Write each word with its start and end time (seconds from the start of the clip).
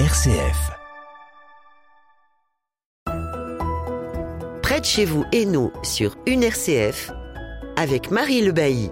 RCF. 0.00 0.72
Près 4.60 4.80
de 4.80 4.84
chez 4.84 5.04
vous 5.04 5.22
et 5.30 5.46
nous 5.46 5.70
sur 5.84 6.16
une 6.26 6.42
RCF 6.42 7.12
avec 7.76 8.10
Marie 8.10 8.42
Le 8.42 8.50
Bailly. 8.50 8.90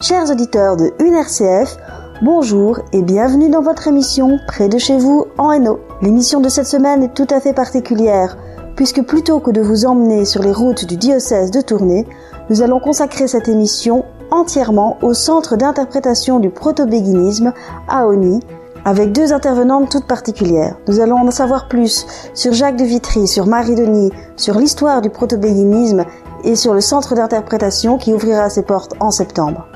Chers 0.00 0.30
auditeurs 0.30 0.76
de 0.76 0.92
une 1.00 1.14
RCF, 1.14 1.76
bonjour 2.22 2.78
et 2.92 3.02
bienvenue 3.02 3.50
dans 3.50 3.62
votre 3.62 3.88
émission 3.88 4.38
Près 4.46 4.68
de 4.68 4.78
chez 4.78 4.96
vous 4.96 5.26
en 5.38 5.50
Hainaut. 5.50 5.80
L'émission 6.02 6.40
de 6.40 6.48
cette 6.48 6.68
semaine 6.68 7.02
est 7.02 7.14
tout 7.14 7.26
à 7.28 7.40
fait 7.40 7.52
particulière 7.52 8.36
puisque 8.76 9.02
plutôt 9.02 9.40
que 9.40 9.50
de 9.50 9.60
vous 9.60 9.86
emmener 9.86 10.24
sur 10.24 10.42
les 10.44 10.52
routes 10.52 10.84
du 10.84 10.96
diocèse 10.96 11.50
de 11.50 11.62
Tournai, 11.62 12.06
nous 12.48 12.62
allons 12.62 12.78
consacrer 12.78 13.26
cette 13.26 13.48
émission 13.48 14.04
entièrement 14.30 14.98
au 15.02 15.14
centre 15.14 15.56
d'interprétation 15.56 16.38
du 16.38 16.50
proto-béguinisme 16.50 17.52
à 17.88 18.06
Oni, 18.06 18.40
avec 18.86 19.10
deux 19.10 19.32
intervenantes 19.32 19.90
toutes 19.90 20.06
particulières. 20.06 20.76
Nous 20.86 21.00
allons 21.00 21.16
en 21.16 21.30
savoir 21.32 21.66
plus 21.66 22.06
sur 22.34 22.52
Jacques 22.52 22.76
de 22.76 22.84
Vitry, 22.84 23.26
sur 23.26 23.48
Marie 23.48 23.74
Denis, 23.74 24.12
sur 24.36 24.56
l'histoire 24.56 25.02
du 25.02 25.10
proto-béguinisme 25.10 26.04
et 26.44 26.54
sur 26.54 26.72
le 26.72 26.80
centre 26.80 27.16
d'interprétation 27.16 27.98
qui 27.98 28.14
ouvrira 28.14 28.48
ses 28.48 28.62
portes 28.62 28.92
en 29.00 29.10
septembre. 29.10 29.66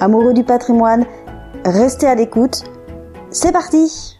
Amoureux 0.00 0.34
du 0.34 0.44
patrimoine, 0.44 1.06
restez 1.64 2.06
à 2.06 2.14
l'écoute. 2.14 2.64
C'est 3.30 3.52
parti! 3.52 4.18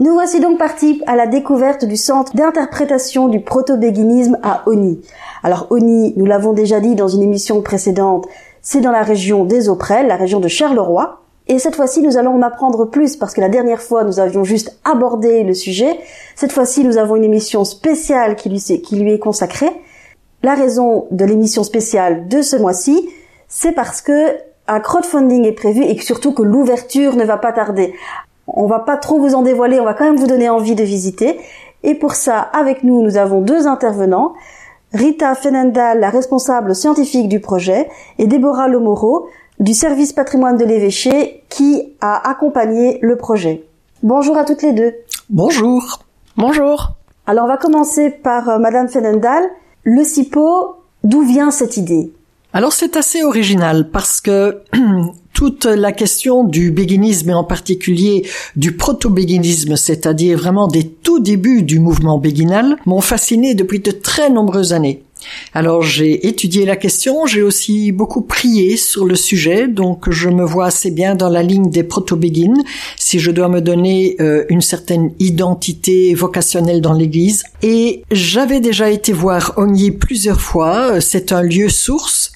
Nous 0.00 0.12
voici 0.12 0.40
donc 0.40 0.58
partis 0.58 1.02
à 1.06 1.14
la 1.14 1.26
découverte 1.26 1.84
du 1.84 1.96
centre 1.96 2.34
d'interprétation 2.34 3.28
du 3.28 3.40
proto-béguinisme 3.40 4.38
à 4.42 4.62
Oni. 4.66 5.00
Alors 5.44 5.68
Oni, 5.70 6.14
nous 6.16 6.26
l'avons 6.26 6.52
déjà 6.52 6.80
dit 6.80 6.96
dans 6.96 7.08
une 7.08 7.22
émission 7.22 7.62
précédente, 7.62 8.26
c'est 8.68 8.80
dans 8.80 8.90
la 8.90 9.04
région 9.04 9.44
des 9.44 9.68
Auprelles, 9.68 10.08
la 10.08 10.16
région 10.16 10.40
de 10.40 10.48
Charleroi. 10.48 11.20
Et 11.46 11.60
cette 11.60 11.76
fois-ci, 11.76 12.02
nous 12.02 12.16
allons 12.16 12.34
en 12.34 12.42
apprendre 12.42 12.84
plus 12.84 13.14
parce 13.14 13.32
que 13.32 13.40
la 13.40 13.48
dernière 13.48 13.80
fois, 13.80 14.02
nous 14.02 14.18
avions 14.18 14.42
juste 14.42 14.76
abordé 14.84 15.44
le 15.44 15.54
sujet. 15.54 16.00
Cette 16.34 16.50
fois-ci, 16.50 16.82
nous 16.82 16.96
avons 16.96 17.14
une 17.14 17.22
émission 17.22 17.64
spéciale 17.64 18.34
qui 18.34 18.48
lui, 18.48 18.58
qui 18.58 18.96
lui 18.96 19.12
est 19.12 19.20
consacrée. 19.20 19.70
La 20.42 20.56
raison 20.56 21.06
de 21.12 21.24
l'émission 21.24 21.62
spéciale 21.62 22.26
de 22.26 22.42
ce 22.42 22.56
mois-ci, 22.56 23.08
c'est 23.46 23.70
parce 23.70 24.02
que 24.02 24.34
un 24.66 24.80
crowdfunding 24.80 25.44
est 25.44 25.52
prévu 25.52 25.84
et 25.84 25.96
surtout 26.00 26.32
que 26.32 26.42
l'ouverture 26.42 27.14
ne 27.14 27.24
va 27.24 27.36
pas 27.36 27.52
tarder. 27.52 27.94
On 28.48 28.66
va 28.66 28.80
pas 28.80 28.96
trop 28.96 29.20
vous 29.20 29.36
en 29.36 29.42
dévoiler, 29.42 29.78
on 29.78 29.84
va 29.84 29.94
quand 29.94 30.06
même 30.06 30.16
vous 30.16 30.26
donner 30.26 30.48
envie 30.48 30.74
de 30.74 30.82
visiter. 30.82 31.38
Et 31.84 31.94
pour 31.94 32.16
ça, 32.16 32.40
avec 32.40 32.82
nous, 32.82 33.00
nous 33.02 33.16
avons 33.16 33.42
deux 33.42 33.68
intervenants. 33.68 34.34
Rita 34.92 35.34
Fenendal, 35.34 36.00
la 36.00 36.10
responsable 36.10 36.74
scientifique 36.74 37.28
du 37.28 37.40
projet, 37.40 37.88
et 38.18 38.26
Déborah 38.26 38.68
Lomoro, 38.68 39.28
du 39.58 39.74
service 39.74 40.12
patrimoine 40.12 40.56
de 40.56 40.64
l'évêché, 40.64 41.42
qui 41.48 41.94
a 42.00 42.28
accompagné 42.28 42.98
le 43.02 43.16
projet. 43.16 43.64
Bonjour 44.02 44.36
à 44.36 44.44
toutes 44.44 44.62
les 44.62 44.72
deux. 44.72 44.94
Bonjour. 45.30 46.00
Bonjour. 46.36 46.92
Alors 47.26 47.44
on 47.44 47.48
va 47.48 47.56
commencer 47.56 48.10
par 48.10 48.48
euh, 48.48 48.58
Madame 48.58 48.88
Fenendal. 48.88 49.44
Le 49.82 50.04
CIPO, 50.04 50.76
d'où 51.02 51.22
vient 51.22 51.50
cette 51.50 51.76
idée? 51.76 52.12
Alors 52.56 52.72
c'est 52.72 52.96
assez 52.96 53.22
original 53.22 53.90
parce 53.90 54.22
que 54.22 54.62
toute 55.34 55.66
la 55.66 55.92
question 55.92 56.42
du 56.42 56.70
béguinisme 56.70 57.28
et 57.28 57.34
en 57.34 57.44
particulier 57.44 58.26
du 58.56 58.72
proto-béguinisme, 58.72 59.76
c'est-à-dire 59.76 60.38
vraiment 60.38 60.66
des 60.66 60.84
tout 60.84 61.20
débuts 61.20 61.64
du 61.64 61.80
mouvement 61.80 62.16
béguinal, 62.16 62.78
m'ont 62.86 63.02
fasciné 63.02 63.54
depuis 63.54 63.80
de 63.80 63.90
très 63.90 64.30
nombreuses 64.30 64.72
années. 64.72 65.02
Alors 65.52 65.82
j'ai 65.82 66.28
étudié 66.28 66.64
la 66.64 66.76
question, 66.76 67.26
j'ai 67.26 67.42
aussi 67.42 67.92
beaucoup 67.92 68.22
prié 68.22 68.78
sur 68.78 69.04
le 69.04 69.16
sujet, 69.16 69.68
donc 69.68 70.10
je 70.10 70.30
me 70.30 70.44
vois 70.44 70.68
assez 70.68 70.90
bien 70.90 71.14
dans 71.14 71.28
la 71.28 71.42
ligne 71.42 71.68
des 71.68 71.82
proto-béguines, 71.82 72.64
si 72.96 73.18
je 73.18 73.30
dois 73.32 73.50
me 73.50 73.60
donner 73.60 74.16
euh, 74.20 74.46
une 74.48 74.62
certaine 74.62 75.12
identité 75.18 76.14
vocationnelle 76.14 76.80
dans 76.80 76.94
l'Église. 76.94 77.42
Et 77.62 78.02
j'avais 78.10 78.60
déjà 78.60 78.88
été 78.88 79.12
voir 79.12 79.52
Ogny 79.58 79.90
plusieurs 79.90 80.40
fois, 80.40 81.02
c'est 81.02 81.32
un 81.32 81.42
lieu 81.42 81.68
source, 81.68 82.32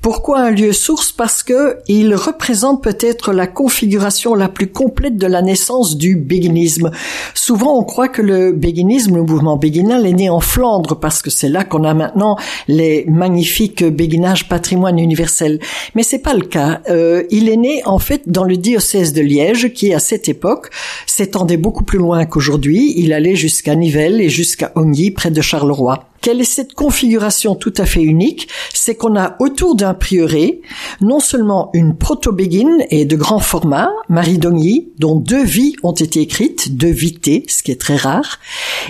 pourquoi 0.00 0.40
un 0.40 0.50
lieu 0.50 0.72
source? 0.72 1.12
Parce 1.12 1.42
que 1.42 1.78
il 1.88 2.14
représente 2.14 2.82
peut-être 2.82 3.32
la 3.32 3.46
configuration 3.46 4.34
la 4.34 4.48
plus 4.48 4.66
complète 4.66 5.16
de 5.16 5.26
la 5.26 5.42
naissance 5.42 5.96
du 5.96 6.16
béguinisme. 6.16 6.90
Souvent, 7.34 7.78
on 7.78 7.84
croit 7.84 8.08
que 8.08 8.22
le 8.22 8.52
béguinisme, 8.52 9.16
le 9.16 9.22
mouvement 9.22 9.56
béguinal, 9.56 10.06
est 10.06 10.12
né 10.12 10.30
en 10.30 10.40
Flandre 10.40 10.98
parce 10.98 11.22
que 11.22 11.30
c'est 11.30 11.48
là 11.48 11.64
qu'on 11.64 11.84
a 11.84 11.94
maintenant 11.94 12.36
les 12.68 13.04
magnifiques 13.08 13.84
béguinages 13.84 14.48
patrimoine 14.48 14.98
universel. 14.98 15.60
Mais 15.94 16.02
c'est 16.02 16.18
pas 16.18 16.34
le 16.34 16.44
cas. 16.46 16.80
Euh, 16.88 17.24
il 17.30 17.48
est 17.48 17.56
né 17.56 17.82
en 17.84 17.98
fait 17.98 18.22
dans 18.26 18.44
le 18.44 18.56
diocèse 18.56 19.12
de 19.12 19.22
Liège, 19.22 19.72
qui 19.72 19.94
à 19.94 19.98
cette 19.98 20.28
époque 20.28 20.70
s'étendait 21.06 21.56
beaucoup 21.56 21.84
plus 21.84 21.98
loin 21.98 22.24
qu'aujourd'hui. 22.26 22.94
Il 22.96 23.12
allait 23.12 23.36
jusqu'à 23.36 23.74
Nivelles 23.74 24.20
et 24.20 24.28
jusqu'à 24.28 24.72
Ogny, 24.74 25.10
près 25.10 25.30
de 25.30 25.40
Charleroi. 25.40 26.11
Quelle 26.22 26.40
est 26.40 26.44
cette 26.44 26.74
configuration 26.74 27.56
tout 27.56 27.74
à 27.78 27.84
fait 27.84 28.00
unique 28.00 28.48
C'est 28.72 28.94
qu'on 28.94 29.16
a 29.16 29.34
autour 29.40 29.74
d'un 29.74 29.92
prieuré 29.92 30.62
non 31.00 31.18
seulement 31.18 31.70
une 31.74 31.96
proto-béguine 31.96 32.86
et 32.90 33.04
de 33.04 33.16
grand 33.16 33.40
format, 33.40 33.90
Marie 34.08 34.38
Dogny, 34.38 34.92
dont 35.00 35.16
deux 35.16 35.42
vies 35.42 35.74
ont 35.82 35.92
été 35.92 36.20
écrites, 36.20 36.76
deux 36.76 36.92
vités, 36.92 37.44
ce 37.48 37.64
qui 37.64 37.72
est 37.72 37.80
très 37.80 37.96
rare, 37.96 38.38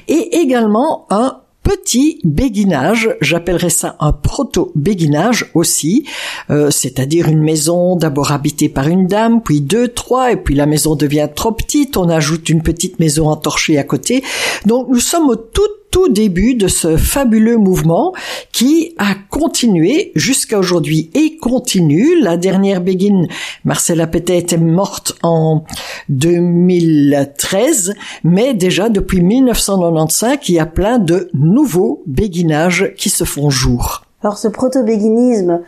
et 0.09 0.37
également 0.37 1.07
un 1.09 1.39
petit 1.63 2.21
béguinage, 2.23 3.17
j'appellerais 3.23 3.71
ça 3.71 3.97
un 4.01 4.13
proto-béguinage 4.13 5.51
aussi, 5.55 6.05
euh, 6.51 6.71
c'est-à-dire 6.71 7.29
une 7.29 7.43
maison 7.43 7.97
d'abord 7.97 8.33
habitée 8.33 8.69
par 8.69 8.89
une 8.89 9.07
dame, 9.07 9.41
puis 9.43 9.63
deux, 9.63 9.89
trois, 9.89 10.33
et 10.33 10.37
puis 10.37 10.55
la 10.55 10.67
maison 10.67 10.97
devient 10.97 11.29
trop 11.35 11.53
petite, 11.53 11.97
on 11.97 12.11
ajoute 12.11 12.51
une 12.51 12.63
petite 12.63 12.99
maison 12.99 13.29
entorchée 13.29 13.79
à 13.79 13.85
côté. 13.85 14.23
Donc 14.67 14.89
nous 14.91 15.01
sommes 15.01 15.31
au 15.31 15.37
tout 15.37 15.63
tout 15.93 16.09
début 16.09 16.55
de 16.55 16.67
ce 16.67 16.97
fabuleux 16.97 17.59
mouvement 17.59 18.13
qui 18.51 18.97
a 18.99 19.15
continué 19.31 20.11
jusqu'à 20.17 20.59
aujourd'hui 20.59 21.11
et 21.15 21.37
continue. 21.37 22.21
La 22.21 22.37
dernière 22.37 22.81
béguine, 22.81 23.29
Marcella 23.65 24.09
Pétet, 24.09 24.39
était 24.39 24.57
morte 24.57 25.15
en 25.23 25.63
2013, 26.09 27.95
mais 28.25 28.55
déjà 28.55 28.89
depuis 28.89 29.21
1995, 29.21 30.39
il 30.49 30.55
y 30.55 30.59
a 30.59 30.67
plein 30.67 30.99
de 30.99 31.29
nouveaux 31.35 32.03
béguinages 32.07 32.95
qui 32.97 33.11
se 33.11 33.25
font 33.25 33.51
jour. 33.51 34.03
Alors 34.23 34.39
ce 34.39 34.49
proto-béguinisme, 34.49 35.61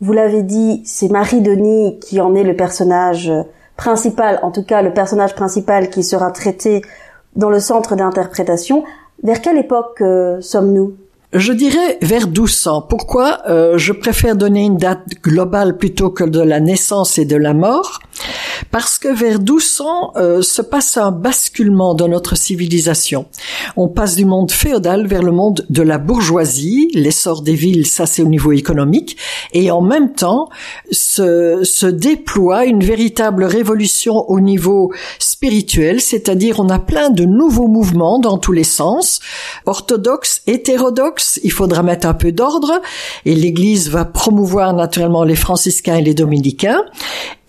vous 0.00 0.12
l'avez 0.12 0.44
dit, 0.44 0.82
c'est 0.84 1.08
Marie 1.08 1.40
Denis 1.42 1.98
qui 1.98 2.20
en 2.20 2.34
est 2.36 2.44
le 2.44 2.54
personnage 2.54 3.32
principal, 3.76 4.38
en 4.44 4.52
tout 4.52 4.62
cas 4.62 4.82
le 4.82 4.92
personnage 4.92 5.34
principal 5.34 5.90
qui 5.90 6.04
sera 6.04 6.30
traité 6.30 6.82
dans 7.34 7.50
le 7.50 7.58
centre 7.58 7.96
d'interprétation. 7.96 8.84
Vers 9.22 9.40
quelle 9.40 9.58
époque 9.58 10.00
euh, 10.00 10.40
sommes-nous? 10.40 10.96
Je 11.34 11.52
dirais 11.52 11.98
vers 12.00 12.28
1200. 12.28 12.82
Pourquoi? 12.88 13.40
Euh, 13.48 13.76
Je 13.76 13.92
préfère 13.92 14.36
donner 14.36 14.62
une 14.62 14.76
date 14.76 15.02
globale 15.22 15.76
plutôt 15.76 16.10
que 16.10 16.22
de 16.22 16.40
la 16.40 16.60
naissance 16.60 17.18
et 17.18 17.24
de 17.24 17.36
la 17.36 17.54
mort, 17.54 17.98
parce 18.70 18.98
que 18.98 19.08
vers 19.08 19.40
1200 19.40 20.12
euh, 20.16 20.42
se 20.42 20.62
passe 20.62 20.96
un 20.96 21.10
basculement 21.10 21.94
dans 21.94 22.06
notre 22.06 22.36
civilisation. 22.36 23.26
On 23.76 23.88
passe 23.88 24.14
du 24.14 24.24
monde 24.24 24.52
féodal 24.52 25.08
vers 25.08 25.24
le 25.24 25.32
monde 25.32 25.66
de 25.70 25.82
la 25.82 25.98
bourgeoisie, 25.98 26.90
l'essor 26.94 27.42
des 27.42 27.54
villes, 27.54 27.86
ça 27.86 28.06
c'est 28.06 28.22
au 28.22 28.26
niveau 28.26 28.52
économique, 28.52 29.16
et 29.52 29.72
en 29.72 29.80
même 29.80 30.12
temps 30.12 30.48
se, 30.92 31.64
se 31.64 31.86
déploie 31.86 32.64
une 32.64 32.84
véritable 32.84 33.42
révolution 33.44 34.30
au 34.30 34.38
niveau 34.38 34.92
spirituel, 35.18 36.00
c'est-à-dire 36.00 36.60
on 36.60 36.68
a 36.68 36.78
plein 36.78 37.10
de 37.10 37.24
nouveaux 37.24 37.68
mouvements 37.68 38.20
dans 38.20 38.38
tous 38.38 38.52
les 38.52 38.64
sens, 38.64 39.18
orthodoxes, 39.66 40.42
hétérodoxes, 40.46 41.23
il 41.42 41.52
faudra 41.52 41.82
mettre 41.82 42.06
un 42.06 42.14
peu 42.14 42.32
d'ordre 42.32 42.80
et 43.24 43.34
l'Église 43.34 43.90
va 43.90 44.04
promouvoir 44.04 44.72
naturellement 44.74 45.24
les 45.24 45.36
franciscains 45.36 45.96
et 45.96 46.02
les 46.02 46.14
dominicains. 46.14 46.82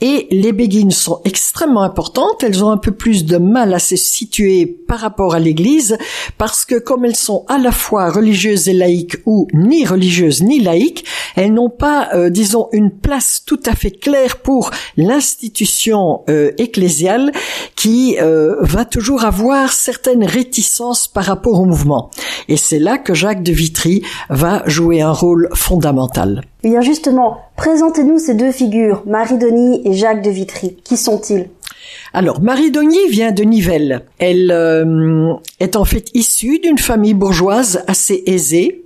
Et 0.01 0.27
les 0.29 0.51
béguines 0.51 0.91
sont 0.91 1.21
extrêmement 1.23 1.83
importantes. 1.83 2.43
Elles 2.43 2.63
ont 2.63 2.69
un 2.69 2.77
peu 2.77 2.91
plus 2.91 3.25
de 3.25 3.37
mal 3.37 3.73
à 3.73 3.79
se 3.79 3.95
situer 3.95 4.65
par 4.65 4.99
rapport 4.99 5.35
à 5.35 5.39
l'Église 5.39 5.97
parce 6.37 6.65
que 6.65 6.75
comme 6.75 7.05
elles 7.05 7.15
sont 7.15 7.45
à 7.47 7.57
la 7.57 7.71
fois 7.71 8.11
religieuses 8.11 8.67
et 8.67 8.73
laïques 8.73 9.17
ou 9.25 9.47
ni 9.53 9.85
religieuses 9.85 10.43
ni 10.43 10.59
laïques, 10.59 11.05
elles 11.35 11.53
n'ont 11.53 11.69
pas, 11.69 12.09
euh, 12.13 12.29
disons, 12.29 12.67
une 12.71 12.91
place 12.91 13.43
tout 13.45 13.59
à 13.65 13.75
fait 13.75 13.91
claire 13.91 14.37
pour 14.37 14.71
l'institution 14.97 16.23
euh, 16.29 16.51
ecclésiale 16.57 17.31
qui 17.75 18.17
euh, 18.19 18.55
va 18.59 18.85
toujours 18.85 19.23
avoir 19.23 19.71
certaines 19.71 20.23
réticences 20.23 21.07
par 21.07 21.25
rapport 21.25 21.59
au 21.59 21.65
mouvement. 21.65 22.09
Et 22.47 22.57
c'est 22.57 22.79
là 22.79 22.97
que 22.97 23.13
Jacques 23.13 23.43
de 23.43 23.51
Vitry 23.51 24.03
va 24.29 24.63
jouer 24.65 25.01
un 25.01 25.11
rôle 25.11 25.49
fondamental. 25.53 26.43
Eh 26.65 26.69
bien 26.69 26.81
justement, 26.81 27.37
présentez-nous 27.57 28.17
ces 28.17 28.33
deux 28.33 28.51
figures, 28.51 29.03
Marie 29.05 29.37
Denis 29.37 29.83
et 29.85 29.93
Jacques 29.93 30.23
de 30.23 30.31
Vitry. 30.31 30.75
Qui 30.83 30.97
sont-ils? 30.97 31.47
Alors, 32.11 32.41
Marie 32.41 32.71
Denis 32.71 33.07
vient 33.07 33.31
de 33.31 33.43
Nivelles. 33.43 34.01
Elle 34.17 34.49
euh, 34.49 35.35
est 35.59 35.75
en 35.75 35.85
fait 35.85 36.09
issue 36.15 36.57
d'une 36.57 36.79
famille 36.79 37.13
bourgeoise 37.13 37.83
assez 37.85 38.23
aisée 38.25 38.83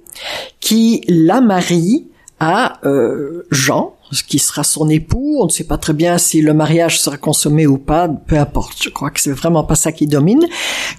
qui 0.60 1.06
la 1.08 1.40
marie 1.40 2.09
à 2.40 2.80
euh, 2.86 3.46
Jean, 3.52 3.96
qui 4.28 4.40
sera 4.40 4.64
son 4.64 4.90
époux. 4.90 5.38
On 5.40 5.46
ne 5.46 5.50
sait 5.50 5.64
pas 5.64 5.78
très 5.78 5.94
bien 5.94 6.18
si 6.18 6.42
le 6.42 6.54
mariage 6.54 7.00
sera 7.00 7.18
consommé 7.18 7.68
ou 7.68 7.78
pas, 7.78 8.08
peu 8.08 8.38
importe. 8.38 8.84
Je 8.84 8.90
crois 8.90 9.12
que 9.12 9.20
c'est 9.20 9.32
vraiment 9.32 9.64
pas 9.64 9.76
ça 9.76 9.92
qui 9.92 10.08
domine. 10.08 10.46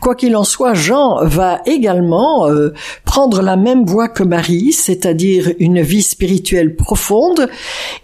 Quoi 0.00 0.14
qu'il 0.14 0.36
en 0.36 0.44
soit, 0.44 0.74
Jean 0.74 1.24
va 1.24 1.60
également 1.66 2.48
euh, 2.48 2.72
prendre 3.04 3.42
la 3.42 3.56
même 3.56 3.84
voie 3.84 4.08
que 4.08 4.22
Marie, 4.22 4.72
c'est-à-dire 4.72 5.52
une 5.58 5.80
vie 5.80 6.02
spirituelle 6.02 6.76
profonde, 6.76 7.48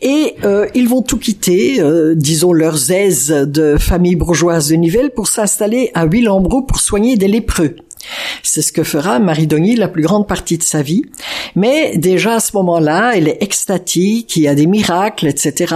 et 0.03 0.35
euh, 0.45 0.67
ils 0.75 0.89
vont 0.89 1.03
tout 1.03 1.19
quitter, 1.19 1.81
euh, 1.81 2.15
disons 2.15 2.53
leurs 2.53 2.91
aises 2.91 3.29
de 3.29 3.77
famille 3.79 4.17
bourgeoise 4.17 4.69
de 4.69 4.77
Nivelles, 4.77 5.11
pour 5.11 5.29
s'installer 5.29 5.91
à 5.95 6.07
Willembro 6.07 6.63
pour 6.63 6.81
soigner 6.81 7.17
des 7.17 7.29
lépreux. 7.29 7.77
C'est 8.43 8.63
ce 8.63 8.73
que 8.73 8.83
fera 8.83 9.19
Marie 9.19 9.47
Dogny 9.47 9.77
la 9.77 9.89
plus 9.89 10.03
grande 10.03 10.27
partie 10.27 10.59
de 10.59 10.63
sa 10.63 10.83
vie. 10.83 11.03
Mais 11.55 11.97
déjà 11.97 12.37
à 12.37 12.41
ce 12.41 12.57
moment-là, 12.57 13.13
elle 13.17 13.29
est 13.29 13.43
extatique, 13.43 14.37
il 14.37 14.43
y 14.43 14.49
a 14.49 14.55
des 14.55 14.67
miracles, 14.67 15.27
etc. 15.27 15.75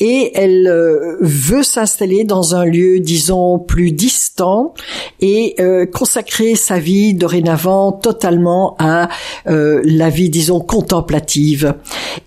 Et 0.00 0.32
elle 0.34 0.66
euh, 0.66 1.16
veut 1.20 1.62
s'installer 1.62 2.24
dans 2.24 2.54
un 2.54 2.64
lieu, 2.64 3.00
disons, 3.00 3.58
plus 3.58 3.92
distant 3.92 4.74
et 5.20 5.54
euh, 5.60 5.86
consacrer 5.86 6.54
sa 6.54 6.78
vie 6.78 7.14
dorénavant 7.14 7.92
totalement 7.92 8.76
à 8.78 9.08
euh, 9.48 9.80
la 9.84 10.10
vie, 10.10 10.30
disons, 10.30 10.60
contemplative. 10.60 11.74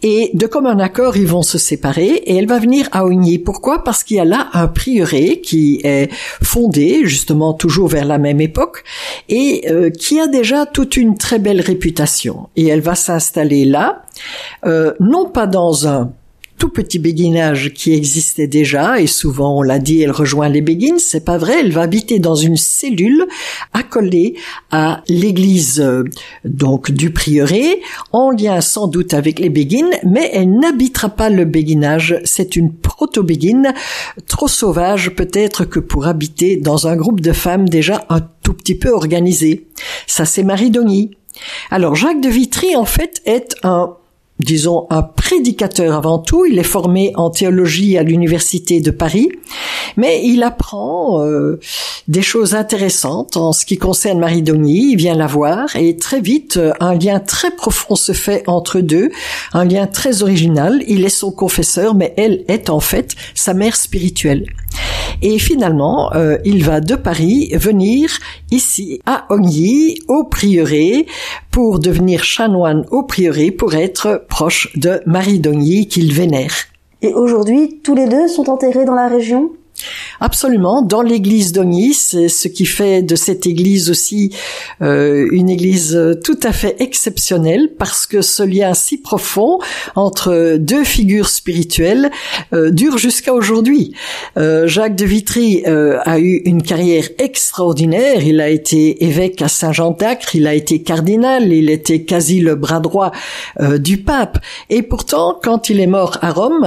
Et 0.03 0.31
de 0.33 0.47
commun 0.47 0.79
accord, 0.79 1.17
ils 1.17 1.27
vont 1.27 1.43
se 1.43 1.57
séparer 1.57 2.07
et 2.07 2.35
elle 2.35 2.47
va 2.47 2.59
venir 2.59 2.87
à 2.91 3.05
Ogny. 3.05 3.39
Pourquoi? 3.39 3.83
Parce 3.83 4.03
qu'il 4.03 4.17
y 4.17 4.19
a 4.19 4.25
là 4.25 4.49
un 4.53 4.67
prieuré 4.67 5.41
qui 5.41 5.81
est 5.83 6.09
fondé, 6.11 7.01
justement, 7.05 7.53
toujours 7.53 7.87
vers 7.87 8.05
la 8.05 8.17
même 8.17 8.41
époque 8.41 8.83
euh, 9.69 9.89
qui 9.89 10.19
a 10.19 10.27
déjà 10.27 10.65
toute 10.65 10.97
une 10.97 11.17
très 11.17 11.39
belle 11.39 11.61
réputation. 11.61 12.49
Et 12.55 12.67
elle 12.67 12.81
va 12.81 12.95
s'installer 12.95 13.65
là, 13.65 14.03
euh, 14.65 14.93
non 14.99 15.29
pas 15.29 15.47
dans 15.47 15.87
un 15.87 16.11
tout 16.57 16.69
petit 16.69 16.99
béguinage 16.99 17.73
qui 17.73 17.93
existait 17.93 18.47
déjà, 18.47 18.99
et 18.99 19.07
souvent 19.07 19.57
on 19.57 19.61
l'a 19.61 19.79
dit, 19.79 20.01
elle 20.01 20.11
rejoint 20.11 20.49
les 20.49 20.61
béguines, 20.61 20.99
c'est 20.99 21.23
pas 21.23 21.37
vrai, 21.37 21.59
elle 21.59 21.71
va 21.71 21.81
habiter 21.81 22.19
dans 22.19 22.35
une 22.35 22.57
cellule 22.57 23.25
accolée 23.73 24.35
à 24.71 25.03
l'église 25.07 25.79
euh, 25.79 26.03
donc 26.45 26.91
du 26.91 27.11
prieuré, 27.11 27.81
en 28.11 28.31
lien 28.31 28.61
sans 28.61 28.87
doute 28.87 29.13
avec 29.13 29.39
les 29.39 29.49
béguines, 29.49 29.91
mais 30.03 30.29
elle 30.33 30.51
n'habitera 30.57 31.09
pas 31.09 31.29
le 31.29 31.45
béguinage, 31.45 32.19
c'est 32.23 32.55
une 32.55 32.73
proto-béguine, 32.73 33.73
trop 34.27 34.47
sauvage 34.47 35.11
peut-être 35.15 35.65
que 35.65 35.79
pour 35.79 36.07
habiter 36.07 36.57
dans 36.57 36.87
un 36.87 36.95
groupe 36.95 37.21
de 37.21 37.33
femmes 37.33 37.69
déjà 37.69 38.05
un 38.09 38.21
tout 38.41 38.53
petit 38.53 38.75
peu 38.75 38.89
organisé. 38.89 39.67
Ça 40.07 40.25
c'est 40.25 40.43
Marie 40.43 40.71
Dogny. 40.71 41.11
Alors 41.69 41.95
Jacques 41.95 42.21
de 42.21 42.29
Vitry 42.29 42.75
en 42.75 42.85
fait 42.85 43.21
est 43.25 43.55
un 43.63 43.95
disons, 44.39 44.87
un 44.89 45.03
prédicateur 45.03 45.95
avant 45.95 46.19
tout. 46.19 46.45
Il 46.45 46.59
est 46.59 46.63
formé 46.63 47.11
en 47.15 47.29
théologie 47.29 47.97
à 47.97 48.03
l'université 48.03 48.81
de 48.81 48.91
Paris, 48.91 49.29
mais 49.95 50.21
il 50.23 50.43
apprend 50.43 51.23
euh, 51.23 51.59
des 52.07 52.21
choses 52.21 52.55
intéressantes 52.55 53.37
en 53.37 53.51
ce 53.51 53.65
qui 53.65 53.77
concerne 53.77 54.19
Marie 54.19 54.41
Dogny. 54.41 54.91
Il 54.91 54.97
vient 54.97 55.15
la 55.15 55.27
voir 55.27 55.75
et 55.75 55.97
très 55.97 56.21
vite, 56.21 56.57
euh, 56.57 56.73
un 56.79 56.95
lien 56.95 57.19
très 57.19 57.51
profond 57.51 57.95
se 57.95 58.11
fait 58.11 58.43
entre 58.47 58.79
deux, 58.79 59.09
un 59.53 59.65
lien 59.65 59.87
très 59.87 60.23
original. 60.23 60.83
Il 60.87 61.05
est 61.05 61.09
son 61.09 61.31
confesseur, 61.31 61.95
mais 61.95 62.13
elle 62.17 62.43
est 62.47 62.69
en 62.69 62.79
fait 62.79 63.15
sa 63.33 63.53
mère 63.53 63.75
spirituelle. 63.75 64.45
Et 65.21 65.39
finalement, 65.39 66.13
euh, 66.13 66.37
il 66.45 66.63
va 66.63 66.79
de 66.79 66.95
Paris 66.95 67.49
venir 67.53 68.09
ici 68.51 69.01
à 69.05 69.25
Ogny, 69.29 69.99
au 70.07 70.25
prieuré, 70.25 71.07
pour 71.51 71.79
devenir 71.79 72.23
chanoine 72.23 72.85
au 72.91 73.03
prieuré, 73.03 73.49
pour 73.49 73.73
être 73.73 74.26
proche 74.27 74.75
de 74.75 75.01
Marie 75.05 75.39
d'Ogny 75.39 75.87
qu'il 75.87 76.13
vénère. 76.13 76.53
Et 77.01 77.13
aujourd'hui, 77.13 77.79
tous 77.83 77.95
les 77.95 78.07
deux 78.07 78.27
sont 78.27 78.49
enterrés 78.49 78.85
dans 78.85 78.95
la 78.95 79.07
région? 79.07 79.51
Absolument, 80.19 80.81
dans 80.81 81.01
l'église 81.01 81.51
d'Ogny, 81.51 81.93
c'est 81.93 82.27
ce 82.27 82.47
qui 82.47 82.65
fait 82.65 83.03
de 83.03 83.15
cette 83.15 83.45
église 83.45 83.89
aussi 83.89 84.33
euh, 84.81 85.27
une 85.31 85.49
église 85.49 85.95
euh, 85.95 86.15
tout 86.15 86.39
à 86.43 86.51
fait 86.51 86.75
exceptionnelle 86.79 87.69
parce 87.77 88.07
que 88.07 88.21
ce 88.21 88.41
lien 88.41 88.73
si 88.73 88.97
profond 88.97 89.59
entre 89.95 90.57
deux 90.57 90.83
figures 90.83 91.29
spirituelles 91.29 92.09
euh, 92.53 92.71
dure 92.71 92.97
jusqu'à 92.97 93.33
aujourd'hui. 93.33 93.93
Jacques 94.65 94.95
de 94.95 95.05
Vitry 95.05 95.63
a 95.65 96.19
eu 96.19 96.41
une 96.45 96.61
carrière 96.61 97.05
extraordinaire. 97.17 98.23
Il 98.23 98.39
a 98.39 98.49
été 98.49 99.03
évêque 99.03 99.41
à 99.41 99.47
Saint-Jean 99.47 99.91
d'Acre, 99.91 100.35
il 100.35 100.47
a 100.47 100.53
été 100.53 100.81
cardinal, 100.81 101.51
il 101.51 101.69
était 101.69 102.01
quasi 102.01 102.39
le 102.39 102.55
bras 102.55 102.79
droit 102.79 103.11
du 103.77 103.97
pape. 103.97 104.39
Et 104.69 104.81
pourtant, 104.81 105.37
quand 105.41 105.69
il 105.69 105.79
est 105.79 105.87
mort 105.87 106.17
à 106.21 106.31
Rome, 106.31 106.65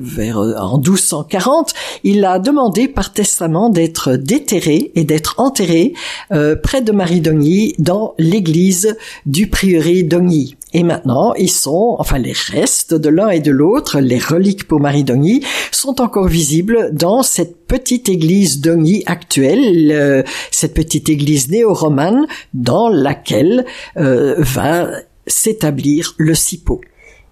vers 0.00 0.38
en 0.38 0.78
1240, 0.78 1.72
il 2.04 2.24
a 2.24 2.38
demandé 2.38 2.51
par 2.94 3.12
testament 3.12 3.70
d'être 3.70 4.16
déterré 4.16 4.92
et 4.94 5.04
d'être 5.04 5.34
enterré 5.38 5.94
euh, 6.32 6.54
près 6.54 6.82
de 6.82 6.92
Marie 6.92 7.20
d'Ogny 7.20 7.74
dans 7.78 8.14
l'église 8.18 8.96
du 9.26 9.48
prieuré 9.48 10.02
d'Ogny. 10.02 10.56
Et 10.74 10.82
maintenant, 10.82 11.34
ils 11.34 11.50
sont, 11.50 11.96
enfin 11.98 12.18
les 12.18 12.32
restes 12.32 12.94
de 12.94 13.08
l'un 13.08 13.30
et 13.30 13.40
de 13.40 13.50
l'autre, 13.50 14.00
les 14.00 14.18
reliques 14.18 14.68
pour 14.68 14.80
Marie 14.80 15.04
d'Ogny, 15.04 15.42
sont 15.70 16.00
encore 16.00 16.28
visibles 16.28 16.90
dans 16.92 17.22
cette 17.22 17.66
petite 17.66 18.08
église 18.08 18.60
d'Ogny 18.60 19.02
actuelle, 19.06 20.24
cette 20.50 20.74
petite 20.74 21.08
église 21.08 21.48
néo-romane 21.48 22.26
dans 22.54 22.88
laquelle 22.88 23.64
euh, 23.96 24.36
va 24.38 24.88
s'établir 25.26 26.14
le 26.18 26.34
CIPO. 26.34 26.80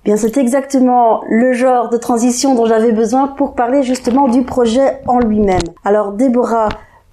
Bien, 0.05 0.17
c'est 0.17 0.39
exactement 0.39 1.23
le 1.29 1.53
genre 1.53 1.91
de 1.91 1.99
transition 1.99 2.55
dont 2.55 2.65
j'avais 2.65 2.93
besoin 2.93 3.29
pour 3.29 3.55
parler 3.55 3.83
justement 3.83 4.29
du 4.29 4.45
projet 4.45 5.03
en 5.07 5.19
lui-même. 5.19 5.61
Alors, 5.85 6.13
Déborah, 6.13 6.71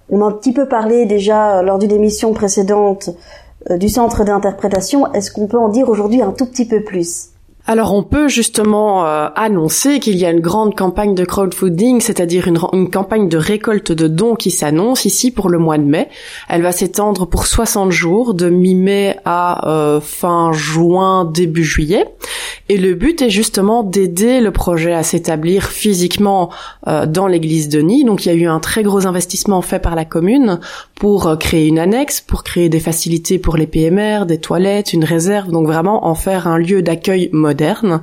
on 0.08 0.22
a 0.22 0.24
un 0.24 0.32
petit 0.32 0.52
peu 0.52 0.66
parlé 0.66 1.04
déjà 1.04 1.62
lors 1.62 1.78
d'une 1.78 1.92
émission 1.92 2.32
précédente 2.32 3.10
euh, 3.70 3.76
du 3.76 3.90
centre 3.90 4.24
d'interprétation. 4.24 5.12
Est-ce 5.12 5.30
qu'on 5.30 5.46
peut 5.46 5.58
en 5.58 5.68
dire 5.68 5.90
aujourd'hui 5.90 6.22
un 6.22 6.32
tout 6.32 6.46
petit 6.46 6.66
peu 6.66 6.82
plus? 6.82 7.30
Alors 7.68 7.92
on 7.92 8.02
peut 8.02 8.28
justement 8.28 9.04
euh, 9.04 9.28
annoncer 9.36 10.00
qu'il 10.00 10.16
y 10.16 10.24
a 10.24 10.30
une 10.30 10.40
grande 10.40 10.74
campagne 10.74 11.14
de 11.14 11.26
crowdfunding, 11.26 12.00
c'est-à-dire 12.00 12.48
une, 12.48 12.88
campagne 12.88 13.28
de 13.28 13.36
récolte 13.36 13.92
de 13.92 14.08
dons 14.08 14.36
qui 14.36 14.50
s'annonce 14.50 15.04
ici 15.04 15.30
pour 15.30 15.50
le 15.50 15.58
mois 15.58 15.76
de 15.76 15.82
mai. 15.82 16.08
Elle 16.48 16.62
va 16.62 16.72
s'étendre 16.72 17.26
pour 17.26 17.44
60 17.44 17.92
jours, 17.92 18.32
de 18.32 18.48
mi-mai 18.48 19.16
à 19.26 19.68
euh, 19.68 20.00
fin 20.00 20.50
juin, 20.52 21.26
début 21.26 21.62
juillet. 21.62 22.06
Et 22.70 22.78
le 22.78 22.94
but 22.94 23.20
est 23.20 23.28
justement 23.28 23.82
d'aider 23.82 24.40
le 24.40 24.50
projet 24.50 24.94
à 24.94 25.02
s'établir 25.02 25.64
physiquement 25.64 26.48
euh, 26.86 27.04
dans 27.04 27.26
l'église 27.26 27.68
de 27.68 27.82
Nid. 27.82 28.04
Donc 28.04 28.24
il 28.24 28.30
y 28.30 28.32
a 28.32 28.34
eu 28.34 28.46
un 28.46 28.60
très 28.60 28.82
gros 28.82 29.06
investissement 29.06 29.60
fait 29.60 29.78
par 29.78 29.94
la 29.94 30.06
commune 30.06 30.58
pour 30.94 31.36
créer 31.38 31.66
une 31.66 31.78
annexe, 31.78 32.22
pour 32.22 32.44
créer 32.44 32.70
des 32.70 32.80
facilités 32.80 33.38
pour 33.38 33.58
les 33.58 33.66
PMR, 33.66 34.24
des 34.24 34.38
toilettes, 34.38 34.94
une 34.94 35.04
réserve, 35.04 35.50
donc 35.50 35.66
vraiment 35.66 36.06
en 36.06 36.14
faire 36.14 36.48
un 36.48 36.56
lieu 36.56 36.80
d'accueil 36.80 37.28
moderne 37.32 37.57
moderne 37.58 38.00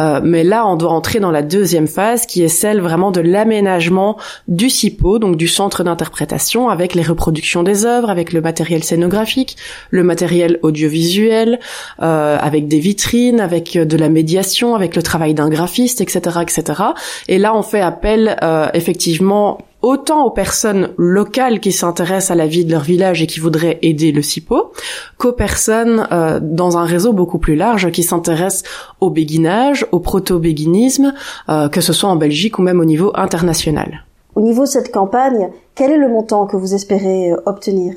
euh, 0.00 0.20
mais 0.22 0.44
là, 0.44 0.66
on 0.66 0.76
doit 0.76 0.90
entrer 0.90 1.20
dans 1.20 1.30
la 1.30 1.42
deuxième 1.42 1.86
phase, 1.86 2.26
qui 2.26 2.42
est 2.42 2.48
celle 2.48 2.80
vraiment 2.80 3.10
de 3.10 3.20
l'aménagement 3.20 4.16
du 4.48 4.70
CIPO, 4.70 5.18
donc 5.18 5.36
du 5.36 5.46
centre 5.46 5.84
d'interprétation, 5.84 6.68
avec 6.68 6.94
les 6.94 7.02
reproductions 7.02 7.62
des 7.62 7.84
œuvres, 7.84 8.10
avec 8.10 8.32
le 8.32 8.40
matériel 8.40 8.82
scénographique, 8.82 9.56
le 9.90 10.02
matériel 10.02 10.58
audiovisuel, 10.62 11.60
euh, 12.02 12.38
avec 12.40 12.66
des 12.66 12.78
vitrines, 12.78 13.40
avec 13.40 13.76
de 13.76 13.96
la 13.96 14.08
médiation, 14.08 14.74
avec 14.74 14.96
le 14.96 15.02
travail 15.02 15.34
d'un 15.34 15.48
graphiste, 15.50 16.00
etc., 16.00 16.38
etc. 16.42 16.82
Et 17.28 17.38
là, 17.38 17.54
on 17.54 17.62
fait 17.62 17.80
appel 17.80 18.36
euh, 18.42 18.68
effectivement 18.74 19.58
autant 19.82 20.24
aux 20.24 20.30
personnes 20.30 20.90
locales 20.98 21.60
qui 21.60 21.72
s'intéressent 21.72 22.30
à 22.30 22.34
la 22.34 22.46
vie 22.46 22.64
de 22.64 22.70
leur 22.70 22.82
village 22.82 23.22
et 23.22 23.26
qui 23.26 23.40
voudraient 23.40 23.78
aider 23.82 24.12
le 24.12 24.22
CIPO, 24.22 24.72
qu'aux 25.16 25.32
personnes 25.32 26.06
euh, 26.12 26.38
dans 26.42 26.76
un 26.76 26.84
réseau 26.84 27.12
beaucoup 27.12 27.38
plus 27.38 27.56
large 27.56 27.90
qui 27.90 28.02
s'intéressent 28.02 28.64
au 29.00 29.10
béguinage, 29.10 29.86
au 29.92 30.00
proto-béguinisme, 30.00 31.14
euh, 31.48 31.68
que 31.68 31.80
ce 31.80 31.92
soit 31.92 32.10
en 32.10 32.16
Belgique 32.16 32.58
ou 32.58 32.62
même 32.62 32.80
au 32.80 32.84
niveau 32.84 33.12
international. 33.14 34.04
Au 34.34 34.40
niveau 34.40 34.62
de 34.62 34.68
cette 34.68 34.92
campagne, 34.92 35.50
quel 35.74 35.90
est 35.90 35.96
le 35.96 36.08
montant 36.08 36.46
que 36.46 36.56
vous 36.56 36.74
espérez 36.74 37.32
euh, 37.32 37.36
obtenir? 37.46 37.94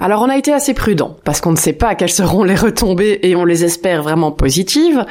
Alors 0.00 0.22
on 0.22 0.28
a 0.28 0.36
été 0.36 0.52
assez 0.52 0.74
prudent 0.74 1.16
parce 1.24 1.40
qu'on 1.40 1.52
ne 1.52 1.56
sait 1.56 1.72
pas 1.72 1.94
quelles 1.94 2.10
seront 2.10 2.42
les 2.42 2.56
retombées 2.56 3.20
et 3.22 3.36
on 3.36 3.44
les 3.44 3.64
espère 3.64 4.02
vraiment 4.02 4.32
positives, 4.32 5.04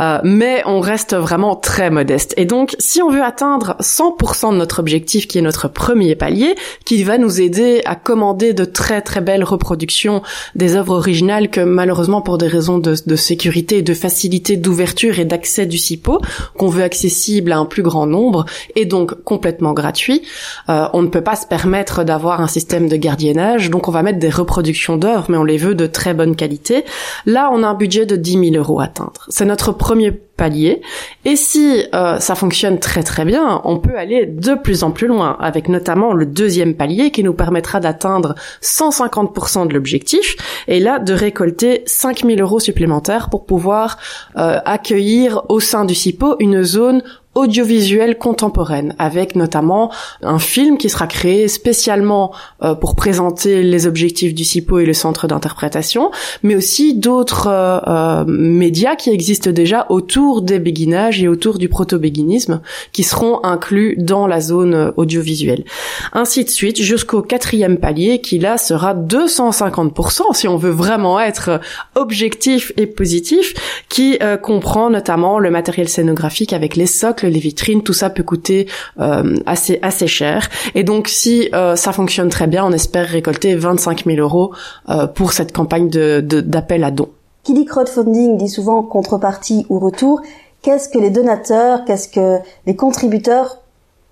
euh, 0.00 0.18
mais 0.24 0.62
on 0.66 0.80
reste 0.80 1.14
vraiment 1.14 1.56
très 1.56 1.88
modeste. 1.88 2.34
Et 2.36 2.44
donc 2.44 2.76
si 2.78 3.02
on 3.02 3.10
veut 3.10 3.22
atteindre 3.22 3.76
100% 3.80 4.52
de 4.52 4.58
notre 4.58 4.78
objectif 4.78 5.26
qui 5.26 5.38
est 5.38 5.42
notre 5.42 5.68
premier 5.68 6.14
palier, 6.16 6.54
qui 6.84 7.02
va 7.02 7.16
nous 7.16 7.40
aider 7.40 7.80
à 7.86 7.94
commander 7.94 8.52
de 8.52 8.66
très 8.66 9.00
très 9.00 9.22
belles 9.22 9.42
reproductions 9.42 10.22
des 10.54 10.76
œuvres 10.76 10.96
originales 10.96 11.48
que 11.48 11.62
malheureusement 11.62 12.20
pour 12.20 12.36
des 12.36 12.48
raisons 12.48 12.78
de, 12.78 12.94
de 13.06 13.16
sécurité, 13.16 13.80
de 13.80 13.94
facilité 13.94 14.56
d'ouverture 14.58 15.18
et 15.18 15.24
d'accès 15.24 15.64
du 15.64 15.78
CIPO, 15.78 16.20
qu'on 16.58 16.68
veut 16.68 16.82
accessible 16.82 17.52
à 17.52 17.58
un 17.58 17.64
plus 17.64 17.82
grand 17.82 18.06
nombre 18.06 18.44
et 18.74 18.84
donc 18.84 19.14
complètement 19.24 19.72
gratuit, 19.72 20.22
euh, 20.68 20.88
on 20.92 21.00
ne 21.00 21.08
peut 21.08 21.22
pas 21.22 21.36
se 21.36 21.46
permettre 21.46 22.04
d'avoir 22.04 22.42
un 22.42 22.48
système 22.48 22.86
de 22.88 22.96
gardiennage, 22.96 23.70
donc 23.70 23.88
on 23.88 23.90
va 23.90 24.02
mettre 24.02 24.18
des 24.18 24.25
reproductions 24.30 24.96
d'œuvres, 24.96 25.26
mais 25.28 25.36
on 25.36 25.44
les 25.44 25.56
veut 25.56 25.74
de 25.74 25.86
très 25.86 26.14
bonne 26.14 26.36
qualité. 26.36 26.84
Là, 27.26 27.50
on 27.52 27.62
a 27.62 27.68
un 27.68 27.74
budget 27.74 28.06
de 28.06 28.16
10 28.16 28.50
000 28.50 28.56
euros 28.56 28.80
à 28.80 28.84
atteindre. 28.84 29.26
C'est 29.28 29.44
notre 29.44 29.72
premier 29.72 30.12
palier. 30.36 30.82
Et 31.24 31.36
si 31.36 31.84
euh, 31.94 32.18
ça 32.18 32.34
fonctionne 32.34 32.78
très 32.78 33.02
très 33.02 33.24
bien, 33.24 33.60
on 33.64 33.78
peut 33.78 33.96
aller 33.96 34.26
de 34.26 34.54
plus 34.54 34.84
en 34.84 34.90
plus 34.90 35.06
loin, 35.06 35.36
avec 35.40 35.68
notamment 35.68 36.12
le 36.12 36.26
deuxième 36.26 36.74
palier 36.74 37.10
qui 37.10 37.24
nous 37.24 37.34
permettra 37.34 37.80
d'atteindre 37.80 38.34
150% 38.62 39.68
de 39.68 39.74
l'objectif, 39.74 40.36
et 40.68 40.78
là 40.78 40.98
de 40.98 41.12
récolter 41.12 41.82
5000 41.86 42.40
euros 42.40 42.60
supplémentaires 42.60 43.30
pour 43.30 43.46
pouvoir 43.46 43.98
euh, 44.36 44.58
accueillir 44.64 45.42
au 45.48 45.60
sein 45.60 45.84
du 45.84 45.94
CIPO 45.94 46.36
une 46.40 46.62
zone 46.62 47.02
audiovisuelle 47.36 48.16
contemporaine, 48.16 48.94
avec 48.98 49.36
notamment 49.36 49.92
un 50.22 50.38
film 50.38 50.78
qui 50.78 50.88
sera 50.88 51.06
créé 51.06 51.48
spécialement 51.48 52.32
euh, 52.62 52.74
pour 52.74 52.96
présenter 52.96 53.62
les 53.62 53.86
objectifs 53.86 54.34
du 54.34 54.42
CIPO 54.42 54.78
et 54.78 54.86
le 54.86 54.94
centre 54.94 55.26
d'interprétation, 55.26 56.10
mais 56.42 56.56
aussi 56.56 56.94
d'autres 56.94 57.48
euh, 57.48 57.78
euh, 57.86 58.24
médias 58.26 58.96
qui 58.96 59.10
existent 59.10 59.50
déjà 59.50 59.84
autour 59.90 60.40
des 60.40 60.58
béguinages 60.58 61.22
et 61.22 61.28
autour 61.28 61.58
du 61.58 61.68
proto-béguinisme, 61.68 62.62
qui 62.92 63.04
seront 63.04 63.44
inclus 63.44 63.96
dans 63.98 64.26
la 64.26 64.40
zone 64.40 64.94
audiovisuelle. 64.96 65.64
Ainsi 66.14 66.42
de 66.42 66.48
suite, 66.48 66.80
jusqu'au 66.80 67.20
quatrième 67.20 67.76
palier, 67.76 68.22
qui 68.22 68.38
là 68.38 68.56
sera 68.56 68.94
250%, 68.94 70.32
si 70.32 70.48
on 70.48 70.56
veut 70.56 70.70
vraiment 70.70 71.20
être 71.20 71.60
objectif 71.96 72.72
et 72.78 72.86
positif, 72.86 73.52
qui 73.90 74.18
comprend 74.42 74.88
notamment 74.88 75.38
le 75.38 75.50
matériel 75.50 75.88
scénographique 75.88 76.54
avec 76.54 76.76
les 76.76 76.86
socles 76.86 77.25
les 77.28 77.38
vitrines, 77.38 77.82
tout 77.82 77.92
ça 77.92 78.10
peut 78.10 78.22
coûter 78.22 78.68
euh, 79.00 79.36
assez 79.46 79.78
assez 79.82 80.06
cher. 80.06 80.48
Et 80.74 80.84
donc 80.84 81.08
si 81.08 81.48
euh, 81.54 81.76
ça 81.76 81.92
fonctionne 81.92 82.28
très 82.28 82.46
bien, 82.46 82.64
on 82.64 82.72
espère 82.72 83.06
récolter 83.06 83.54
25 83.54 84.04
000 84.04 84.18
euros 84.18 84.52
euh, 84.88 85.06
pour 85.06 85.32
cette 85.32 85.52
campagne 85.52 85.88
de 85.88 86.20
d'appel 86.20 86.84
à 86.84 86.90
dons. 86.90 87.10
Qui 87.42 87.54
dit 87.54 87.64
crowdfunding 87.64 88.36
dit 88.36 88.48
souvent 88.48 88.82
contrepartie 88.82 89.66
ou 89.68 89.78
retour. 89.78 90.20
Qu'est-ce 90.62 90.88
que 90.88 90.98
les 90.98 91.10
donateurs, 91.10 91.84
qu'est-ce 91.84 92.08
que 92.08 92.38
les 92.66 92.74
contributeurs 92.74 93.58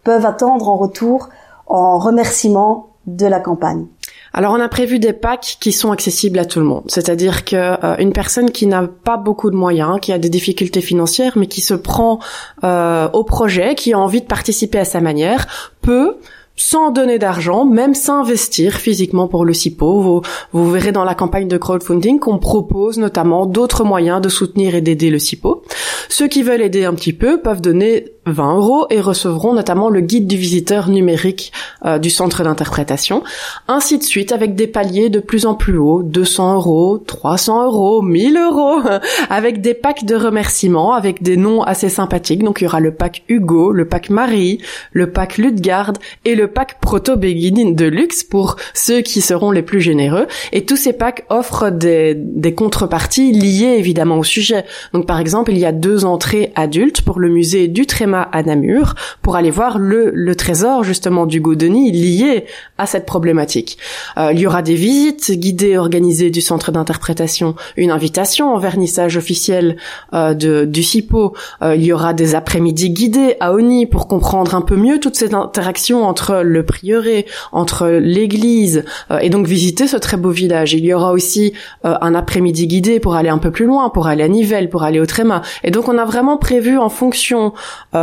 peuvent 0.04 0.26
attendre 0.26 0.68
en 0.68 0.76
retour 0.76 1.30
en 1.66 1.98
remerciement 1.98 2.90
de 3.06 3.26
la 3.26 3.40
campagne? 3.40 3.86
Alors 4.34 4.52
on 4.52 4.60
a 4.60 4.68
prévu 4.68 4.98
des 4.98 5.12
packs 5.12 5.58
qui 5.60 5.70
sont 5.70 5.92
accessibles 5.92 6.40
à 6.40 6.44
tout 6.44 6.58
le 6.58 6.66
monde, 6.66 6.82
c'est-à-dire 6.88 7.44
que 7.44 7.54
euh, 7.56 7.96
une 7.98 8.12
personne 8.12 8.50
qui 8.50 8.66
n'a 8.66 8.82
pas 8.82 9.16
beaucoup 9.16 9.48
de 9.48 9.56
moyens, 9.56 10.00
qui 10.02 10.12
a 10.12 10.18
des 10.18 10.28
difficultés 10.28 10.80
financières, 10.80 11.34
mais 11.36 11.46
qui 11.46 11.60
se 11.60 11.74
prend 11.74 12.18
euh, 12.64 13.08
au 13.12 13.22
projet, 13.22 13.76
qui 13.76 13.92
a 13.92 13.98
envie 13.98 14.20
de 14.20 14.26
participer 14.26 14.80
à 14.80 14.84
sa 14.84 15.00
manière, 15.00 15.46
peut 15.82 16.16
sans 16.56 16.90
donner 16.90 17.18
d'argent, 17.18 17.64
même 17.64 17.94
s'investir 17.94 18.74
physiquement 18.74 19.26
pour 19.26 19.44
le 19.44 19.52
CIPO. 19.52 20.00
Vous, 20.00 20.22
vous, 20.52 20.70
verrez 20.70 20.92
dans 20.92 21.04
la 21.04 21.14
campagne 21.14 21.48
de 21.48 21.56
crowdfunding 21.56 22.20
qu'on 22.20 22.38
propose 22.38 22.98
notamment 22.98 23.46
d'autres 23.46 23.84
moyens 23.84 24.20
de 24.20 24.28
soutenir 24.28 24.74
et 24.74 24.80
d'aider 24.80 25.10
le 25.10 25.18
CIPO. 25.18 25.62
Ceux 26.08 26.28
qui 26.28 26.42
veulent 26.42 26.62
aider 26.62 26.84
un 26.84 26.94
petit 26.94 27.12
peu 27.12 27.40
peuvent 27.40 27.60
donner 27.60 28.12
20 28.26 28.56
euros 28.56 28.86
et 28.90 29.00
recevront 29.00 29.54
notamment 29.54 29.90
le 29.90 30.00
guide 30.00 30.26
du 30.26 30.36
visiteur 30.36 30.88
numérique 30.88 31.52
euh, 31.84 31.98
du 31.98 32.10
centre 32.10 32.42
d'interprétation, 32.42 33.22
ainsi 33.68 33.98
de 33.98 34.02
suite 34.02 34.32
avec 34.32 34.54
des 34.54 34.66
paliers 34.66 35.10
de 35.10 35.20
plus 35.20 35.46
en 35.46 35.54
plus 35.54 35.76
hauts, 35.76 36.02
200 36.02 36.54
euros, 36.54 36.98
300 36.98 37.66
euros, 37.66 38.02
1000 38.02 38.36
euros, 38.36 38.80
avec 39.30 39.60
des 39.60 39.74
packs 39.74 40.04
de 40.04 40.14
remerciements, 40.14 40.94
avec 40.94 41.22
des 41.22 41.36
noms 41.36 41.62
assez 41.62 41.88
sympathiques. 41.88 42.42
Donc 42.42 42.60
il 42.60 42.64
y 42.64 42.66
aura 42.66 42.80
le 42.80 42.94
pack 42.94 43.24
Hugo, 43.28 43.72
le 43.72 43.86
pack 43.86 44.10
Marie, 44.10 44.58
le 44.92 45.10
pack 45.10 45.38
Ludgard 45.38 45.92
et 46.24 46.34
le 46.34 46.48
pack 46.48 46.80
Proto 46.80 47.16
Beginning 47.16 47.74
de 47.74 47.86
luxe 47.86 48.24
pour 48.24 48.56
ceux 48.72 49.02
qui 49.02 49.20
seront 49.20 49.50
les 49.50 49.62
plus 49.62 49.80
généreux. 49.80 50.26
Et 50.52 50.64
tous 50.64 50.76
ces 50.76 50.92
packs 50.92 51.24
offrent 51.28 51.70
des, 51.70 52.14
des 52.16 52.54
contreparties 52.54 53.32
liées 53.32 53.76
évidemment 53.78 54.18
au 54.18 54.24
sujet. 54.24 54.64
Donc 54.92 55.06
par 55.06 55.20
exemple, 55.20 55.52
il 55.52 55.58
y 55.58 55.66
a 55.66 55.72
deux 55.72 56.04
entrées 56.04 56.52
adultes 56.54 57.02
pour 57.02 57.20
le 57.20 57.28
musée 57.28 57.68
du 57.68 57.86
Tréma 57.86 58.13
à 58.22 58.42
Namur 58.42 58.94
pour 59.22 59.36
aller 59.36 59.50
voir 59.50 59.78
le, 59.78 60.10
le 60.12 60.34
trésor 60.34 60.84
justement 60.84 61.26
du 61.26 61.40
Denis 61.40 61.92
lié 61.92 62.46
à 62.78 62.86
cette 62.86 63.04
problématique. 63.04 63.78
Euh, 64.16 64.30
il 64.32 64.40
y 64.40 64.46
aura 64.46 64.62
des 64.62 64.74
visites 64.74 65.30
guidées 65.32 65.76
organisées 65.76 66.30
du 66.30 66.40
centre 66.40 66.72
d'interprétation, 66.72 67.54
une 67.76 67.90
invitation 67.90 68.54
en 68.54 68.58
vernissage 68.58 69.16
officiel 69.16 69.76
euh, 70.14 70.32
de, 70.34 70.64
du 70.64 70.82
CIPO. 70.82 71.34
Euh, 71.62 71.76
il 71.76 71.84
y 71.84 71.92
aura 71.92 72.14
des 72.14 72.34
après-midi 72.34 72.90
guidés 72.90 73.36
à 73.40 73.52
Oni 73.52 73.86
pour 73.86 74.08
comprendre 74.08 74.54
un 74.54 74.62
peu 74.62 74.76
mieux 74.76 75.00
toutes 75.00 75.16
ces 75.16 75.34
interactions 75.34 76.04
entre 76.04 76.42
le 76.42 76.64
prieuré, 76.64 77.26
entre 77.52 77.88
l'église 77.88 78.84
et 79.20 79.28
donc 79.28 79.46
visiter 79.46 79.86
ce 79.86 79.96
très 79.96 80.16
beau 80.16 80.30
village. 80.30 80.72
Il 80.72 80.84
y 80.84 80.94
aura 80.94 81.12
aussi 81.12 81.52
un 81.82 82.14
après-midi 82.14 82.66
guidé 82.66 83.00
pour 83.00 83.14
aller 83.14 83.28
un 83.28 83.38
peu 83.38 83.50
plus 83.50 83.66
loin, 83.66 83.90
pour 83.90 84.06
aller 84.06 84.22
à 84.22 84.28
Nivelles, 84.28 84.70
pour 84.70 84.82
aller 84.82 85.00
au 85.00 85.06
Tréma. 85.06 85.42
Et 85.62 85.70
donc 85.70 85.88
on 85.88 85.98
a 85.98 86.04
vraiment 86.04 86.36
prévu 86.36 86.78
en 86.78 86.88
fonction 86.88 87.52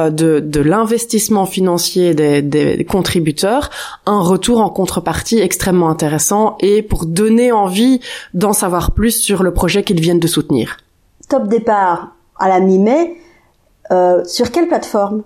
de, 0.10 0.40
de 0.40 0.60
l'investissement 0.60 1.46
financier 1.46 2.14
des, 2.14 2.42
des, 2.42 2.84
contributeurs, 2.86 3.70
un 4.06 4.22
retour 4.22 4.60
en 4.60 4.70
contrepartie 4.70 5.40
extrêmement 5.40 5.90
intéressant 5.90 6.58
et 6.60 6.82
pour 6.82 7.06
donner 7.06 7.52
envie 7.52 8.00
d'en 8.34 8.54
savoir 8.54 8.92
plus 8.92 9.12
sur 9.12 9.44
le 9.44 9.54
projet 9.54 9.84
qu'ils 9.84 10.02
viennent 10.02 10.20
de 10.20 10.28
soutenir. 10.28 10.78
Top 11.30 11.48
départ 11.48 12.16
à 12.38 12.50
la 12.50 12.60
mi-mai, 12.60 13.16
euh, 13.92 14.24
sur 14.26 14.52
quelle 14.52 14.68
plateforme? 14.68 15.24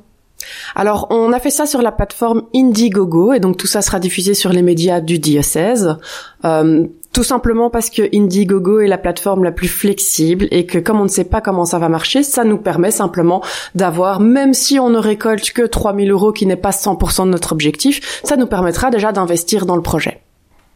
Alors, 0.75 1.07
on 1.09 1.31
a 1.33 1.39
fait 1.39 1.49
ça 1.49 1.65
sur 1.65 1.81
la 1.81 1.91
plateforme 1.91 2.43
Indiegogo, 2.53 3.33
et 3.33 3.39
donc 3.39 3.57
tout 3.57 3.67
ça 3.67 3.81
sera 3.81 3.99
diffusé 3.99 4.33
sur 4.33 4.51
les 4.51 4.61
médias 4.61 4.99
du 4.99 5.17
diocèse. 5.19 5.97
Euh, 6.43 6.85
tout 7.15 7.23
simplement 7.23 7.69
parce 7.69 7.89
que 7.89 8.13
Indiegogo 8.13 8.81
est 8.81 8.87
la 8.87 8.97
plateforme 8.97 9.45
la 9.45 9.53
plus 9.53 9.69
flexible 9.69 10.49
et 10.51 10.65
que 10.65 10.79
comme 10.79 10.99
on 10.99 11.05
ne 11.05 11.09
sait 11.09 11.23
pas 11.23 11.39
comment 11.39 11.63
ça 11.63 11.79
va 11.79 11.87
marcher, 11.87 12.23
ça 12.23 12.43
nous 12.43 12.57
permet 12.57 12.91
simplement 12.91 13.41
d'avoir, 13.73 14.19
même 14.19 14.53
si 14.53 14.81
on 14.81 14.89
ne 14.89 14.97
récolte 14.97 15.51
que 15.51 15.65
3000 15.65 16.11
euros 16.11 16.33
qui 16.33 16.45
n'est 16.45 16.57
pas 16.57 16.71
100% 16.71 17.23
de 17.23 17.29
notre 17.29 17.53
objectif, 17.53 18.21
ça 18.25 18.35
nous 18.35 18.47
permettra 18.47 18.89
déjà 18.89 19.13
d'investir 19.13 19.65
dans 19.65 19.77
le 19.77 19.81
projet. 19.81 20.19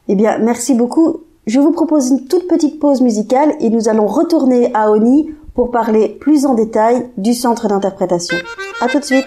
Eh 0.08 0.16
bien, 0.16 0.38
merci 0.38 0.76
beaucoup. 0.76 1.24
Je 1.46 1.60
vous 1.60 1.74
propose 1.74 2.10
une 2.10 2.26
toute 2.26 2.48
petite 2.48 2.80
pause 2.80 3.02
musicale 3.02 3.52
et 3.60 3.70
nous 3.70 3.90
allons 3.90 4.08
retourner 4.08 4.72
à 4.74 4.92
Oni 4.92 5.32
pour 5.56 5.72
parler 5.72 6.08
plus 6.22 6.46
en 6.46 6.54
détail 6.54 7.10
du 7.18 7.34
centre 7.34 7.68
d'interprétation. 7.68 8.38
À 8.80 8.88
tout 8.88 9.00
de 9.00 9.04
suite. 9.04 9.26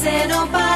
se 0.00 0.26
nos 0.28 0.50
va. 0.50 0.69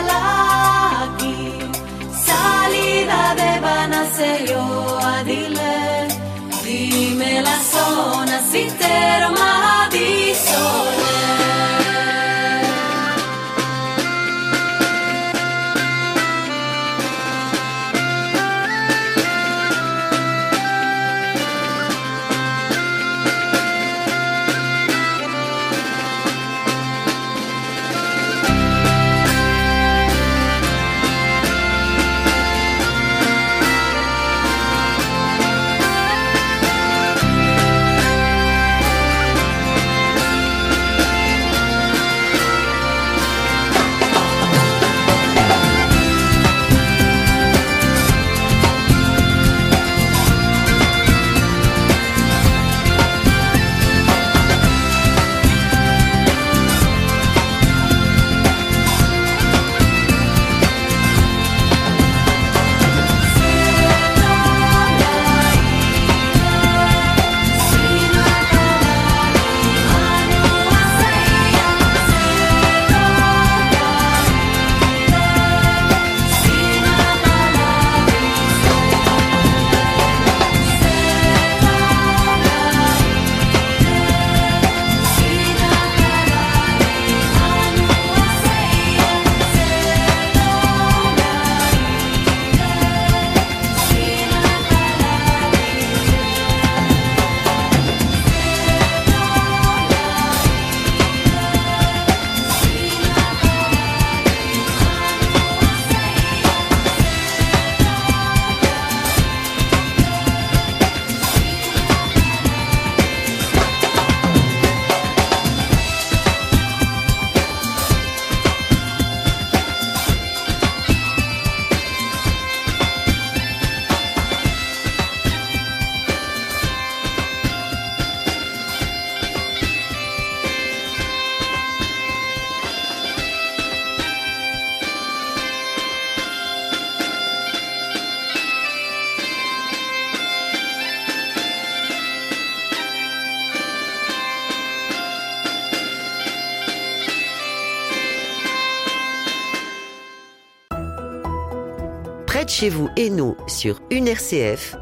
Vous 152.68 152.88
et 152.96 153.10
nous 153.10 153.34
sur 153.46 153.80
une 153.90 154.08
RCF 154.08 154.76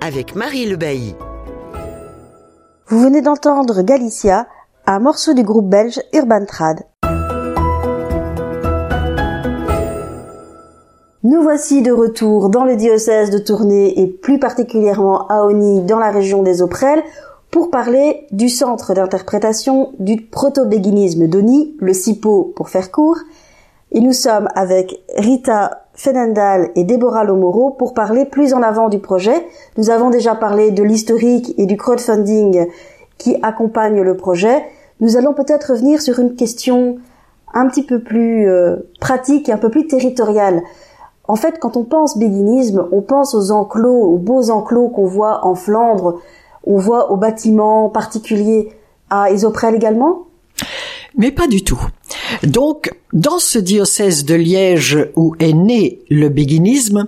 avec 0.00 0.34
Marie 0.34 0.66
Le 0.66 0.76
Bailly. 0.76 1.14
Vous 2.88 3.00
venez 3.00 3.22
d'entendre 3.22 3.82
Galicia, 3.82 4.46
un 4.86 4.98
morceau 4.98 5.32
du 5.32 5.42
groupe 5.42 5.68
belge 5.68 6.00
Urban 6.12 6.44
Trad. 6.44 6.80
Nous 11.22 11.42
voici 11.42 11.80
de 11.80 11.90
retour 11.90 12.50
dans 12.50 12.64
le 12.64 12.76
diocèse 12.76 13.30
de 13.30 13.38
Tournai 13.38 13.98
et 13.98 14.06
plus 14.06 14.38
particulièrement 14.38 15.26
à 15.28 15.44
Oni 15.44 15.82
dans 15.82 15.98
la 15.98 16.10
région 16.10 16.42
des 16.42 16.60
Auprelles 16.60 17.02
pour 17.50 17.70
parler 17.70 18.26
du 18.32 18.48
centre 18.48 18.92
d'interprétation 18.92 19.92
du 19.98 20.20
proto-béguinisme 20.26 21.26
d'Oni, 21.28 21.76
le 21.78 21.94
CIPO 21.94 22.52
pour 22.54 22.68
faire 22.68 22.90
court. 22.90 23.18
Et 23.92 24.00
nous 24.00 24.12
sommes 24.12 24.48
avec 24.54 25.00
Rita 25.16 25.83
Fenendal 25.94 26.70
et 26.74 26.84
Déborah 26.84 27.24
Lomoro 27.24 27.70
pour 27.70 27.94
parler 27.94 28.24
plus 28.24 28.52
en 28.52 28.62
avant 28.62 28.88
du 28.88 28.98
projet. 28.98 29.46
Nous 29.76 29.90
avons 29.90 30.10
déjà 30.10 30.34
parlé 30.34 30.70
de 30.70 30.82
l'historique 30.82 31.54
et 31.56 31.66
du 31.66 31.76
crowdfunding 31.76 32.66
qui 33.18 33.36
accompagne 33.42 34.00
le 34.00 34.16
projet. 34.16 34.64
Nous 35.00 35.16
allons 35.16 35.34
peut-être 35.34 35.72
revenir 35.72 36.02
sur 36.02 36.18
une 36.18 36.34
question 36.34 36.98
un 37.52 37.68
petit 37.68 37.84
peu 37.84 38.00
plus 38.00 38.48
euh, 38.48 38.76
pratique 39.00 39.48
et 39.48 39.52
un 39.52 39.58
peu 39.58 39.70
plus 39.70 39.86
territoriale. 39.86 40.62
En 41.26 41.36
fait, 41.36 41.58
quand 41.58 41.76
on 41.76 41.84
pense 41.84 42.18
béguinisme, 42.18 42.86
on 42.92 43.00
pense 43.00 43.34
aux 43.34 43.52
enclos, 43.52 44.02
aux 44.02 44.18
beaux 44.18 44.50
enclos 44.50 44.88
qu'on 44.88 45.06
voit 45.06 45.46
en 45.46 45.54
Flandre, 45.54 46.20
on 46.64 46.76
voit 46.76 47.12
aux 47.12 47.16
bâtiments 47.16 47.88
particuliers 47.88 48.70
à 49.10 49.30
Isoprel 49.30 49.74
également 49.74 50.24
Mais 51.16 51.30
pas 51.30 51.46
du 51.46 51.62
tout. 51.62 51.80
Donc, 52.42 52.92
dans 53.12 53.38
ce 53.38 53.58
diocèse 53.58 54.24
de 54.24 54.34
Liège 54.34 54.98
où 55.14 55.34
est 55.38 55.52
né 55.52 56.00
le 56.10 56.28
béguinisme, 56.28 57.06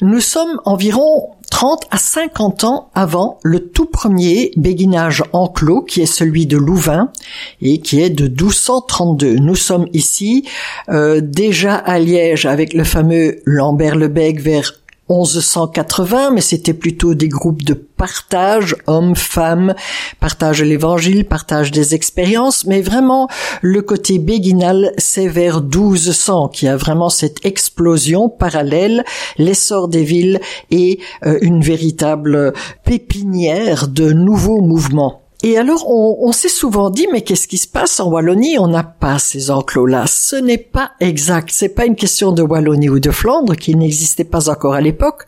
nous 0.00 0.20
sommes 0.20 0.60
environ 0.64 1.30
30 1.50 1.86
à 1.90 1.98
50 1.98 2.64
ans 2.64 2.90
avant 2.94 3.38
le 3.42 3.68
tout 3.68 3.84
premier 3.84 4.52
béguinage 4.56 5.22
enclos 5.34 5.82
qui 5.82 6.00
est 6.00 6.06
celui 6.06 6.46
de 6.46 6.56
Louvain 6.56 7.12
et 7.60 7.78
qui 7.78 8.00
est 8.00 8.08
de 8.08 8.26
1232. 8.26 9.36
Nous 9.36 9.54
sommes 9.54 9.86
ici 9.92 10.48
euh, 10.88 11.20
déjà 11.22 11.74
à 11.74 11.98
Liège 11.98 12.46
avec 12.46 12.72
le 12.72 12.84
fameux 12.84 13.42
Lambert 13.44 13.96
Lebec 13.96 14.40
vers 14.40 14.81
1180, 15.20 16.30
mais 16.30 16.40
c'était 16.40 16.74
plutôt 16.74 17.14
des 17.14 17.28
groupes 17.28 17.62
de 17.62 17.74
partage, 17.74 18.74
hommes, 18.86 19.14
femmes, 19.14 19.74
partage 20.20 20.62
l'évangile, 20.62 21.24
partage 21.24 21.70
des 21.70 21.94
expériences, 21.94 22.66
mais 22.66 22.80
vraiment 22.80 23.28
le 23.60 23.82
côté 23.82 24.18
béguinal, 24.18 24.92
c'est 24.98 25.28
vers 25.28 25.60
1200 25.62 26.48
qu'il 26.48 26.66
y 26.66 26.68
a 26.68 26.76
vraiment 26.76 27.10
cette 27.10 27.44
explosion 27.44 28.28
parallèle, 28.28 29.04
l'essor 29.38 29.88
des 29.88 30.04
villes 30.04 30.40
et 30.70 30.98
euh, 31.24 31.38
une 31.42 31.62
véritable 31.62 32.52
pépinière 32.84 33.88
de 33.88 34.12
nouveaux 34.12 34.60
mouvements. 34.60 35.21
Et 35.44 35.58
alors, 35.58 35.88
on, 35.88 36.30
s'est 36.30 36.48
souvent 36.48 36.88
dit, 36.88 37.08
mais 37.10 37.22
qu'est-ce 37.22 37.48
qui 37.48 37.58
se 37.58 37.66
passe 37.66 37.98
en 37.98 38.08
Wallonie? 38.08 38.60
On 38.60 38.68
n'a 38.68 38.84
pas 38.84 39.18
ces 39.18 39.50
enclos-là. 39.50 40.04
Ce 40.06 40.36
n'est 40.36 40.56
pas 40.56 40.92
exact. 41.00 41.50
C'est 41.52 41.70
pas 41.70 41.84
une 41.84 41.96
question 41.96 42.30
de 42.30 42.42
Wallonie 42.42 42.88
ou 42.88 43.00
de 43.00 43.10
Flandre 43.10 43.56
qui 43.56 43.74
n'existait 43.74 44.22
pas 44.22 44.48
encore 44.48 44.74
à 44.74 44.80
l'époque. 44.80 45.26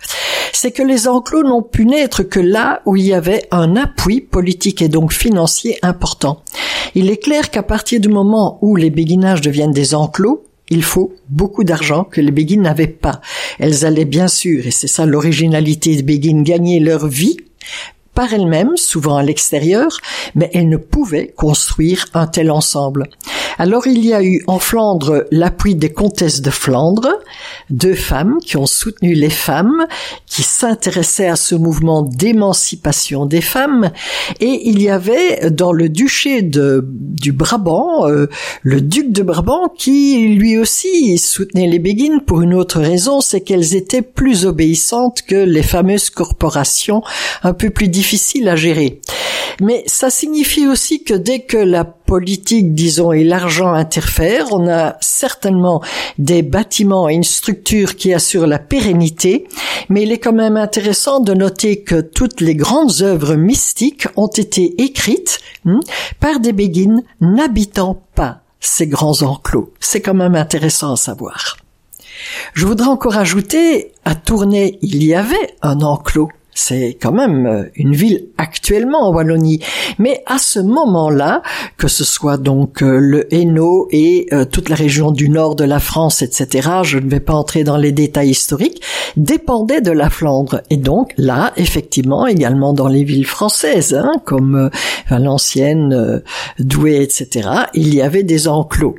C'est 0.53 0.71
que 0.71 0.85
les 0.85 1.09
enclos 1.09 1.43
n'ont 1.43 1.63
pu 1.63 1.85
naître 1.85 2.23
que 2.23 2.39
là 2.39 2.81
où 2.87 2.95
il 2.95 3.07
y 3.07 3.13
avait 3.13 3.49
un 3.51 3.75
appui 3.75 4.21
politique 4.21 4.83
et 4.83 4.89
donc 4.89 5.13
financier 5.13 5.79
important. 5.83 6.43
Il 6.95 7.11
est 7.11 7.17
clair 7.17 7.51
qu'à 7.51 7.65
partir 7.65 7.99
du 7.99 8.09
moment 8.09 8.59
où 8.63 8.77
les 8.77 8.91
béguinages 8.91 9.41
deviennent 9.41 9.73
des 9.73 9.97
enclos, 9.97 10.45
il 10.71 10.85
faut 10.85 11.13
beaucoup 11.29 11.65
d'argent 11.65 12.05
que 12.05 12.21
les 12.21 12.31
Béguines 12.31 12.63
n'avaient 12.63 12.87
pas. 12.87 13.21
Elles 13.59 13.85
allaient 13.85 14.07
bien 14.07 14.29
sûr, 14.29 14.67
et 14.67 14.71
c'est 14.71 14.87
ça 14.87 15.05
l'originalité 15.05 15.95
des 15.95 16.03
Béguines, 16.03 16.43
gagner 16.43 16.81
leur 16.81 17.07
vie 17.07 17.37
par 18.15 18.33
elles-mêmes, 18.33 18.77
souvent 18.77 19.17
à 19.17 19.23
l'extérieur, 19.23 19.99
mais 20.35 20.51
elles 20.55 20.69
ne 20.69 20.77
pouvaient 20.77 21.33
construire 21.37 22.07
un 22.15 22.27
tel 22.27 22.51
ensemble. 22.51 23.09
Alors 23.59 23.87
il 23.87 24.05
y 24.05 24.13
a 24.13 24.23
eu 24.23 24.43
en 24.47 24.59
Flandre 24.59 25.25
l'appui 25.31 25.75
des 25.75 25.93
comtesses 25.93 26.43
de 26.43 26.51
Flandre, 26.51 27.09
deux 27.71 27.95
femmes 27.95 28.39
qui 28.45 28.57
ont 28.57 28.67
soutenu 28.67 29.15
les 29.15 29.31
femmes, 29.31 29.87
qui 30.27 30.43
s'intéressaient 30.43 31.29
à 31.29 31.37
ce 31.37 31.55
mouvement 31.55 32.03
d'émancipation 32.03 33.27
des 33.27 33.41
femmes, 33.41 33.91
et 34.41 34.69
il 34.69 34.83
y 34.83 34.89
avait 34.89 35.51
dans 35.51 35.73
le 35.73 35.89
duché 35.89 36.43
de, 36.43 36.85
du 36.85 37.33
Brabant, 37.33 38.09
euh, 38.09 38.29
le 38.63 38.81
duc 38.81 39.13
de 39.13 39.23
Brabant, 39.23 39.69
qui 39.69 40.29
lui 40.29 40.59
aussi 40.59 41.19
soutenait 41.19 41.69
les 41.69 41.79
Béguines 41.79 42.23
pour 42.27 42.43
une 42.43 42.55
autre 42.55 42.81
raison, 42.81 43.21
c'est 43.21 43.41
qu'elles 43.41 43.75
étaient 43.75 44.03
plus 44.03 44.47
obéissantes 44.47 45.23
que 45.23 45.37
les 45.37 45.63
fameuses 45.63 46.11
corporations 46.11 47.03
un 47.43 47.53
peu 47.53 47.71
plus 47.71 47.89
difficiles 47.89 48.49
à 48.49 48.57
gérer. 48.57 49.01
Mais 49.61 49.85
ça 49.87 50.11
signifie 50.11 50.67
aussi 50.67 51.05
que 51.05 51.15
dès 51.15 51.41
que 51.41 51.57
la 51.57 51.85
politique, 52.07 52.75
disons, 52.75 53.13
et 53.13 53.25
l'argent 53.25 53.73
interfèrent, 53.73 54.53
on 54.53 54.69
a 54.69 54.97
certainement 55.01 55.83
des 56.19 56.43
bâtiments 56.43 57.09
et 57.09 57.15
une 57.15 57.25
structure 57.25 57.97
qui 57.97 58.13
assure 58.13 58.47
la 58.47 58.59
pérennité, 58.59 59.47
mais 59.89 60.03
il 60.03 60.13
est 60.13 60.19
quand 60.19 60.33
même 60.33 60.57
intéressant 60.57 61.21
de 61.21 61.35
noter 61.35 61.83
que 61.83 62.01
toutes 62.01 62.41
les 62.41 62.55
grandes 62.55 63.03
œuvres 63.03 63.37
mystiques 63.37 64.07
ont 64.17 64.29
été 64.29 64.83
écrites 64.83 65.41
hmm, 65.65 65.81
par 66.21 66.41
des 66.41 66.53
béguines 66.53 67.03
n'habitant 67.21 68.03
pas 68.15 68.41
ces 68.61 68.87
grands 68.87 69.23
enclos. 69.23 69.73
C'est 69.81 70.01
quand 70.01 70.15
même 70.15 70.35
intéressant 70.35 70.93
à 70.93 70.97
savoir. 70.97 71.57
Je 72.55 72.67
voudrais 72.67 72.89
encore 72.89 73.17
ajouter, 73.17 73.93
à 74.05 74.15
Tournai, 74.15 74.79
il 74.83 75.05
y 75.05 75.15
avait 75.15 75.57
un 75.63 75.81
enclos 75.81 76.31
c'est 76.55 76.97
quand 77.01 77.13
même 77.13 77.47
euh, 77.47 77.65
une 77.75 77.95
ville 77.95 78.29
actuellement 78.39 79.09
en 79.09 79.13
Wallonie. 79.13 79.61
Mais 79.99 80.23
à 80.27 80.39
ce 80.39 80.61
moment-là, 80.61 81.43
que 81.77 81.89
ce 81.89 82.05
soit 82.05 82.37
donc 82.37 82.83
euh, 82.83 82.99
le 82.99 83.33
Hainaut 83.35 83.89
et 83.91 84.27
euh, 84.33 84.45
toute 84.45 84.69
la 84.69 84.77
région 84.77 85.11
du 85.11 85.29
nord 85.29 85.57
de 85.57 85.65
la 85.65 85.81
France, 85.81 86.23
etc., 86.23 86.69
je 86.85 86.99
ne 86.99 87.11
vais 87.11 87.21
pas 87.21 87.35
entrer 87.35 87.65
dans 87.65 87.77
les 87.77 87.93
détails 87.93 88.31
historiques, 88.31 88.83
dépendaient 89.17 89.81
de 89.81 89.91
la 89.91 90.11
Flandre. 90.11 90.63
Et 90.71 90.77
donc 90.77 91.13
là, 91.19 91.53
effectivement, 91.57 92.27
également 92.27 92.73
dans 92.73 92.89
les 92.89 93.05
villes 93.05 93.27
françaises, 93.27 93.95
hein, 93.95 94.13
comme 94.25 94.71
Valenciennes, 95.11 96.23
Douai, 96.59 97.03
etc., 97.03 97.49
il 97.75 97.95
y 97.95 98.01
avait 98.01 98.23
des 98.23 98.47
enclos. 98.49 98.95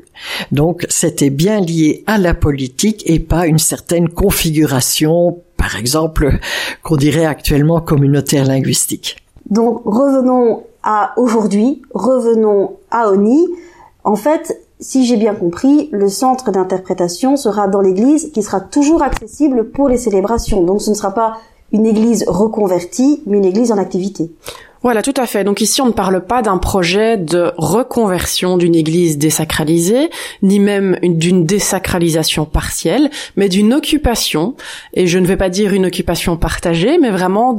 Donc 0.51 0.85
c'était 0.89 1.29
bien 1.29 1.61
lié 1.61 2.03
à 2.07 2.17
la 2.17 2.33
politique 2.33 3.03
et 3.05 3.19
pas 3.19 3.47
une 3.47 3.59
certaine 3.59 4.09
configuration 4.09 5.41
par 5.65 5.77
exemple, 5.77 6.37
qu'on 6.83 6.95
dirait 6.95 7.25
actuellement 7.25 7.81
communautaire 7.81 8.45
linguistique. 8.45 9.17
Donc 9.49 9.81
revenons 9.83 10.61
à 10.83 11.13
aujourd'hui, 11.17 11.81
revenons 11.91 12.73
à 12.91 13.09
Oni. 13.09 13.47
En 14.03 14.15
fait, 14.15 14.61
si 14.79 15.07
j'ai 15.07 15.17
bien 15.17 15.33
compris, 15.33 15.89
le 15.91 16.07
centre 16.07 16.51
d'interprétation 16.51 17.35
sera 17.35 17.67
dans 17.67 17.81
l'église 17.81 18.31
qui 18.31 18.43
sera 18.43 18.59
toujours 18.59 19.01
accessible 19.01 19.71
pour 19.71 19.89
les 19.89 19.97
célébrations. 19.97 20.61
Donc 20.61 20.83
ce 20.83 20.91
ne 20.91 20.95
sera 20.95 21.15
pas 21.15 21.37
une 21.71 21.87
église 21.87 22.25
reconvertie, 22.27 23.23
mais 23.25 23.37
une 23.37 23.45
église 23.45 23.71
en 23.71 23.79
activité. 23.79 24.31
Voilà, 24.85 25.01
tout 25.01 25.15
à 25.17 25.25
fait. 25.25 25.43
Donc 25.43 25.61
ici, 25.61 25.81
on 25.81 25.87
ne 25.87 25.93
parle 25.93 26.23
pas 26.23 26.43
d'un 26.43 26.59
projet 26.59 27.17
de 27.17 27.51
reconversion 27.57 28.55
d'une 28.55 28.75
église 28.75 29.17
désacralisée, 29.17 30.11
ni 30.43 30.59
même 30.59 30.99
d'une 31.01 31.43
désacralisation 31.43 32.45
partielle, 32.45 33.09
mais 33.35 33.49
d'une 33.49 33.73
occupation. 33.73 34.53
Et 34.93 35.07
je 35.07 35.17
ne 35.17 35.25
vais 35.25 35.37
pas 35.37 35.49
dire 35.49 35.73
une 35.73 35.87
occupation 35.87 36.37
partagée, 36.37 36.99
mais 36.99 37.09
vraiment 37.09 37.57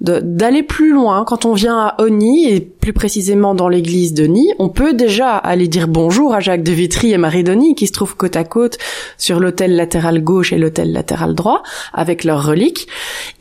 d'aller 0.00 0.62
plus 0.62 0.94
loin. 0.94 1.26
Quand 1.26 1.44
on 1.44 1.52
vient 1.52 1.78
à 1.78 1.94
Oni, 1.98 2.48
et 2.48 2.62
plus 2.62 2.94
précisément 2.94 3.54
dans 3.54 3.68
l'église 3.68 4.14
de 4.14 4.24
Ni, 4.24 4.50
on 4.58 4.70
peut 4.70 4.94
déjà 4.94 5.36
aller 5.36 5.68
dire 5.68 5.88
bonjour 5.88 6.32
à 6.32 6.40
Jacques 6.40 6.62
de 6.62 6.72
Vitry 6.72 7.12
et 7.12 7.18
Marie 7.18 7.44
Denis, 7.44 7.74
qui 7.74 7.86
se 7.86 7.92
trouvent 7.92 8.16
côte 8.16 8.36
à 8.36 8.44
côte 8.44 8.78
sur 9.18 9.40
l'hôtel 9.40 9.76
latéral 9.76 10.24
gauche 10.24 10.54
et 10.54 10.58
l'hôtel 10.58 10.90
latéral 10.90 11.34
droit, 11.34 11.62
avec 11.92 12.24
leurs 12.24 12.46
reliques. 12.46 12.88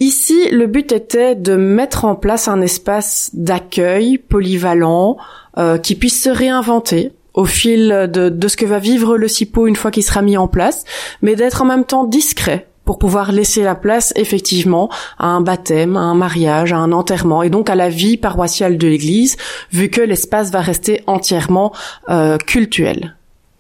Ici, 0.02 0.50
le 0.52 0.68
but 0.68 0.92
était 0.92 1.36
de 1.36 1.56
mettre 1.56 2.04
en 2.04 2.16
place 2.16 2.50
un 2.50 2.60
espace 2.60 3.21
d'accueil 3.34 4.18
polyvalent 4.18 5.18
euh, 5.58 5.78
qui 5.78 5.96
puisse 5.96 6.22
se 6.22 6.30
réinventer 6.30 7.14
au 7.34 7.46
fil 7.46 8.10
de, 8.12 8.30
de 8.30 8.48
ce 8.48 8.58
que 8.58 8.66
va 8.66 8.80
vivre 8.80 9.18
le 9.18 9.28
CIPO 9.28 9.68
une 9.68 9.76
fois 9.76 9.92
qu'il 9.92 10.04
sera 10.04 10.22
mis 10.22 10.38
en 10.38 10.48
place, 10.48 10.84
mais 11.22 11.36
d'être 11.36 11.62
en 11.62 11.66
même 11.66 11.86
temps 11.86 12.04
discret 12.04 12.68
pour 12.86 12.98
pouvoir 12.98 13.32
laisser 13.32 13.64
la 13.64 13.76
place 13.76 14.12
effectivement 14.16 14.90
à 15.18 15.28
un 15.28 15.42
baptême, 15.42 15.96
à 15.96 16.02
un 16.02 16.16
mariage, 16.16 16.74
à 16.74 16.78
un 16.78 16.92
enterrement 16.92 17.44
et 17.44 17.50
donc 17.50 17.70
à 17.70 17.76
la 17.76 17.90
vie 17.90 18.18
paroissiale 18.18 18.78
de 18.78 18.88
l'Église, 18.88 19.38
vu 19.72 19.90
que 19.90 20.02
l'espace 20.02 20.52
va 20.52 20.62
rester 20.62 21.04
entièrement 21.08 21.72
euh, 22.10 22.38
cultuel. 22.38 23.16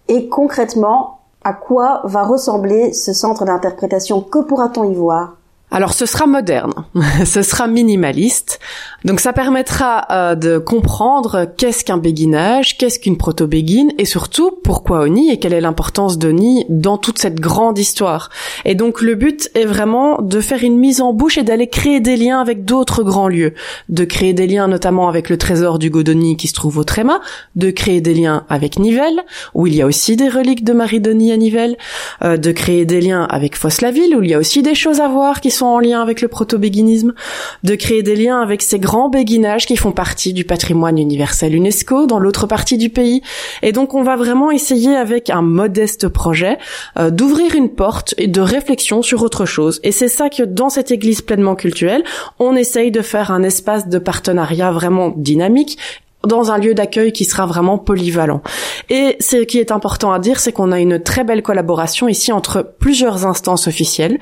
Et 0.08 0.28
concrètement, 0.28 1.20
à 1.44 1.54
quoi 1.54 2.02
va 2.04 2.24
ressembler 2.24 2.94
ce 2.94 3.14
centre 3.14 3.46
d'interprétation? 3.46 4.22
Que 4.22 4.40
pourra-t-on 4.40 4.92
y 4.92 4.96
voir? 4.96 5.38
Alors 5.72 5.94
ce 5.94 6.06
sera 6.06 6.28
moderne, 6.28 6.74
ce 7.26 7.42
sera 7.42 7.68
minimaliste, 7.68 8.60
donc 9.06 9.22
ça 9.22 9.32
permettra 9.32 10.06
euh, 10.12 10.36
de 10.36 10.58
comprendre 10.58 11.46
qu'est-ce 11.58 11.86
qu'un 11.86 11.98
béguinage, 11.98 12.78
qu'est-ce 12.78 13.00
qu'une 13.00 13.18
proto-béguine 13.18 13.92
et 13.98 14.06
surtout 14.06 14.52
pourquoi 14.64 15.02
Oni 15.02 15.32
et 15.32 15.40
quelle 15.40 15.54
est 15.54 15.62
l'importance 15.62 16.18
d'Oni 16.18 16.66
dans 16.68 16.98
toute 16.98 17.20
cette 17.20 17.40
grande 17.40 17.80
histoire. 17.80 18.30
Et 18.66 18.76
donc 18.76 19.02
le 19.02 19.16
but 19.16 19.50
est 19.56 19.66
vraiment 19.66 20.22
de 20.22 20.42
faire 20.42 20.64
une 20.64 20.78
mise 20.78 21.00
en 21.00 21.14
bouche 21.14 21.38
et 21.38 21.44
d'aller 21.44 21.68
créer 21.68 22.02
des 22.02 22.18
liens 22.18 22.42
avec 22.42 22.66
d'autres 22.66 23.04
grands 23.04 23.30
lieux, 23.30 23.54
de 23.88 24.04
créer 24.04 24.34
des 24.34 24.48
liens 24.48 24.68
notamment 24.68 25.08
avec 25.08 25.30
le 25.30 25.38
trésor 25.38 25.80
du 25.80 25.90
Godoni 25.90 26.36
qui 26.36 26.48
se 26.48 26.54
trouve 26.54 26.78
au 26.78 26.84
Tréma, 26.84 27.22
de 27.56 27.72
créer 27.72 28.02
des 28.02 28.14
liens 28.14 28.46
avec 28.50 28.78
Nivelles 28.78 29.22
où 29.54 29.68
il 29.68 29.76
y 29.76 29.82
a 29.82 29.86
aussi 29.86 30.18
des 30.18 30.28
reliques 30.28 30.66
de 30.66 30.74
Marie 30.74 31.00
Denis 31.00 31.32
à 31.32 31.38
Nivelles, 31.38 31.78
euh, 32.24 32.36
de 32.36 32.52
créer 32.52 32.86
des 32.86 33.00
liens 33.00 33.24
avec 33.24 33.56
Fosse-la-Ville 33.56 34.16
où 34.18 34.22
il 34.22 34.30
y 34.30 34.34
a 34.34 34.40
aussi 34.40 34.62
des 34.62 34.76
choses 34.76 35.00
à 35.00 35.08
voir 35.08 35.40
qui 35.40 35.50
sont 35.50 35.61
en 35.68 35.80
lien 35.80 36.02
avec 36.02 36.22
le 36.22 36.28
proto-béguinisme, 36.28 37.14
de 37.64 37.76
créer 37.76 38.04
des 38.04 38.16
liens 38.16 38.42
avec 38.42 38.62
ces 38.62 38.80
grands 38.80 39.10
béguinages 39.10 39.66
qui 39.66 39.76
font 39.76 39.92
partie 39.92 40.34
du 40.34 40.44
patrimoine 40.44 40.98
universel 40.98 41.56
UNESCO 41.56 42.06
dans 42.06 42.20
l'autre 42.20 42.48
partie 42.48 42.78
du 42.78 42.90
pays. 42.90 43.22
Et 43.62 43.72
donc 43.72 43.94
on 43.94 44.04
va 44.04 44.16
vraiment 44.16 44.52
essayer 44.52 44.96
avec 44.96 45.30
un 45.30 45.42
modeste 45.42 46.08
projet 46.08 46.58
euh, 46.98 47.10
d'ouvrir 47.10 47.56
une 47.56 47.70
porte 47.70 48.14
et 48.18 48.28
de 48.28 48.42
réflexion 48.42 49.02
sur 49.02 49.22
autre 49.24 49.46
chose. 49.46 49.80
Et 49.84 49.92
c'est 49.92 50.08
ça 50.08 50.30
que 50.30 50.44
dans 50.44 50.70
cette 50.70 50.92
église 50.92 51.22
pleinement 51.22 51.56
culturelle, 51.56 52.04
on 52.40 52.56
essaye 52.56 52.92
de 52.92 53.02
faire 53.02 53.32
un 53.32 53.44
espace 53.44 53.88
de 53.88 54.00
partenariat 54.00 54.72
vraiment 54.72 55.14
dynamique 55.16 55.78
dans 56.26 56.52
un 56.52 56.58
lieu 56.58 56.74
d'accueil 56.74 57.12
qui 57.12 57.26
sera 57.26 57.46
vraiment 57.46 57.78
polyvalent. 57.78 58.42
Et 58.90 59.18
ce 59.20 59.38
qui 59.38 59.60
est 59.60 59.72
important 59.72 60.12
à 60.12 60.20
dire, 60.20 60.40
c'est 60.40 60.52
qu'on 60.52 60.72
a 60.72 60.80
une 60.80 61.02
très 61.02 61.24
belle 61.24 61.42
collaboration 61.42 62.08
ici 62.08 62.32
entre 62.32 62.62
plusieurs 62.80 63.26
instances 63.26 63.68
officielles, 63.68 64.20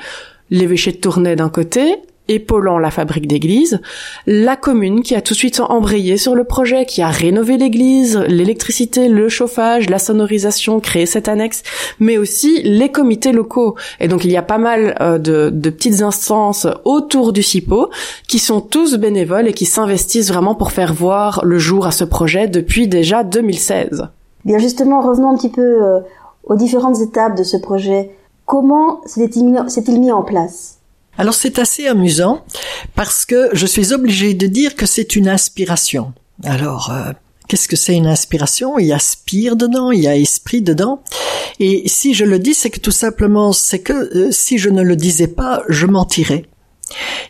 l'évêché 0.49 0.91
de 0.91 0.97
Tournai 0.97 1.35
d'un 1.35 1.49
côté, 1.49 1.97
épaulant 2.29 2.77
la 2.77 2.91
fabrique 2.91 3.27
d'église, 3.27 3.81
la 4.25 4.55
commune 4.55 5.01
qui 5.01 5.15
a 5.15 5.21
tout 5.21 5.33
de 5.33 5.37
suite 5.37 5.59
embrayé 5.59 6.17
sur 6.17 6.35
le 6.35 6.43
projet, 6.43 6.85
qui 6.85 7.01
a 7.01 7.09
rénové 7.09 7.57
l'église, 7.57 8.17
l'électricité, 8.27 9.09
le 9.09 9.27
chauffage, 9.27 9.89
la 9.89 9.99
sonorisation, 9.99 10.79
créé 10.79 11.05
cette 11.05 11.27
annexe, 11.27 11.63
mais 11.99 12.17
aussi 12.17 12.61
les 12.63 12.89
comités 12.89 13.31
locaux. 13.31 13.75
Et 13.99 14.07
donc 14.07 14.23
il 14.23 14.31
y 14.31 14.37
a 14.37 14.41
pas 14.41 14.59
mal 14.59 14.95
euh, 15.01 15.17
de, 15.17 15.49
de, 15.51 15.69
petites 15.69 16.01
instances 16.01 16.67
autour 16.85 17.33
du 17.33 17.43
CIPO 17.43 17.89
qui 18.27 18.39
sont 18.39 18.61
tous 18.61 18.95
bénévoles 18.95 19.47
et 19.47 19.53
qui 19.53 19.65
s'investissent 19.65 20.29
vraiment 20.29 20.55
pour 20.55 20.71
faire 20.71 20.93
voir 20.93 21.41
le 21.43 21.57
jour 21.57 21.87
à 21.87 21.91
ce 21.91 22.03
projet 22.03 22.47
depuis 22.47 22.87
déjà 22.87 23.23
2016. 23.23 24.07
Bien 24.45 24.59
justement, 24.59 25.01
revenons 25.01 25.31
un 25.31 25.37
petit 25.37 25.49
peu 25.49 25.61
euh, 25.61 25.99
aux 26.43 26.55
différentes 26.55 26.99
étapes 27.01 27.35
de 27.35 27.43
ce 27.43 27.57
projet. 27.57 28.11
Comment 28.49 29.01
s'est-il 29.05 29.99
mis 29.99 30.11
en 30.11 30.23
place? 30.23 30.79
Alors 31.19 31.35
c'est 31.35 31.59
assez 31.59 31.85
amusant 31.85 32.43
parce 32.95 33.23
que 33.23 33.49
je 33.53 33.67
suis 33.67 33.93
obligé 33.93 34.33
de 34.33 34.47
dire 34.47 34.75
que 34.75 34.87
c'est 34.87 35.15
une 35.15 35.29
inspiration. 35.29 36.13
Alors, 36.43 36.89
euh, 36.91 37.11
qu'est-ce 37.47 37.67
que 37.67 37.75
c'est 37.75 37.95
une 37.95 38.07
inspiration? 38.07 38.79
Il 38.79 38.87
y 38.87 38.91
a 38.91 38.97
dedans, 39.55 39.91
il 39.91 40.01
y 40.01 40.07
a 40.07 40.15
esprit 40.15 40.63
dedans. 40.63 41.03
Et 41.59 41.83
si 41.85 42.15
je 42.15 42.25
le 42.25 42.39
dis, 42.39 42.55
c'est 42.55 42.71
que 42.71 42.79
tout 42.79 42.89
simplement, 42.89 43.53
c'est 43.53 43.83
que 43.83 43.93
euh, 43.93 44.31
si 44.31 44.57
je 44.57 44.69
ne 44.69 44.81
le 44.81 44.95
disais 44.95 45.27
pas, 45.27 45.61
je 45.69 45.85
mentirais. 45.85 46.47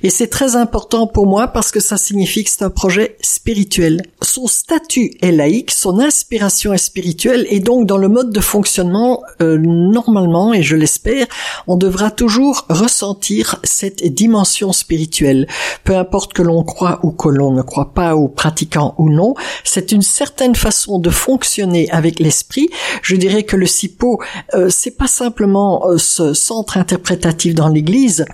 Et 0.04 0.10
c'est 0.10 0.28
très 0.28 0.56
important 0.56 1.08
pour 1.08 1.28
moi 1.28 1.48
parce 1.48 1.72
que 1.72 1.80
ça 1.80 1.98
signifie 1.98 2.44
que 2.44 2.50
c'est 2.50 2.64
un 2.64 2.70
projet 2.70 3.18
spirituel. 3.22 4.02
Son 4.22 4.48
statut 4.48 5.12
est 5.22 5.32
laïque, 5.32 5.72
son 5.72 6.00
inspiration 6.00 6.74
est 6.74 6.78
spirituelle 6.78 7.46
et 7.50 7.60
donc 7.60 7.86
dans 7.86 7.98
le 7.98 8.08
mode 8.08 8.32
de 8.32 8.40
fonctionnement, 8.40 9.22
euh, 9.42 9.58
normalement, 9.58 10.54
et 10.54 10.64
je 10.64 10.76
l'espère, 10.76 11.26
on 11.68 11.76
devra 11.76 12.12
toujours 12.12 12.66
ressentir 12.70 13.58
cette 13.64 14.06
dimension 14.14 14.72
spirituelle. 14.72 15.48
Peu 15.84 15.98
importe 15.98 16.34
que 16.34 16.42
l'on 16.42 16.64
croit 16.64 17.00
ou 17.04 17.12
que 17.12 17.30
l'on 17.30 17.52
ne 17.52 17.62
croit 17.62 17.94
pas 17.94 18.16
ou 18.16 18.28
pratiquant 18.28 18.96
ou 18.98 19.10
non, 19.10 19.34
c'est 19.64 19.92
une 19.92 20.02
certaine 20.02 20.56
façon 20.56 21.00
de 21.00 21.10
fonctionner 21.10 21.90
avec 21.92 22.20
l'esprit. 22.20 22.70
Je 23.02 23.16
dirais 23.16 23.44
que 23.44 23.56
le 23.56 23.66
SIPO, 23.66 24.22
euh, 24.54 24.70
c'est 24.70 24.98
pas 24.98 25.08
simplement 25.08 25.88
euh, 25.88 25.98
ce 25.98 26.34
centre 26.34 26.78
interprétatif 26.78 27.56
dans 27.56 27.68
l'église, 27.68 28.26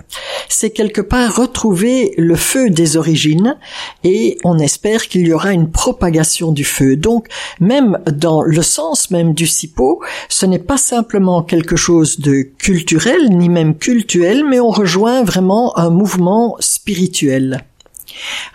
c'est 0.48 0.70
quelque 0.70 1.00
part 1.00 1.15
retrouver 1.28 2.14
le 2.18 2.36
feu 2.36 2.70
des 2.70 2.96
origines 2.96 3.56
et 4.04 4.38
on 4.44 4.58
espère 4.58 5.08
qu'il 5.08 5.26
y 5.26 5.32
aura 5.32 5.52
une 5.52 5.70
propagation 5.70 6.52
du 6.52 6.64
feu. 6.64 6.96
Donc, 6.96 7.28
même 7.60 7.98
dans 8.12 8.42
le 8.42 8.62
sens 8.62 9.10
même 9.10 9.32
du 9.32 9.46
SIPO, 9.46 10.02
ce 10.28 10.46
n'est 10.46 10.58
pas 10.58 10.78
simplement 10.78 11.42
quelque 11.42 11.76
chose 11.76 12.20
de 12.20 12.42
culturel, 12.42 13.30
ni 13.30 13.48
même 13.48 13.76
cultuel, 13.76 14.44
mais 14.48 14.60
on 14.60 14.70
rejoint 14.70 15.24
vraiment 15.24 15.76
un 15.78 15.90
mouvement 15.90 16.56
spirituel. 16.60 17.64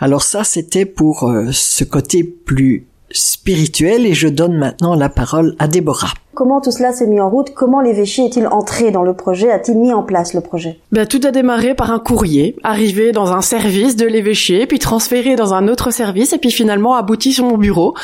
Alors 0.00 0.22
ça, 0.22 0.44
c'était 0.44 0.86
pour 0.86 1.28
euh, 1.28 1.48
ce 1.52 1.84
côté 1.84 2.24
plus 2.24 2.86
spirituel 3.10 4.06
et 4.06 4.14
je 4.14 4.28
donne 4.28 4.56
maintenant 4.56 4.94
la 4.94 5.08
parole 5.08 5.54
à 5.58 5.68
Déborah. 5.68 6.14
Comment 6.34 6.62
tout 6.62 6.70
cela 6.70 6.92
s'est 6.92 7.06
mis 7.06 7.20
en 7.20 7.28
route? 7.28 7.52
Comment 7.52 7.82
l'évêché 7.82 8.24
est-il 8.24 8.46
entré 8.46 8.90
dans 8.90 9.02
le 9.02 9.12
projet? 9.12 9.50
A-t-il 9.50 9.76
mis 9.76 9.92
en 9.92 10.02
place 10.02 10.32
le 10.32 10.40
projet? 10.40 10.78
Ben, 10.90 11.06
Tout 11.06 11.20
a 11.24 11.30
démarré 11.30 11.74
par 11.74 11.90
un 11.90 11.98
courrier, 11.98 12.56
arrivé 12.64 13.12
dans 13.12 13.32
un 13.34 13.42
service 13.42 13.96
de 13.96 14.06
l'évêché, 14.06 14.66
puis 14.66 14.78
transféré 14.78 15.36
dans 15.36 15.52
un 15.52 15.68
autre 15.68 15.92
service, 15.92 16.32
et 16.32 16.38
puis 16.38 16.50
finalement 16.50 16.96
abouti 16.96 17.34
sur 17.34 17.44
mon 17.44 17.58
bureau 17.58 17.94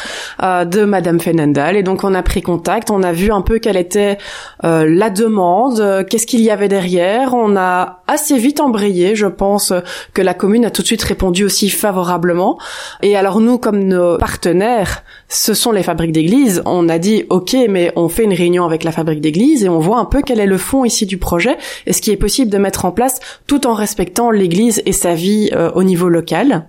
euh, 0.42 0.66
de 0.66 0.84
Madame 0.84 1.20
Fenendal. 1.20 1.76
Et 1.76 1.82
donc 1.82 2.04
on 2.04 2.12
a 2.14 2.22
pris 2.22 2.42
contact, 2.42 2.90
on 2.90 3.02
a 3.02 3.12
vu 3.12 3.32
un 3.32 3.40
peu 3.40 3.58
quelle 3.60 3.78
était 3.78 4.18
euh, 4.62 4.84
la 4.86 5.08
demande, 5.08 6.04
qu'est-ce 6.10 6.26
qu'il 6.26 6.40
y 6.40 6.50
avait 6.50 6.68
derrière. 6.68 7.32
On 7.32 7.56
a 7.56 8.02
assez 8.06 8.36
vite 8.36 8.60
embrayé, 8.60 9.14
je 9.16 9.26
pense 9.26 9.72
que 10.12 10.20
la 10.20 10.34
commune 10.34 10.66
a 10.66 10.70
tout 10.70 10.82
de 10.82 10.86
suite 10.86 11.02
répondu 11.02 11.44
aussi 11.44 11.70
favorablement. 11.70 12.58
Et 13.02 13.16
alors 13.16 13.40
nous, 13.40 13.56
comme 13.56 13.84
nos 13.84 14.18
partenaires, 14.18 15.02
ce 15.28 15.54
sont 15.54 15.72
les 15.72 15.82
fabriques 15.82 16.12
d'église, 16.12 16.62
on 16.66 16.90
a 16.90 16.98
dit 16.98 17.24
ok, 17.30 17.56
mais 17.70 17.90
on 17.96 18.08
fait 18.08 18.17
une 18.22 18.32
réunion 18.32 18.64
avec 18.64 18.84
la 18.84 18.92
fabrique 18.92 19.20
d'église 19.20 19.64
et 19.64 19.68
on 19.68 19.78
voit 19.78 19.98
un 19.98 20.04
peu 20.04 20.22
quel 20.24 20.40
est 20.40 20.46
le 20.46 20.58
fond 20.58 20.84
ici 20.84 21.06
du 21.06 21.18
projet 21.18 21.56
et 21.86 21.92
ce 21.92 22.00
qui 22.00 22.10
est 22.10 22.16
possible 22.16 22.50
de 22.50 22.58
mettre 22.58 22.84
en 22.84 22.92
place 22.92 23.20
tout 23.46 23.66
en 23.66 23.74
respectant 23.74 24.30
l'église 24.30 24.82
et 24.86 24.92
sa 24.92 25.14
vie 25.14 25.50
euh, 25.52 25.70
au 25.74 25.82
niveau 25.82 26.08
local. 26.08 26.66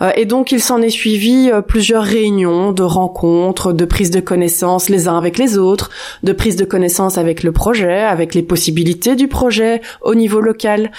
Euh, 0.00 0.10
et 0.16 0.24
donc 0.24 0.52
il 0.52 0.60
s'en 0.60 0.82
est 0.82 0.90
suivi 0.90 1.50
euh, 1.50 1.60
plusieurs 1.60 2.04
réunions, 2.04 2.72
de 2.72 2.82
rencontres, 2.82 3.72
de 3.72 3.84
prise 3.84 4.10
de 4.10 4.20
connaissance 4.20 4.88
les 4.88 5.08
uns 5.08 5.18
avec 5.18 5.38
les 5.38 5.58
autres, 5.58 5.90
de 6.22 6.32
prise 6.32 6.56
de 6.56 6.64
connaissance 6.64 7.18
avec 7.18 7.42
le 7.42 7.52
projet, 7.52 8.00
avec 8.00 8.34
les 8.34 8.42
possibilités 8.42 9.16
du 9.16 9.28
projet 9.28 9.80
au 10.02 10.14
niveau 10.14 10.40
local. 10.40 10.90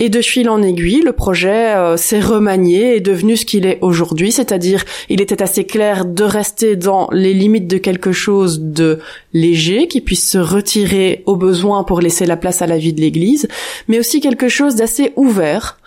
Et 0.00 0.08
de 0.08 0.20
fil 0.20 0.48
en 0.48 0.62
aiguille, 0.62 1.02
le 1.02 1.12
projet 1.12 1.74
s'est 1.96 2.20
remanié 2.20 2.92
et 2.92 2.96
est 2.96 3.00
devenu 3.00 3.36
ce 3.36 3.44
qu'il 3.44 3.66
est 3.66 3.78
aujourd'hui, 3.80 4.32
c'est-à-dire 4.32 4.84
il 5.08 5.20
était 5.20 5.42
assez 5.42 5.64
clair 5.64 6.04
de 6.04 6.24
rester 6.24 6.76
dans 6.76 7.08
les 7.12 7.34
limites 7.34 7.68
de 7.68 7.78
quelque 7.78 8.12
chose 8.12 8.60
de 8.60 8.98
léger, 9.42 9.88
qui 9.88 10.00
puisse 10.00 10.30
se 10.30 10.38
retirer 10.38 11.22
au 11.26 11.36
besoin 11.36 11.84
pour 11.84 12.00
laisser 12.00 12.24
la 12.24 12.36
place 12.36 12.62
à 12.62 12.66
la 12.66 12.78
vie 12.78 12.92
de 12.92 13.00
l'Église, 13.00 13.48
mais 13.88 13.98
aussi 13.98 14.20
quelque 14.20 14.48
chose 14.48 14.76
d'assez 14.76 15.12
ouvert, 15.16 15.78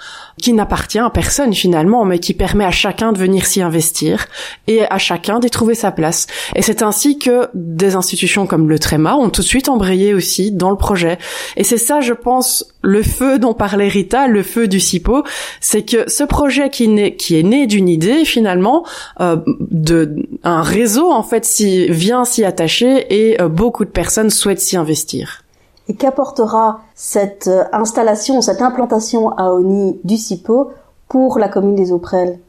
qui 0.41 0.53
n'appartient 0.53 0.99
à 0.99 1.09
personne 1.09 1.53
finalement, 1.53 2.05
mais 2.05 2.19
qui 2.19 2.33
permet 2.33 2.65
à 2.65 2.71
chacun 2.71 3.11
de 3.11 3.17
venir 3.17 3.45
s'y 3.45 3.61
investir 3.61 4.27
et 4.67 4.83
à 4.89 4.97
chacun 4.97 5.39
d'y 5.39 5.49
trouver 5.49 5.75
sa 5.75 5.91
place. 5.91 6.27
Et 6.55 6.61
c'est 6.61 6.81
ainsi 6.81 7.17
que 7.17 7.47
des 7.53 7.95
institutions 7.95 8.45
comme 8.45 8.69
le 8.69 8.79
Tréma 8.79 9.15
ont 9.15 9.29
tout 9.29 9.41
de 9.41 9.47
suite 9.47 9.69
embrayé 9.69 10.13
aussi 10.13 10.51
dans 10.51 10.71
le 10.71 10.77
projet. 10.77 11.17
Et 11.55 11.63
c'est 11.63 11.77
ça, 11.77 12.01
je 12.01 12.13
pense, 12.13 12.65
le 12.81 13.01
feu 13.01 13.39
dont 13.39 13.53
parlait 13.53 13.87
Rita, 13.87 14.27
le 14.27 14.43
feu 14.43 14.67
du 14.67 14.79
SIPO, 14.79 15.23
c'est 15.61 15.83
que 15.83 16.09
ce 16.09 16.23
projet 16.23 16.69
qui, 16.69 16.85
est 16.85 17.43
né 17.43 17.67
d'une 17.67 17.89
idée 17.89 18.25
finalement, 18.25 18.85
euh, 19.21 19.37
de 19.71 20.15
un 20.43 20.61
réseau 20.61 21.11
en 21.11 21.23
fait 21.23 21.45
s'y 21.45 21.87
vient 21.87 22.25
s'y 22.25 22.43
attacher 22.43 23.05
et 23.09 23.41
euh, 23.41 23.47
beaucoup 23.47 23.85
de 23.85 23.89
personnes 23.89 24.29
souhaitent 24.29 24.61
s'y 24.61 24.77
investir. 24.77 25.44
Et 25.87 25.95
qu'apportera 25.95 26.81
cette 26.95 27.47
euh, 27.47 27.63
installation, 27.71 28.41
cette 28.41 28.61
implantation 28.61 29.29
à 29.37 29.51
Oni 29.51 29.99
du 30.03 30.17
CIPO 30.17 30.71
pour 31.07 31.37
la 31.37 31.49
commune 31.49 31.75
des 31.75 31.91
Auprelles 31.91 32.39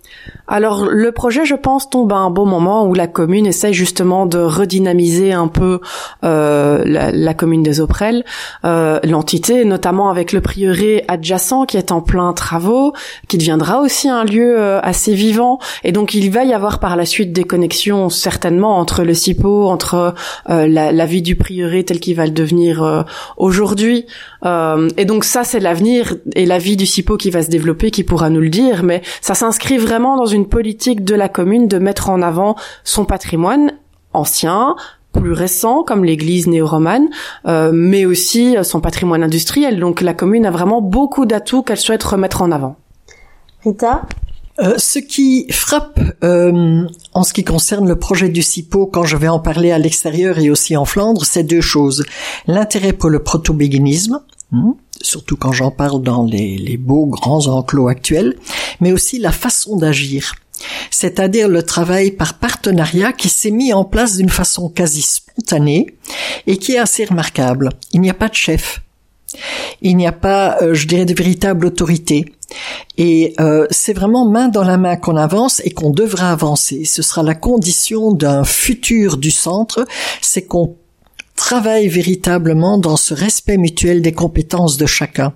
alors 0.49 0.87
le 0.87 1.11
projet, 1.11 1.45
je 1.45 1.55
pense, 1.55 1.91
tombe 1.91 2.13
à 2.13 2.17
un 2.17 2.31
bon 2.31 2.47
moment 2.47 2.87
où 2.87 2.95
la 2.95 3.09
commune 3.09 3.47
essaie 3.47 3.73
justement 3.73 4.27
de 4.27 4.39
redynamiser 4.39 5.33
un 5.33 5.49
peu 5.49 5.81
euh, 6.25 6.83
la, 6.85 7.35
commune 7.35 7.63
des 7.63 7.81
Auprelles, 7.81 8.25
euh, 8.65 9.01
l'entité, 9.03 9.65
notamment 9.65 10.09
avec 10.09 10.33
le 10.33 10.41
prieuré 10.41 11.05
adjacent 11.09 11.67
qui 11.67 11.77
est 11.77 11.91
en 11.91 12.01
plein 12.01 12.33
travaux, 12.33 12.93
qui 13.29 13.39
deviendra 13.39 13.81
aussi 13.81 14.09
un 14.09 14.25
lieu 14.25 14.59
euh, 14.59 14.81
assez 14.83 15.15
vivant. 15.15 15.59
Et 15.83 15.91
donc 15.91 16.15
il 16.15 16.31
va 16.31 16.45
y 16.45 16.55
avoir 16.55 16.79
par 16.79 16.97
la 16.97 17.07
suite 17.07 17.33
des 17.33 17.45
connexions 17.45 18.09
certainement 18.09 18.79
entre 18.79 19.03
le 19.03 19.15
CIPO, 19.15 19.67
entre 19.67 20.15
euh, 20.49 20.67
la, 20.69 20.93
la, 20.93 21.07
vie 21.07 21.23
du 21.23 21.35
prieuré 21.35 21.85
tel 21.85 21.99
qu'il 21.99 22.17
va 22.17 22.25
le 22.25 22.33
devenir 22.33 23.05
euh, 24.47 24.89
et 24.97 25.05
donc 25.05 25.25
ça, 25.25 25.45
c'est 25.45 25.61
l'avenir 25.61 26.17
et 26.35 26.47
la 26.47 26.59
vie 26.59 26.77
du 26.77 26.87
CIPO 26.87 27.17
qui 27.17 27.31
va 27.31 27.43
se 27.43 27.51
développer, 27.51 27.91
qui 27.91 28.05
pourra 28.05 28.31
nous 28.31 28.41
le 28.41 28.49
dire. 28.49 28.85
Mais 28.85 29.03
ça 29.21 29.35
s'inscrit 29.35 29.77
vraiment 29.77 30.17
dans 30.17 30.27
une 30.27 30.49
politique 30.49 31.05
de 31.05 31.15
la 31.15 31.29
commune 31.29 31.69
de 31.69 31.79
mettre 31.79 32.11
en 32.11 32.23
avant 32.23 32.57
son 32.85 33.05
patrimoine 33.05 33.73
ancien, 34.13 34.77
plus 35.13 35.33
récents 35.33 35.83
comme 35.83 36.05
l'église 36.05 36.47
néo-romane, 36.47 37.09
euh, 37.47 37.71
mais 37.73 38.07
aussi 38.07 38.57
son 38.63 38.81
patrimoine 38.81 39.23
industriel. 39.23 39.81
Donc 39.81 40.01
la 40.01 40.15
commune 40.15 40.47
a 40.47 40.51
vraiment 40.51 40.81
beaucoup 40.81 41.27
d'atouts 41.27 41.63
qu'elle 41.63 41.79
souhaite 41.79 42.05
remettre 42.05 42.43
en 42.43 42.53
avant. 42.53 42.77
Rita? 43.65 44.03
Euh, 44.59 44.75
ce 44.79 44.99
qui 44.99 45.47
frappe 45.51 46.01
euh, 46.25 46.87
en 47.13 47.23
ce 47.25 47.35
qui 47.35 47.45
concerne 47.45 47.87
le 47.87 47.99
projet 47.99 48.31
du 48.31 48.41
CIPO, 48.41 48.87
quand 48.87 49.05
je 49.05 49.17
vais 49.17 49.29
en 49.29 49.39
parler 49.39 49.71
à 49.71 49.79
l'extérieur 49.79 50.39
et 50.39 50.49
aussi 50.49 50.77
en 50.77 50.87
Flandre, 50.87 51.27
c'est 51.27 51.43
deux 51.43 51.61
choses. 51.61 52.05
L'intérêt 52.47 52.95
pour 52.95 53.11
le 53.11 53.23
proto-béguinisme, 53.23 54.21
hmm, 54.51 54.73
surtout 55.01 55.37
quand 55.37 55.53
j'en 55.53 55.71
parle 55.71 56.03
dans 56.03 56.25
les, 56.25 56.77
beaux 56.77 57.07
grands 57.07 57.47
enclos 57.47 57.89
actuels, 57.89 58.37
mais 58.81 58.93
aussi 58.93 59.19
la 59.19 59.33
façon 59.33 59.77
d'agir 59.77 60.35
c'est-à-dire 60.91 61.49
le 61.49 61.63
travail 61.63 62.11
par 62.11 62.39
partenariat 62.39 63.13
qui 63.13 63.29
s'est 63.29 63.51
mis 63.51 63.75
en 63.75 63.85
place 63.85 64.17
d'une 64.17 64.31
façon 64.31 64.71
quasi 64.71 65.03
spontanée 65.03 65.87
et 66.47 66.57
qui 66.57 66.73
est 66.73 66.79
assez 66.79 67.05
remarquable. 67.05 67.71
Il 67.93 68.01
n'y 68.01 68.09
a 68.09 68.15
pas 68.15 68.29
de 68.29 68.35
chef. 68.35 68.81
Il 69.83 69.97
n'y 69.97 70.07
a 70.07 70.13
pas, 70.13 70.57
euh, 70.63 70.73
je 70.73 70.87
dirais, 70.87 71.05
de 71.05 71.15
véritable 71.15 71.67
autorité. 71.67 72.25
Et 72.97 73.35
euh, 73.41 73.67
c'est 73.71 73.93
vraiment 73.93 74.29
main 74.29 74.49
dans 74.49 74.65
la 74.65 74.79
main 74.79 74.97
qu'on 74.97 75.17
avance 75.17 75.61
et 75.65 75.71
qu'on 75.71 75.91
devra 75.91 76.31
avancer. 76.31 76.85
Ce 76.85 77.03
sera 77.03 77.23
la 77.23 77.35
condition 77.35 78.13
d'un 78.13 78.45
futur 78.45 79.17
du 79.17 79.31
centre, 79.31 79.85
c'est 80.23 80.47
qu'on 80.47 80.77
travaille 81.47 81.87
véritablement 81.87 82.77
dans 82.77 82.97
ce 82.97 83.15
respect 83.15 83.57
mutuel 83.57 84.03
des 84.03 84.11
compétences 84.11 84.79
de 84.79 84.87
chacun. 84.87 85.33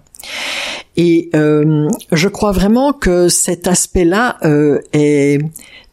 Et 0.96 1.30
euh, 1.36 1.88
je 2.10 2.26
crois 2.26 2.50
vraiment 2.50 2.92
que 2.92 3.28
cet 3.28 3.68
aspect-là 3.68 4.38
euh, 4.42 4.80
est 4.92 5.40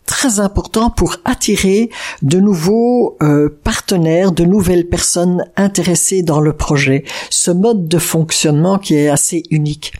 très 0.07 0.39
important 0.39 0.89
pour 0.89 1.17
attirer 1.25 1.91
de 2.23 2.39
nouveaux 2.39 3.17
euh, 3.21 3.49
partenaires, 3.63 4.31
de 4.31 4.45
nouvelles 4.45 4.87
personnes 4.87 5.45
intéressées 5.55 6.23
dans 6.23 6.39
le 6.39 6.53
projet. 6.53 7.03
Ce 7.29 7.51
mode 7.51 7.87
de 7.87 7.99
fonctionnement 7.99 8.79
qui 8.79 8.95
est 8.95 9.09
assez 9.09 9.43
unique. 9.51 9.93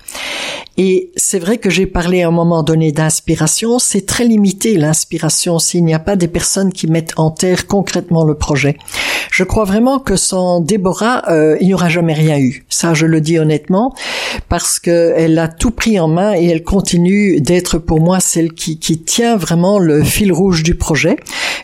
Et 0.80 1.12
c'est 1.16 1.40
vrai 1.40 1.58
que 1.58 1.72
j'ai 1.72 1.88
parlé 1.88 2.22
à 2.22 2.28
un 2.28 2.32
moment 2.32 2.62
donné 2.62 2.92
d'inspiration, 2.92 3.80
c'est 3.80 4.06
très 4.06 4.26
limité 4.26 4.78
l'inspiration 4.78 5.58
s'il 5.58 5.84
n'y 5.84 5.96
a 5.96 6.00
pas 6.00 6.16
des 6.16 6.28
personnes 6.28 6.72
qui 6.72 6.86
mettent 6.86 7.14
en 7.18 7.32
terre 7.32 7.66
concrètement 7.66 8.24
le 8.24 8.36
projet. 8.36 8.78
Je 9.32 9.44
crois 9.44 9.66
vraiment 9.66 9.98
que 9.98 10.16
sans 10.16 10.60
Déborah, 10.60 11.24
euh, 11.32 11.58
il 11.62 11.68
n'y 11.68 11.74
aura 11.74 11.90
jamais 11.90 12.14
rien 12.14 12.38
eu. 12.38 12.66
Ça, 12.70 12.94
je 12.94 13.08
le 13.08 13.22
dis 13.22 13.40
honnêtement, 13.40 13.96
parce 14.50 14.80
qu'elle 14.80 15.40
a 15.40 15.48
tout 15.48 15.72
pris 15.72 16.00
en 16.00 16.08
main 16.08 16.36
et 16.36 16.46
elle 16.46 16.64
continue 16.64 17.42
d'être 17.42 17.80
pour 17.80 18.00
moi 18.00 18.20
celle 18.20 18.54
qui, 18.54 18.78
qui 18.78 19.00
tient 19.00 19.36
vraiment 19.36 19.80
le 19.80 19.97
fil 20.04 20.32
rouge 20.32 20.64
du 20.64 20.76
projet. 20.76 21.18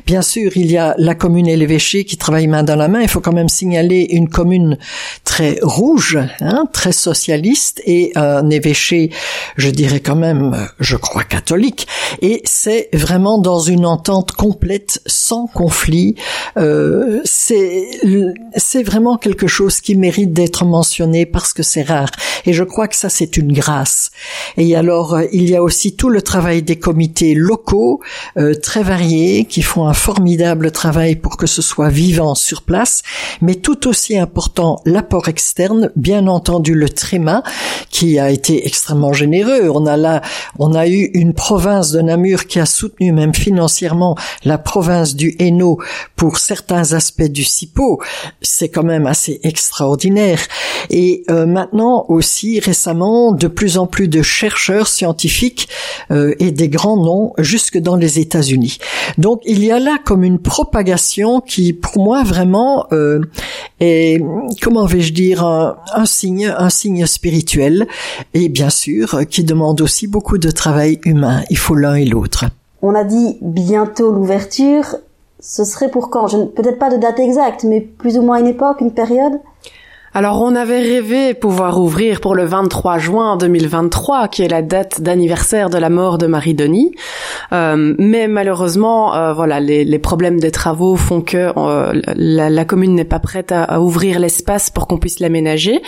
Bien 0.06 0.22
sûr, 0.22 0.52
il 0.56 0.72
y 0.72 0.78
a 0.78 0.96
la 0.98 1.15
commune 1.15 1.48
et 1.48 1.56
l'évêché 1.56 2.04
qui 2.04 2.17
travaillent 2.17 2.48
main 2.48 2.63
dans 2.63 2.76
la 2.76 2.88
main. 2.88 3.02
Il 3.02 3.08
faut 3.08 3.22
quand 3.22 3.34
même 3.34 3.50
signaler 3.50 4.08
une 4.12 4.30
commune 4.30 4.78
très 5.24 5.60
rouge, 5.62 6.19
hein, 6.41 6.65
très 6.72 6.91
socialiste 6.91 7.82
et 7.86 8.12
un 8.15 8.50
évêché 8.50 9.12
je 9.58 9.69
dirais 9.69 10.00
quand 10.00 10.15
même, 10.15 10.67
je 10.80 10.96
crois 10.96 11.24
catholique, 11.24 11.88
et 12.22 12.41
c'est 12.43 12.89
vraiment 12.93 13.38
dans 13.38 13.60
une 13.60 13.86
entente 13.86 14.32
complète, 14.32 15.02
sans 15.06 15.48
conflit. 15.48 16.15
Euh, 16.58 17.22
c'est 17.24 17.88
c'est 18.56 18.84
vraiment 18.84 19.17
quelque 19.17 19.48
chose 19.48 19.82
qui 19.82 19.96
mérite 19.96 20.34
d'être 20.34 20.65
mentionné 20.65 21.26
parce 21.26 21.54
que 21.54 21.63
c'est 21.63 21.84
rare, 21.84 22.10
et 22.46 22.54
je 22.54 22.63
crois 22.63 22.88
que 22.88 22.96
ça 22.96 23.10
c'est 23.10 23.38
une 23.38 23.54
grâce. 23.54 24.12
Et 24.58 24.76
alors 24.76 25.15
euh, 25.15 25.24
il 25.32 25.50
y 25.50 25.56
a 25.56 25.63
aussi 25.63 25.96
tout 25.96 26.10
le 26.10 26.22
travail 26.22 26.63
des 26.63 26.78
comités 26.78 27.34
locaux 27.34 28.02
euh, 28.38 28.54
très 28.56 28.84
variés 28.84 29.46
qui 29.46 29.62
font 29.62 29.88
un 29.88 29.94
formidable 29.94 30.72
travail 30.72 31.16
pour 31.16 31.38
que 31.38 31.48
ce 31.48 31.62
soit 31.62 31.90
vivant 31.90 32.36
sur 32.36 32.62
place, 32.62 33.04
mais 33.42 33.56
tout 33.56 33.88
aussi 33.88 34.18
important 34.18 34.82
l'apport 34.86 35.28
externe, 35.28 35.92
bien 35.96 36.28
entendu 36.28 36.74
le 36.74 36.90
tréma 36.90 37.44
qui 37.90 38.20
a 38.20 38.30
été 38.30 38.66
extrêmement 38.66 39.14
généreux. 39.14 39.70
On 39.70 39.86
a 39.86 39.98
là, 39.98 40.22
on 40.60 40.74
a 40.74 40.88
eu 40.88 41.12
une 41.14 41.34
province 41.34 41.92
de 41.92 42.02
Namur 42.02 42.48
qui 42.48 42.60
a 42.60 42.66
soutenu 42.66 43.12
même 43.12 43.34
financièrement 43.34 44.16
la 44.44 44.58
province 44.58 45.16
du 45.16 45.36
Hainaut 45.40 45.80
pour 46.16 46.38
certains 46.38 46.94
aspects 46.94 47.24
du 47.24 47.44
SIPO. 47.44 48.02
C'est 48.42 48.70
quand 48.70 48.84
même 48.84 49.08
assez 49.08 49.40
extraordinaire. 49.44 50.40
Et 50.90 51.24
euh, 51.30 51.46
maintenant 51.46 52.06
aussi 52.10 52.60
récemment, 52.60 53.32
de 53.32 53.48
plus 53.48 53.78
en 53.78 53.88
plus 53.88 54.08
de 54.08 54.22
chercheurs 54.22 54.88
scientifiques 54.88 55.70
euh, 56.12 56.34
et 56.40 56.52
des 56.52 56.70
grands 56.70 56.98
noms 56.98 57.34
jusque 57.38 57.78
dans 57.78 57.96
les 57.96 58.12
États-Unis. 58.19 58.78
Donc 59.17 59.41
il 59.45 59.63
y 59.63 59.71
a 59.71 59.80
là 59.80 59.97
comme 60.04 60.23
une 60.23 60.39
propagation 60.39 61.41
qui, 61.41 61.73
pour 61.73 62.04
moi, 62.04 62.23
vraiment 62.23 62.88
euh, 62.91 63.21
est, 63.80 64.21
comment 64.62 64.86
vais-je 64.86 65.13
dire, 65.13 65.43
un, 65.43 66.06
signe, 66.06 66.54
un 66.58 66.69
signe 66.69 67.06
spirituel. 67.06 67.88
Et 68.34 68.49
bien 68.49 68.69
sûr 68.69 69.21
qui 69.30 69.43
demande 69.43 69.82
aussi 69.82 70.08
beaucoup 70.08 70.38
de 70.38 70.52
travail 70.52 70.99
humain. 71.06 71.43
Il 71.49 71.58
faut 71.58 71.76
l'un 71.76 71.95
et 71.95 72.06
l'autre. 72.06 72.45
On 72.82 72.95
a 72.95 73.04
dit 73.04 73.38
bientôt 73.41 74.12
l'ouverture. 74.12 74.97
Ce 75.39 75.63
serait 75.63 75.89
pour 75.89 76.10
quand? 76.10 76.28
Peut-être 76.56 76.80
pas 76.80 76.89
de 76.89 76.97
date 76.97 77.19
exacte, 77.19 77.63
mais 77.65 77.82
plus 77.82 78.17
ou 78.17 78.21
moins 78.21 78.39
une 78.39 78.47
époque, 78.47 78.82
une 78.82 78.93
période? 78.93 79.34
Alors 80.13 80.41
on 80.41 80.56
avait 80.56 80.82
rêvé 80.82 81.34
pouvoir 81.34 81.80
ouvrir 81.80 82.21
pour 82.21 82.36
le 82.36 82.45
23 82.45 82.99
juin 82.99 83.36
2023, 83.36 84.28
qui 84.28 84.43
est 84.43 84.47
la 84.47 84.62
date 84.62 85.02
d'anniversaire 85.02 85.69
de 85.71 85.78
la 85.78 85.89
mort 85.89 86.17
de 86.17 86.28
Marie 86.28 86.54
Denis, 86.54 86.91
euh, 87.52 87.95
mais 87.97 88.28
malheureusement, 88.28 89.15
euh, 89.15 89.34
voilà, 89.34 89.60
les, 89.60 89.99
problèmes 89.99 90.39
des 90.39 90.52
travaux 90.52 90.95
font 90.95 91.21
que 91.21 91.52
euh, 91.58 92.02
la, 92.15 92.65
commune 92.65 92.93
n'est 92.93 93.06
pas 93.06 93.19
prête 93.19 93.52
à, 93.52 93.63
à 93.63 93.80
ouvrir 93.80 94.19
l'espace 94.19 94.69
pour 94.69 94.88
qu'on 94.88 94.99
puisse 94.99 95.19
l'aménager. 95.19 95.82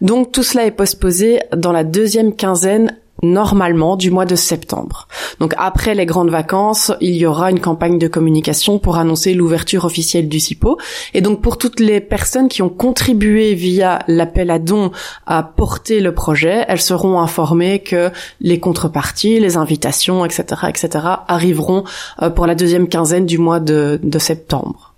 Donc 0.00 0.30
tout 0.30 0.42
cela 0.42 0.64
est 0.64 0.70
postposé 0.70 1.40
dans 1.56 1.72
la 1.72 1.84
deuxième 1.84 2.34
quinzaine 2.34 2.96
normalement 3.22 3.96
du 3.96 4.10
mois 4.10 4.26
de 4.26 4.34
septembre. 4.34 5.06
Donc 5.38 5.54
après 5.56 5.94
les 5.94 6.06
grandes 6.06 6.30
vacances, 6.30 6.92
il 7.00 7.14
y 7.16 7.24
aura 7.24 7.50
une 7.50 7.60
campagne 7.60 7.98
de 7.98 8.08
communication 8.08 8.78
pour 8.78 8.96
annoncer 8.96 9.34
l'ouverture 9.34 9.84
officielle 9.84 10.28
du 10.28 10.40
CIPO. 10.40 10.78
Et 11.14 11.20
donc 11.20 11.40
pour 11.40 11.58
toutes 11.58 11.80
les 11.80 12.00
personnes 12.00 12.48
qui 12.48 12.62
ont 12.62 12.68
contribué 12.68 13.54
via 13.54 14.00
l'appel 14.08 14.50
à 14.50 14.58
dons 14.58 14.90
à 15.26 15.42
porter 15.42 16.00
le 16.00 16.12
projet, 16.14 16.64
elles 16.68 16.80
seront 16.80 17.20
informées 17.20 17.78
que 17.78 18.10
les 18.40 18.58
contreparties, 18.58 19.38
les 19.38 19.56
invitations, 19.56 20.24
etc., 20.24 20.62
etc., 20.68 21.06
arriveront 21.28 21.84
euh, 22.22 22.30
pour 22.30 22.46
la 22.46 22.54
deuxième 22.54 22.88
quinzaine 22.88 23.26
du 23.26 23.38
mois 23.38 23.60
de, 23.60 24.00
de 24.02 24.18
septembre. 24.18 24.94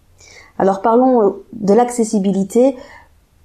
Alors 0.58 0.82
parlons 0.82 1.22
euh, 1.22 1.30
de 1.52 1.74
l'accessibilité. 1.74 2.76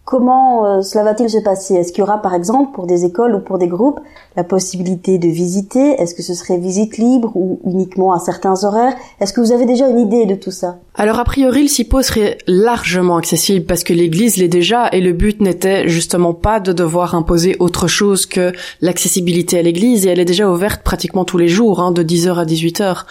Comment 0.09 0.65
euh, 0.65 0.81
cela 0.81 1.03
va-t-il 1.03 1.29
se 1.29 1.37
passer? 1.37 1.75
Est-ce 1.75 1.91
qu'il 1.91 1.99
y 1.99 2.01
aura 2.01 2.19
par 2.19 2.33
exemple 2.33 2.71
pour 2.73 2.87
des 2.87 3.05
écoles 3.05 3.35
ou 3.35 3.41
pour 3.41 3.59
des 3.59 3.67
groupes 3.67 3.99
la 4.35 4.43
possibilité 4.43 5.19
de 5.19 5.27
visiter? 5.27 6.01
Est-ce 6.01 6.15
que 6.15 6.23
ce 6.23 6.33
serait 6.33 6.57
visite 6.57 6.97
libre 6.97 7.31
ou 7.35 7.59
uniquement 7.63 8.11
à 8.11 8.17
certains 8.17 8.63
horaires? 8.63 8.95
Est-ce 9.19 9.33
que 9.33 9.39
vous 9.39 9.51
avez 9.51 9.67
déjà 9.67 9.87
une 9.87 9.99
idée 9.99 10.25
de 10.25 10.33
tout 10.33 10.49
ça? 10.49 10.77
Alors 11.01 11.17
a 11.17 11.23
priori 11.23 11.61
le 11.61 11.69
CIPO 11.69 12.01
serait 12.01 12.37
largement 12.45 13.15
accessible 13.15 13.65
parce 13.65 13.85
que 13.85 13.93
l'église 13.93 14.35
l'est 14.35 14.49
déjà 14.49 14.89
et 14.91 14.99
le 14.99 15.13
but 15.13 15.39
n'était 15.39 15.87
justement 15.87 16.33
pas 16.33 16.59
de 16.59 16.73
devoir 16.73 17.15
imposer 17.15 17.55
autre 17.59 17.87
chose 17.87 18.25
que 18.25 18.51
l'accessibilité 18.81 19.57
à 19.57 19.61
l'église 19.61 20.05
et 20.05 20.09
elle 20.09 20.19
est 20.19 20.25
déjà 20.25 20.51
ouverte 20.51 20.83
pratiquement 20.83 21.23
tous 21.23 21.37
les 21.37 21.47
jours 21.47 21.79
hein, 21.79 21.93
de 21.93 22.03
10h 22.03 22.35
à 22.35 22.43
18h. 22.43 23.05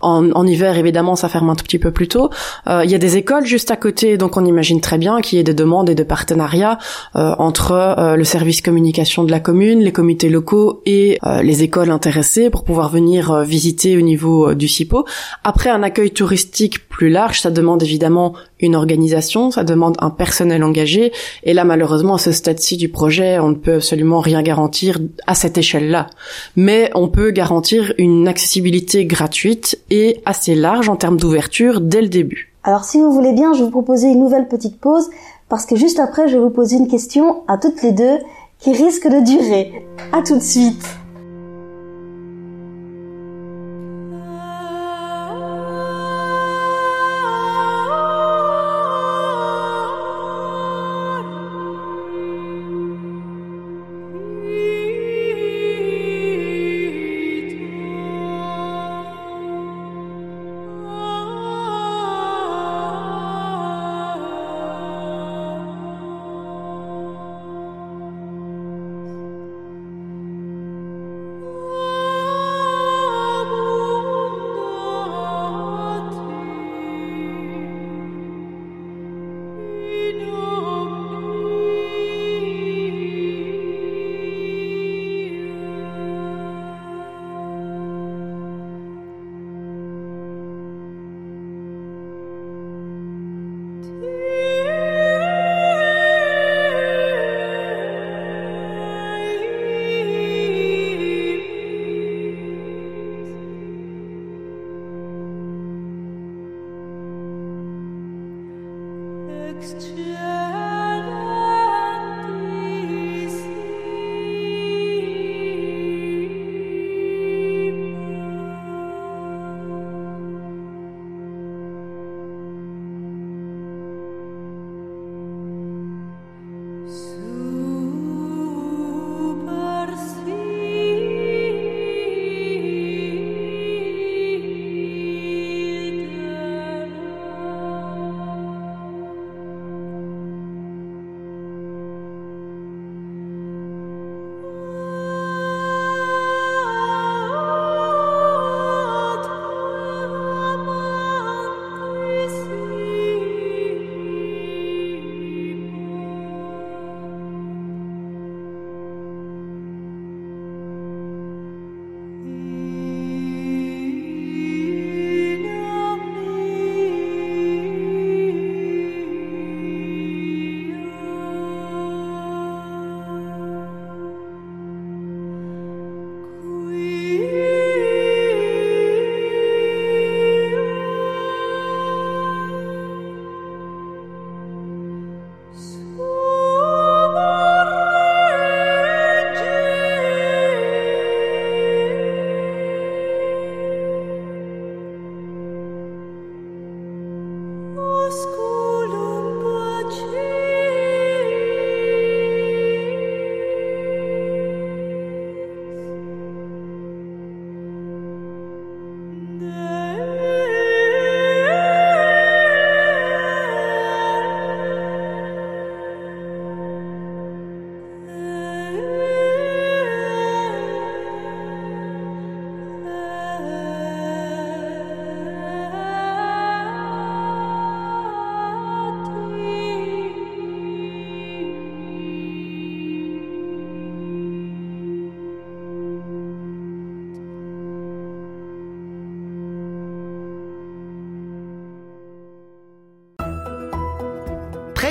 En, 0.00 0.30
en, 0.30 0.46
hiver 0.46 0.78
évidemment 0.78 1.16
ça 1.16 1.28
ferme 1.28 1.50
un 1.50 1.54
tout 1.54 1.64
petit 1.64 1.78
peu 1.78 1.90
plus 1.90 2.08
tôt. 2.08 2.30
Euh, 2.66 2.80
il 2.82 2.90
y 2.90 2.94
a 2.94 2.98
des 2.98 3.18
écoles 3.18 3.44
juste 3.44 3.70
à 3.70 3.76
côté 3.76 4.16
donc 4.16 4.38
on 4.38 4.46
imagine 4.46 4.80
très 4.80 4.96
bien 4.96 5.20
qu'il 5.20 5.36
y 5.36 5.40
ait 5.40 5.44
des 5.44 5.52
demandes 5.52 5.90
et 5.90 5.94
des 5.94 6.06
partenariats 6.06 6.78
euh, 7.14 7.34
entre 7.38 7.72
euh, 7.72 8.16
le 8.16 8.24
service 8.24 8.62
communication 8.62 9.22
de 9.22 9.30
la 9.30 9.40
commune, 9.40 9.80
les 9.80 9.92
comités 9.92 10.30
locaux 10.30 10.80
et 10.86 11.18
les 11.42 11.62
écoles 11.62 11.90
intéressées 11.90 12.48
pour 12.48 12.64
pouvoir 12.64 12.88
venir 12.88 13.42
visiter 13.42 13.98
au 13.98 14.00
niveau 14.00 14.54
du 14.54 14.66
CIPO. 14.66 15.04
Après 15.42 15.68
un 15.68 15.82
accueil 15.82 16.10
touristique 16.10 16.88
plus 16.88 17.10
large, 17.10 17.33
ça 17.40 17.50
demande 17.50 17.82
évidemment 17.82 18.34
une 18.60 18.74
organisation, 18.74 19.50
ça 19.50 19.64
demande 19.64 19.96
un 20.00 20.10
personnel 20.10 20.62
engagé 20.64 21.12
et 21.42 21.54
là 21.54 21.64
malheureusement 21.64 22.14
à 22.14 22.18
ce 22.18 22.32
stade-ci 22.32 22.76
du 22.76 22.88
projet, 22.88 23.38
on 23.38 23.50
ne 23.50 23.54
peut 23.54 23.74
absolument 23.74 24.20
rien 24.20 24.42
garantir 24.42 24.98
à 25.26 25.34
cette 25.34 25.58
échelle-là. 25.58 26.08
Mais 26.56 26.90
on 26.94 27.08
peut 27.08 27.30
garantir 27.30 27.92
une 27.98 28.28
accessibilité 28.28 29.06
gratuite 29.06 29.78
et 29.90 30.20
assez 30.24 30.54
large 30.54 30.88
en 30.88 30.96
termes 30.96 31.16
d'ouverture 31.16 31.80
dès 31.80 32.02
le 32.02 32.08
début. 32.08 32.52
Alors 32.62 32.84
si 32.84 32.98
vous 32.98 33.12
voulez 33.12 33.32
bien, 33.32 33.52
je 33.52 33.58
vais 33.58 33.64
vous 33.64 33.70
proposer 33.70 34.08
une 34.08 34.20
nouvelle 34.20 34.48
petite 34.48 34.80
pause 34.80 35.08
parce 35.48 35.66
que 35.66 35.76
juste 35.76 36.00
après, 36.00 36.28
je 36.28 36.34
vais 36.34 36.42
vous 36.42 36.50
poser 36.50 36.76
une 36.76 36.88
question 36.88 37.42
à 37.48 37.58
toutes 37.58 37.82
les 37.82 37.92
deux 37.92 38.18
qui 38.58 38.72
risque 38.72 39.06
de 39.06 39.24
durer. 39.24 39.86
À 40.12 40.22
tout 40.22 40.36
de 40.36 40.42
suite. 40.42 41.03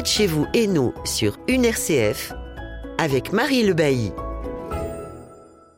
Chez 0.01 0.25
vous 0.25 0.47
et 0.55 0.67
sur 1.05 1.37
une 1.47 1.65
RCF 1.65 2.33
avec 2.97 3.31
Marie 3.31 3.63
Le 3.63 3.73
Bailly. 3.73 4.11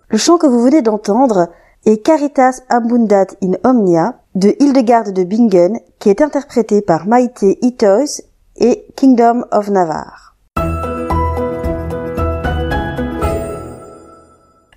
Le 0.10 0.18
chant 0.18 0.38
que 0.38 0.48
vous 0.48 0.64
venez 0.64 0.82
d'entendre 0.82 1.50
est 1.86 1.98
Caritas 1.98 2.62
Abundat 2.70 3.28
in 3.44 3.54
Omnia 3.66 4.16
de 4.34 4.56
Hildegarde 4.60 5.12
de 5.12 5.26
Bingen 5.26 5.80
qui 6.00 6.10
est 6.10 6.22
interprété 6.22 6.82
par 6.82 7.08
Maïté 7.08 7.60
Itois 7.62 8.24
et 8.56 8.86
Kingdom 8.96 9.44
of 9.52 9.70
Navarre. 9.70 10.36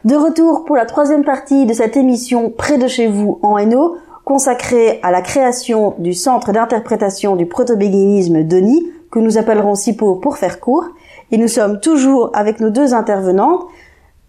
De 0.05 0.17
retour 0.17 0.65
pour 0.65 0.75
la 0.75 0.85
troisième 0.85 1.25
partie 1.25 1.65
de 1.65 1.75
cette 1.75 1.97
émission 1.97 2.51
Près 2.51 2.77
de 2.77 2.89
chez 2.89 3.07
vous 3.07 3.39
en 3.43 3.57
Hainaut, 3.57 3.97
consacrée 4.25 4.99
à 5.03 5.13
la 5.13 5.23
création 5.23 5.95
du 5.99 6.13
centre 6.13 6.53
d'interprétation 6.53 7.37
du 7.37 7.47
proto-béguinisme 7.47 8.43
Denis, 8.43 8.93
que 9.11 9.19
nous 9.19 9.39
appellerons 9.39 9.75
SIPO 9.75 10.17
pour 10.17 10.39
faire 10.39 10.61
court, 10.61 10.87
et 11.31 11.39
nous 11.39 11.49
sommes 11.49 11.81
toujours 11.81 12.31
avec 12.35 12.61
nos 12.61 12.71
deux 12.71 12.95
intervenantes 12.95 13.67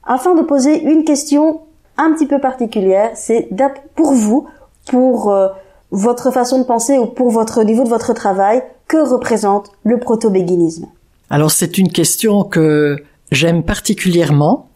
afin 0.03 0.35
de 0.35 0.41
poser 0.41 0.81
une 0.81 1.03
question 1.03 1.61
un 1.97 2.13
petit 2.13 2.25
peu 2.25 2.39
particulière. 2.39 3.11
C'est 3.15 3.49
pour 3.95 4.13
vous, 4.13 4.47
pour 4.87 5.31
euh, 5.31 5.49
votre 5.91 6.31
façon 6.31 6.59
de 6.59 6.63
penser 6.63 6.97
ou 6.97 7.05
pour 7.05 7.29
votre 7.29 7.63
niveau 7.63 7.83
de 7.83 7.89
votre 7.89 8.13
travail, 8.13 8.63
que 8.87 8.97
représente 8.97 9.71
le 9.83 9.99
proto-béguinisme? 9.99 10.87
Alors 11.29 11.51
c'est 11.51 11.77
une 11.77 11.91
question 11.91 12.43
que 12.43 12.97
j'aime 13.31 13.63
particulièrement 13.63 14.69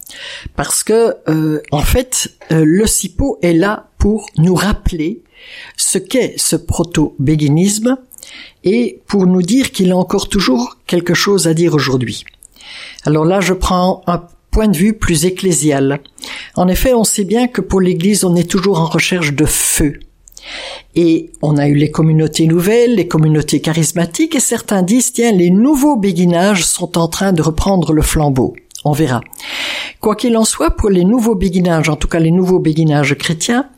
parce 0.56 0.84
que 0.84 1.16
euh, 1.28 1.62
en 1.72 1.82
fait 1.82 2.30
euh, 2.51 2.64
le 2.64 2.86
SIPO 2.86 3.39
est 3.41 3.54
là 3.54 3.88
pour 3.97 4.28
nous 4.38 4.54
rappeler 4.54 5.24
ce 5.78 5.97
qu'est 5.97 6.36
ce 6.38 6.56
proto-béguinisme 6.56 7.97
et 8.64 9.01
pour 9.07 9.26
nous 9.26 9.41
dire 9.41 9.72
qu'il 9.72 9.91
a 9.91 9.97
encore 9.97 10.30
toujours 10.30 10.78
quelque 10.88 11.14
chose 11.14 11.47
à 11.47 11.53
dire 11.53 11.74
aujourd'hui. 11.74 12.24
Alors 13.05 13.26
là, 13.26 13.41
je 13.41 13.53
prends 13.53 14.01
un 14.07 14.24
point 14.51 14.68
de 14.68 14.78
vue 14.78 14.93
plus 14.93 15.26
ecclésial. 15.26 15.99
En 16.55 16.68
effet, 16.68 16.93
on 16.93 17.03
sait 17.03 17.26
bien 17.26 17.47
que 17.47 17.61
pour 17.61 17.82
l'Église, 17.82 18.24
on 18.24 18.36
est 18.36 18.49
toujours 18.49 18.80
en 18.80 18.86
recherche 18.86 19.34
de 19.34 19.45
feu. 19.45 19.99
Et 20.95 21.32
on 21.41 21.57
a 21.57 21.68
eu 21.68 21.76
les 21.76 21.89
communautés 21.89 22.47
nouvelles, 22.47 22.95
les 22.95 23.07
communautés 23.07 23.61
charismatiques, 23.61 24.36
et 24.36 24.39
certains 24.39 24.84
disent, 24.84 25.14
tiens, 25.14 25.32
les 25.32 25.49
nouveaux 25.49 25.95
béguinages 25.95 26.66
sont 26.66 26.97
en 26.97 27.07
train 27.07 27.34
de 27.34 27.41
reprendre 27.41 27.93
le 27.93 28.01
flambeau. 28.01 28.53
On 28.86 28.91
verra. 28.91 29.22
Quoi 30.01 30.16
qu'il 30.16 30.38
en 30.38 30.43
soit, 30.43 30.72
pour 30.72 30.89
les 30.89 31.05
nouveaux 31.05 31.36
béguinages, 31.36 31.89
en 31.89 31.95
tout 31.95 32.09
cas 32.09 32.20
les 32.20 32.32
nouveaux 32.32 32.59
béguinages 32.59 33.16
chrétiens, 33.16 33.70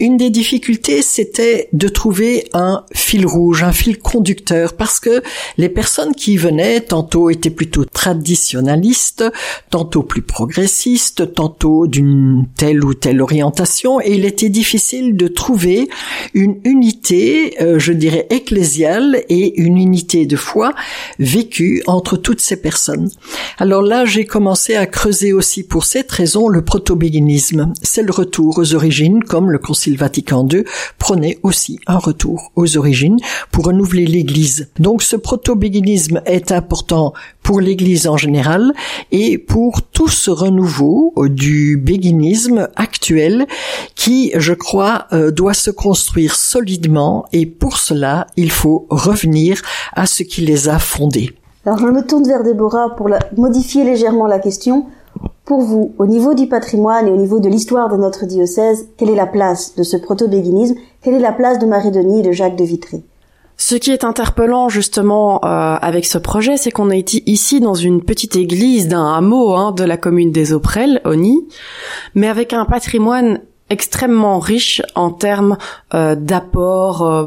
une 0.00 0.16
des 0.16 0.30
difficultés, 0.30 1.02
c'était 1.02 1.68
de 1.72 1.88
trouver 1.88 2.48
un 2.52 2.84
fil 2.92 3.26
rouge, 3.26 3.62
un 3.62 3.72
fil 3.72 3.98
conducteur, 3.98 4.74
parce 4.74 5.00
que 5.00 5.22
les 5.58 5.68
personnes 5.68 6.14
qui 6.14 6.36
venaient, 6.36 6.80
tantôt 6.80 7.30
étaient 7.30 7.50
plutôt 7.50 7.84
traditionnalistes, 7.84 9.24
tantôt 9.70 10.02
plus 10.02 10.22
progressistes, 10.22 11.34
tantôt 11.34 11.86
d'une 11.86 12.46
telle 12.56 12.84
ou 12.84 12.94
telle 12.94 13.20
orientation, 13.20 14.00
et 14.00 14.14
il 14.14 14.24
était 14.24 14.48
difficile 14.48 15.16
de 15.16 15.28
trouver 15.28 15.88
une 16.34 16.60
unité, 16.64 17.56
euh, 17.60 17.78
je 17.78 17.92
dirais, 17.92 18.26
ecclésiale 18.30 19.22
et 19.28 19.60
une 19.60 19.78
unité 19.78 20.26
de 20.26 20.36
foi 20.36 20.74
vécue 21.18 21.82
entre 21.86 22.16
toutes 22.16 22.40
ces 22.40 22.60
personnes. 22.60 23.10
Alors 23.58 23.82
là, 23.82 24.04
j'ai 24.04 24.24
commencé 24.24 24.74
à 24.74 24.86
creuser 24.86 25.32
aussi 25.32 25.62
pour 25.62 25.84
cette 25.84 26.10
raison 26.10 26.48
le 26.48 26.64
proto-béguinisme. 26.64 27.72
C'est 27.82 28.02
le 28.02 28.12
retour 28.12 28.58
aux 28.58 28.74
origines, 28.74 29.22
comme 29.22 29.50
le 29.54 29.58
Concile 29.58 29.96
Vatican 29.96 30.46
II 30.50 30.64
prenait 30.98 31.38
aussi 31.44 31.78
un 31.86 31.98
retour 31.98 32.50
aux 32.56 32.76
origines 32.76 33.18
pour 33.52 33.66
renouveler 33.66 34.04
l'Église. 34.04 34.68
Donc 34.80 35.02
ce 35.02 35.14
proto-béguinisme 35.14 36.20
est 36.26 36.50
important 36.50 37.12
pour 37.44 37.60
l'Église 37.60 38.08
en 38.08 38.16
général 38.16 38.72
et 39.12 39.38
pour 39.38 39.82
tout 39.82 40.08
ce 40.08 40.32
renouveau 40.32 41.14
du 41.28 41.76
béguinisme 41.76 42.68
actuel 42.74 43.46
qui, 43.94 44.32
je 44.34 44.54
crois, 44.54 45.06
euh, 45.12 45.30
doit 45.30 45.54
se 45.54 45.70
construire 45.70 46.34
solidement 46.34 47.26
et 47.32 47.46
pour 47.46 47.78
cela, 47.78 48.26
il 48.36 48.50
faut 48.50 48.86
revenir 48.90 49.62
à 49.92 50.06
ce 50.06 50.24
qui 50.24 50.40
les 50.40 50.68
a 50.68 50.80
fondés. 50.80 51.32
Alors 51.64 51.78
je 51.78 51.86
me 51.86 52.04
tourne 52.04 52.26
vers 52.26 52.42
Déborah 52.42 52.96
pour 52.96 53.08
modifier 53.36 53.84
légèrement 53.84 54.26
la 54.26 54.40
question. 54.40 54.86
Pour 55.44 55.60
vous, 55.60 55.94
au 55.98 56.06
niveau 56.06 56.32
du 56.32 56.46
patrimoine 56.46 57.06
et 57.06 57.10
au 57.10 57.16
niveau 57.16 57.38
de 57.38 57.50
l'histoire 57.50 57.90
de 57.90 57.96
notre 57.96 58.24
diocèse, 58.24 58.88
quelle 58.96 59.10
est 59.10 59.14
la 59.14 59.26
place 59.26 59.74
de 59.74 59.82
ce 59.82 59.98
proto-béguinisme? 59.98 60.76
Quelle 61.02 61.14
est 61.14 61.18
la 61.18 61.32
place 61.32 61.58
de 61.58 61.66
Marie-Denis 61.66 62.20
et 62.20 62.22
de 62.22 62.32
Jacques 62.32 62.56
de 62.56 62.64
Vitry 62.64 63.04
ce 63.56 63.76
qui 63.76 63.92
est 63.92 64.02
interpellant 64.02 64.68
justement 64.68 65.36
euh, 65.44 65.76
avec 65.80 66.06
ce 66.06 66.18
projet, 66.18 66.56
c'est 66.56 66.72
qu'on 66.72 66.90
est 66.90 67.14
ici 67.28 67.60
dans 67.60 67.74
une 67.74 68.02
petite 68.02 68.34
église 68.34 68.88
d'un 68.88 69.06
hameau 69.06 69.54
hein, 69.54 69.70
de 69.70 69.84
la 69.84 69.96
commune 69.96 70.32
des 70.32 70.52
Auprelles, 70.52 71.00
Oni, 71.04 71.46
mais 72.16 72.26
avec 72.26 72.52
un 72.52 72.64
patrimoine 72.64 73.40
extrêmement 73.70 74.40
riche 74.40 74.82
en 74.96 75.10
termes 75.10 75.56
euh, 75.94 76.16
d'apports 76.16 77.06
euh, 77.06 77.26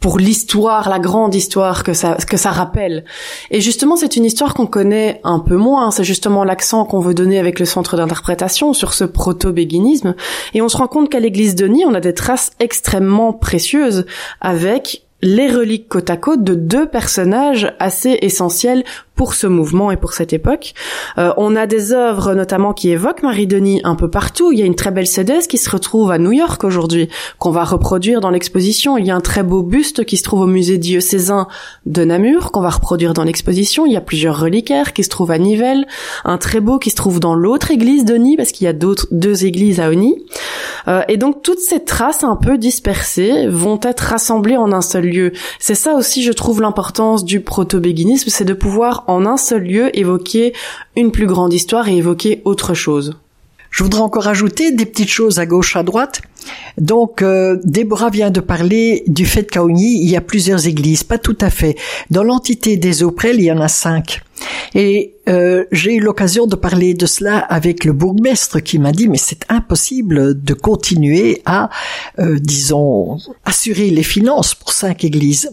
pour 0.00 0.18
l'histoire, 0.18 0.88
la 0.88 0.98
grande 0.98 1.34
histoire 1.34 1.82
que 1.82 1.92
ça 1.92 2.16
que 2.28 2.36
ça 2.36 2.50
rappelle. 2.50 3.04
Et 3.50 3.60
justement, 3.60 3.96
c'est 3.96 4.16
une 4.16 4.24
histoire 4.24 4.54
qu'on 4.54 4.66
connaît 4.66 5.20
un 5.24 5.40
peu 5.40 5.56
moins. 5.56 5.90
C'est 5.90 6.04
justement 6.04 6.44
l'accent 6.44 6.84
qu'on 6.84 7.00
veut 7.00 7.14
donner 7.14 7.38
avec 7.38 7.58
le 7.58 7.66
centre 7.66 7.96
d'interprétation 7.96 8.72
sur 8.72 8.94
ce 8.94 9.04
proto-béguinisme. 9.04 10.14
Et 10.54 10.62
on 10.62 10.68
se 10.68 10.76
rend 10.76 10.86
compte 10.86 11.08
qu'à 11.08 11.20
l'église 11.20 11.54
de 11.54 11.66
Nîmes, 11.66 11.88
on 11.88 11.94
a 11.94 12.00
des 12.00 12.14
traces 12.14 12.52
extrêmement 12.60 13.32
précieuses 13.32 14.06
avec 14.40 15.07
les 15.22 15.48
reliques 15.48 15.88
côte 15.88 16.10
à 16.10 16.16
côte 16.16 16.44
de 16.44 16.54
deux 16.54 16.86
personnages 16.86 17.74
assez 17.80 18.18
essentiels 18.22 18.84
pour 19.18 19.34
ce 19.34 19.48
mouvement 19.48 19.90
et 19.90 19.96
pour 19.96 20.12
cette 20.12 20.32
époque. 20.32 20.74
Euh, 21.18 21.32
on 21.36 21.56
a 21.56 21.66
des 21.66 21.92
œuvres 21.92 22.34
notamment 22.34 22.72
qui 22.72 22.90
évoquent 22.90 23.24
Marie-Denis 23.24 23.80
un 23.82 23.96
peu 23.96 24.08
partout. 24.08 24.52
Il 24.52 24.60
y 24.60 24.62
a 24.62 24.64
une 24.64 24.76
très 24.76 24.92
belle 24.92 25.08
CDS 25.08 25.48
qui 25.48 25.58
se 25.58 25.68
retrouve 25.68 26.12
à 26.12 26.18
New 26.18 26.30
York 26.30 26.62
aujourd'hui, 26.62 27.08
qu'on 27.40 27.50
va 27.50 27.64
reproduire 27.64 28.20
dans 28.20 28.30
l'exposition. 28.30 28.96
Il 28.96 29.06
y 29.06 29.10
a 29.10 29.16
un 29.16 29.20
très 29.20 29.42
beau 29.42 29.64
buste 29.64 30.04
qui 30.04 30.16
se 30.16 30.22
trouve 30.22 30.42
au 30.42 30.46
musée 30.46 30.78
diocésain 30.78 31.48
de 31.84 32.04
Namur, 32.04 32.52
qu'on 32.52 32.60
va 32.60 32.70
reproduire 32.70 33.12
dans 33.12 33.24
l'exposition. 33.24 33.86
Il 33.86 33.92
y 33.92 33.96
a 33.96 34.00
plusieurs 34.00 34.38
reliquaires 34.38 34.92
qui 34.92 35.02
se 35.02 35.08
trouvent 35.08 35.32
à 35.32 35.38
Nivelles, 35.38 35.88
un 36.24 36.38
très 36.38 36.60
beau 36.60 36.78
qui 36.78 36.90
se 36.90 36.96
trouve 36.96 37.18
dans 37.18 37.34
l'autre 37.34 37.72
église 37.72 38.04
de 38.04 38.14
Nîmes, 38.14 38.36
parce 38.36 38.52
qu'il 38.52 38.66
y 38.66 38.68
a 38.68 38.72
d'autres 38.72 39.08
deux 39.10 39.44
églises 39.44 39.80
à 39.80 39.90
Oni. 39.90 40.14
Euh, 40.86 41.02
et 41.08 41.16
donc 41.16 41.42
toutes 41.42 41.58
ces 41.58 41.82
traces 41.82 42.22
un 42.22 42.36
peu 42.36 42.56
dispersées 42.56 43.48
vont 43.48 43.80
être 43.82 44.00
rassemblées 44.00 44.56
en 44.56 44.70
un 44.70 44.80
seul 44.80 45.07
C'est 45.58 45.74
ça 45.74 45.94
aussi, 45.94 46.22
je 46.22 46.32
trouve, 46.32 46.60
l'importance 46.60 47.24
du 47.24 47.40
proto-béguinisme, 47.40 48.30
c'est 48.30 48.44
de 48.44 48.54
pouvoir 48.54 49.04
en 49.06 49.26
un 49.26 49.36
seul 49.36 49.62
lieu 49.62 49.96
évoquer 49.96 50.52
une 50.96 51.12
plus 51.12 51.26
grande 51.26 51.52
histoire 51.52 51.88
et 51.88 51.96
évoquer 51.96 52.42
autre 52.44 52.74
chose. 52.74 53.16
Je 53.70 53.82
voudrais 53.82 54.00
encore 54.00 54.28
ajouter 54.28 54.72
des 54.72 54.86
petites 54.86 55.10
choses 55.10 55.38
à 55.38 55.46
gauche, 55.46 55.76
à 55.76 55.82
droite. 55.82 56.22
Donc, 56.78 57.22
euh, 57.22 57.58
Déborah 57.64 58.10
vient 58.10 58.30
de 58.30 58.40
parler 58.40 59.04
du 59.06 59.26
fait 59.26 59.44
qu'à 59.44 59.62
Ogny, 59.62 60.00
il 60.02 60.10
y 60.10 60.16
a 60.16 60.20
plusieurs 60.20 60.66
églises. 60.66 61.04
Pas 61.04 61.18
tout 61.18 61.36
à 61.40 61.50
fait. 61.50 61.76
Dans 62.10 62.24
l'entité 62.24 62.76
des 62.76 63.02
Auprels, 63.02 63.36
il 63.38 63.44
y 63.44 63.52
en 63.52 63.60
a 63.60 63.68
cinq. 63.68 64.22
Et 64.74 65.14
euh, 65.28 65.64
j'ai 65.72 65.94
eu 65.94 66.00
l'occasion 66.00 66.46
de 66.46 66.56
parler 66.56 66.94
de 66.94 67.06
cela 67.06 67.38
avec 67.38 67.84
le 67.84 67.92
bourgmestre 67.92 68.62
qui 68.62 68.78
m'a 68.78 68.92
dit 68.92 69.08
mais 69.08 69.18
c'est 69.18 69.44
impossible 69.48 70.42
de 70.42 70.54
continuer 70.54 71.42
à, 71.46 71.70
euh, 72.18 72.38
disons, 72.38 73.18
assurer 73.44 73.90
les 73.90 74.02
finances 74.02 74.54
pour 74.54 74.72
cinq 74.72 75.04
églises. 75.04 75.50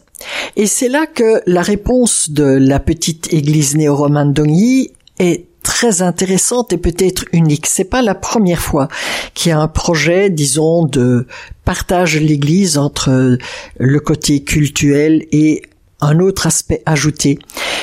Et 0.56 0.68
c'est 0.68 0.90
là 0.90 1.06
que 1.06 1.42
la 1.46 1.62
réponse 1.62 2.30
de 2.30 2.44
la 2.44 2.80
petite 2.80 3.34
église 3.34 3.76
néo-romane 3.76 4.34
d'Ogny 4.34 4.92
est 5.20 5.46
très 5.66 6.04
intéressante 6.04 6.74
et 6.74 6.78
peut-être 6.78 7.26
unique. 7.34 7.66
C'est 7.66 7.90
pas 7.90 8.04
la 8.04 8.14
première 8.14 8.62
fois 8.62 8.88
qu'il 9.34 9.50
y 9.50 9.52
a 9.52 9.60
un 9.60 9.68
projet, 9.68 10.30
disons, 10.30 10.86
de 10.86 11.26
partage 11.66 12.14
de 12.14 12.20
l'Église 12.20 12.78
entre 12.78 13.38
le 13.80 14.00
côté 14.00 14.44
cultuel 14.44 15.26
et 15.32 15.64
un 16.02 16.20
autre 16.20 16.48
aspect 16.48 16.82
ajouté. 16.86 17.40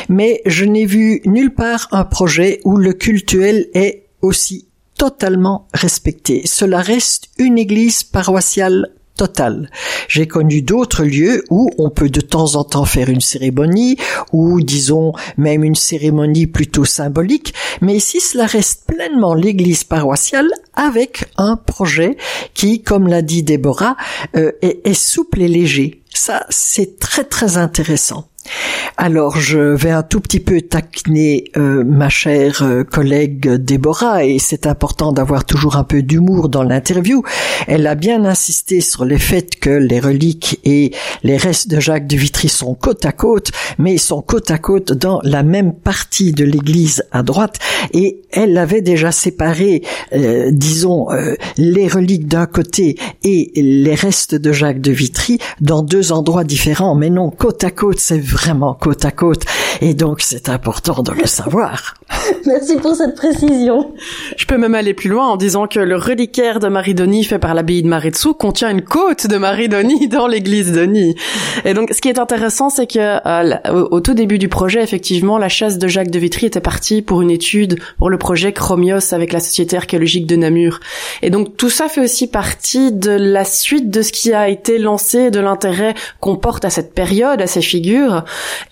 Mais 0.08 0.42
je 0.46 0.64
n'ai 0.64 0.86
vu 0.86 1.22
nulle 1.24 1.54
part 1.54 1.88
un 1.92 2.04
projet 2.04 2.60
où 2.64 2.76
le 2.76 2.92
cultuel 2.92 3.68
est 3.74 4.06
aussi 4.20 4.68
totalement 4.96 5.66
respecté. 5.74 6.42
Cela 6.44 6.80
reste 6.80 7.28
une 7.38 7.58
église 7.58 8.04
paroissiale 8.04 8.90
Total. 9.16 9.70
J'ai 10.08 10.26
connu 10.26 10.62
d'autres 10.62 11.04
lieux 11.04 11.44
où 11.50 11.70
on 11.76 11.90
peut 11.90 12.08
de 12.08 12.22
temps 12.22 12.54
en 12.54 12.64
temps 12.64 12.86
faire 12.86 13.10
une 13.10 13.20
cérémonie, 13.20 13.98
ou 14.32 14.62
disons 14.62 15.12
même 15.36 15.64
une 15.64 15.74
cérémonie 15.74 16.46
plutôt 16.46 16.86
symbolique, 16.86 17.52
mais 17.82 17.94
ici 17.94 18.20
cela 18.20 18.46
reste 18.46 18.86
pleinement 18.86 19.34
l'église 19.34 19.84
paroissiale 19.84 20.48
avec 20.74 21.26
un 21.36 21.56
projet 21.56 22.16
qui, 22.54 22.82
comme 22.82 23.06
l'a 23.06 23.20
dit 23.20 23.42
Déborah, 23.42 23.96
euh, 24.34 24.52
est 24.62 24.94
souple 24.94 25.42
et 25.42 25.48
léger. 25.48 26.01
Ça, 26.24 26.46
c'est 26.50 27.00
très 27.00 27.24
très 27.24 27.56
intéressant. 27.56 28.28
Alors 28.96 29.36
je 29.36 29.58
vais 29.58 29.90
un 29.90 30.02
tout 30.02 30.20
petit 30.20 30.40
peu 30.40 30.60
taquiner 30.60 31.44
euh, 31.56 31.82
ma 31.84 32.08
chère 32.08 32.62
euh, 32.62 32.84
collègue 32.84 33.48
Déborah 33.48 34.24
et 34.24 34.38
c'est 34.38 34.66
important 34.66 35.12
d'avoir 35.12 35.44
toujours 35.44 35.76
un 35.76 35.84
peu 35.84 36.02
d'humour 36.02 36.48
dans 36.48 36.62
l'interview. 36.62 37.22
Elle 37.66 37.86
a 37.86 37.94
bien 37.94 38.24
insisté 38.24 38.80
sur 38.80 39.04
le 39.04 39.16
fait 39.16 39.58
que 39.58 39.70
les 39.70 39.98
reliques 39.98 40.60
et 40.64 40.92
les 41.22 41.36
restes 41.36 41.68
de 41.68 41.80
Jacques 41.80 42.06
de 42.06 42.16
Vitry 42.16 42.48
sont 42.48 42.74
côte 42.74 43.06
à 43.06 43.12
côte, 43.12 43.50
mais 43.78 43.94
ils 43.94 44.00
sont 44.00 44.20
côte 44.20 44.50
à 44.50 44.58
côte 44.58 44.92
dans 44.92 45.20
la 45.22 45.42
même 45.42 45.72
partie 45.72 46.32
de 46.32 46.44
l'église 46.44 47.04
à 47.12 47.22
droite 47.22 47.58
et 47.94 48.20
elle 48.30 48.56
avait 48.58 48.82
déjà 48.82 49.10
séparé, 49.10 49.82
euh, 50.14 50.50
disons, 50.52 51.08
les 51.56 51.88
reliques 51.88 52.28
d'un 52.28 52.46
côté 52.46 52.98
et 53.24 53.50
les 53.54 53.94
restes 53.94 54.34
de 54.34 54.52
Jacques 54.52 54.80
de 54.80 54.92
Vitry 54.92 55.38
dans 55.60 55.82
deux 55.82 56.12
endroits 56.12 56.44
différents, 56.44 56.94
mais 56.94 57.10
non 57.10 57.30
côte 57.30 57.64
à 57.64 57.70
côte, 57.70 57.98
c'est 57.98 58.18
vraiment 58.32 58.74
côte 58.74 59.04
à 59.04 59.10
côte. 59.10 59.42
Et 59.80 59.94
donc, 59.94 60.20
c'est 60.20 60.48
important 60.48 61.02
de 61.02 61.12
le 61.12 61.26
savoir. 61.26 61.94
Merci 62.46 62.76
pour 62.76 62.94
cette 62.94 63.14
précision. 63.14 63.92
Je 64.36 64.46
peux 64.46 64.56
même 64.56 64.74
aller 64.74 64.94
plus 64.94 65.08
loin 65.08 65.28
en 65.28 65.36
disant 65.36 65.66
que 65.66 65.78
le 65.78 65.96
reliquaire 65.96 66.58
de 66.58 66.68
Marie-Denis 66.68 67.24
fait 67.24 67.38
par 67.38 67.54
l'abbaye 67.54 67.82
de 67.82 67.88
Maritsu 67.88 68.34
contient 68.34 68.70
une 68.70 68.82
côte 68.82 69.26
de 69.26 69.36
Marie-Denis 69.36 70.08
dans 70.08 70.26
l'église 70.26 70.72
de 70.72 70.82
Nîmes. 70.82 71.14
Et 71.64 71.74
donc, 71.74 71.90
ce 71.92 72.00
qui 72.00 72.08
est 72.08 72.18
intéressant, 72.18 72.70
c'est 72.70 72.86
que 72.86 72.98
euh, 72.98 73.88
au 73.90 74.00
tout 74.00 74.14
début 74.14 74.38
du 74.38 74.48
projet, 74.48 74.82
effectivement, 74.82 75.38
la 75.38 75.48
chasse 75.48 75.78
de 75.78 75.88
Jacques 75.88 76.10
de 76.10 76.18
Vitry 76.18 76.46
était 76.46 76.60
partie 76.60 77.02
pour 77.02 77.22
une 77.22 77.30
étude 77.30 77.78
pour 77.98 78.10
le 78.10 78.18
projet 78.18 78.52
Chromios 78.52 79.12
avec 79.12 79.32
la 79.32 79.40
Société 79.40 79.76
archéologique 79.76 80.26
de 80.26 80.36
Namur. 80.36 80.80
Et 81.22 81.30
donc, 81.30 81.56
tout 81.56 81.70
ça 81.70 81.88
fait 81.88 82.00
aussi 82.00 82.26
partie 82.26 82.92
de 82.92 83.10
la 83.10 83.44
suite 83.44 83.90
de 83.90 84.02
ce 84.02 84.12
qui 84.12 84.32
a 84.32 84.48
été 84.48 84.78
lancé, 84.78 85.30
de 85.30 85.40
l'intérêt 85.40 85.94
qu'on 86.20 86.36
porte 86.36 86.64
à 86.64 86.70
cette 86.70 86.94
période, 86.94 87.40
à 87.40 87.46
ces 87.46 87.62
figures. 87.62 88.21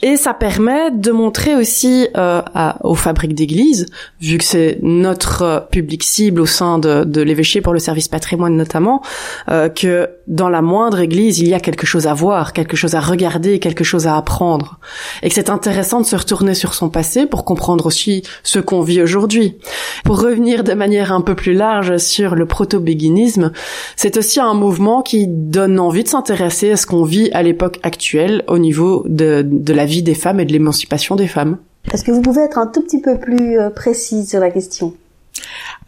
Et 0.03 0.17
ça 0.17 0.35
permet 0.35 0.91
de 0.91 1.11
montrer 1.11 1.55
aussi 1.55 2.09
euh, 2.17 2.43
aux 2.83 2.95
fabriques 2.95 3.35
d'église, 3.35 3.87
vu 4.21 4.39
que 4.39 4.45
c'est 4.45 4.79
notre 4.83 5.43
euh, 5.43 5.61
public 5.61 6.03
cible 6.03 6.41
au 6.41 6.47
sein 6.47 6.79
de, 6.79 7.05
de 7.05 7.21
l'évêché 7.21 7.61
pour 7.61 7.73
le 7.73 7.79
service 7.79 8.09
patrimoine 8.09 8.57
notamment, 8.57 9.03
euh, 9.51 9.69
que 9.69 10.09
dans 10.27 10.49
la 10.49 10.63
moindre 10.63 11.01
église, 11.01 11.41
il 11.41 11.49
y 11.49 11.55
a 11.55 11.61
quelque 11.61 11.87
chose 11.87 12.07
à 12.07 12.15
voir, 12.15 12.53
quelque 12.53 12.77
chose 12.77 12.95
à 12.95 13.01
regarder, 13.01 13.59
quelque 13.59 13.85
chose 13.85 14.07
à 14.07 14.17
apprendre. 14.17 14.79
Et 15.23 15.29
que 15.29 15.35
c'est 15.35 15.51
intéressant 15.51 16.01
de 16.01 16.07
se 16.07 16.17
retourner 16.17 16.55
sur 16.55 16.75
son 16.75 16.89
passé 16.89 17.27
pour 17.27 17.45
comprendre 17.45 17.87
aussi 17.87 18.23
ce 18.43 18.59
qu'on 18.59 18.83
vit 18.83 19.03
aujourd'hui. 19.03 19.59
Pour 20.05 20.21
revenir 20.21 20.65
de 20.65 20.73
manière 20.73 21.13
un 21.13 21.21
peu 21.21 21.35
plus 21.35 21.55
large 21.55 21.97
sur 21.99 22.35
le 22.35 22.47
proto-béguinisme, 22.47 23.53
c'est 23.97 24.17
aussi 24.17 24.41
un 24.41 24.55
mouvement 24.55 25.03
qui 25.03 25.27
donne 25.29 25.81
envie 25.81 26.05
de 26.05 26.09
s'intéresser 26.09 26.73
à 26.73 26.77
ce 26.77 26.87
qu'on 26.87 27.05
vit 27.05 27.31
à 27.33 27.43
l'époque 27.43 27.81
actuelle 27.83 28.45
au 28.47 28.59
niveau 28.59 29.05
de, 29.09 29.40
de 29.43 29.73
la 29.73 29.87
vie 29.87 30.03
des 30.03 30.15
femmes 30.15 30.41
et 30.41 30.45
de 30.45 30.53
l'émancipation 30.53 31.17
des 31.17 31.29
femmes. 31.29 31.59
Est-ce 31.93 32.05
que 32.05 32.13
vous 32.13 32.23
pouvez 32.23 32.43
être 32.43 32.59
un 32.59 32.67
tout 32.67 32.83
petit 32.83 33.01
peu 33.01 33.19
plus 33.19 33.59
euh, 33.59 33.71
précis 33.71 34.27
sur 34.27 34.41
la 34.41 34.51
question? 34.51 34.95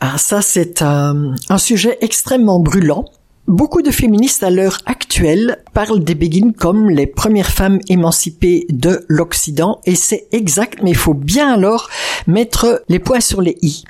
Ah, 0.00 0.18
ça 0.18 0.42
c'est 0.42 0.82
un, 0.82 1.34
un 1.48 1.58
sujet 1.58 1.98
extrêmement 2.00 2.60
brûlant. 2.60 3.04
Beaucoup 3.48 3.82
de 3.82 3.90
féministes 3.90 4.44
à 4.44 4.50
l'heure 4.50 4.78
actuelle 4.86 5.58
parlent 5.74 6.02
des 6.02 6.14
Béguines 6.14 6.52
comme 6.52 6.88
les 6.88 7.08
premières 7.08 7.50
femmes 7.50 7.80
émancipées 7.88 8.66
de 8.70 9.04
l'Occident 9.08 9.80
et 9.84 9.96
c'est 9.96 10.28
exact, 10.30 10.78
mais 10.82 10.90
il 10.90 10.96
faut 10.96 11.12
bien 11.12 11.52
alors 11.52 11.90
mettre 12.28 12.84
les 12.88 13.00
points 13.00 13.20
sur 13.20 13.42
les 13.42 13.58
i. 13.60 13.82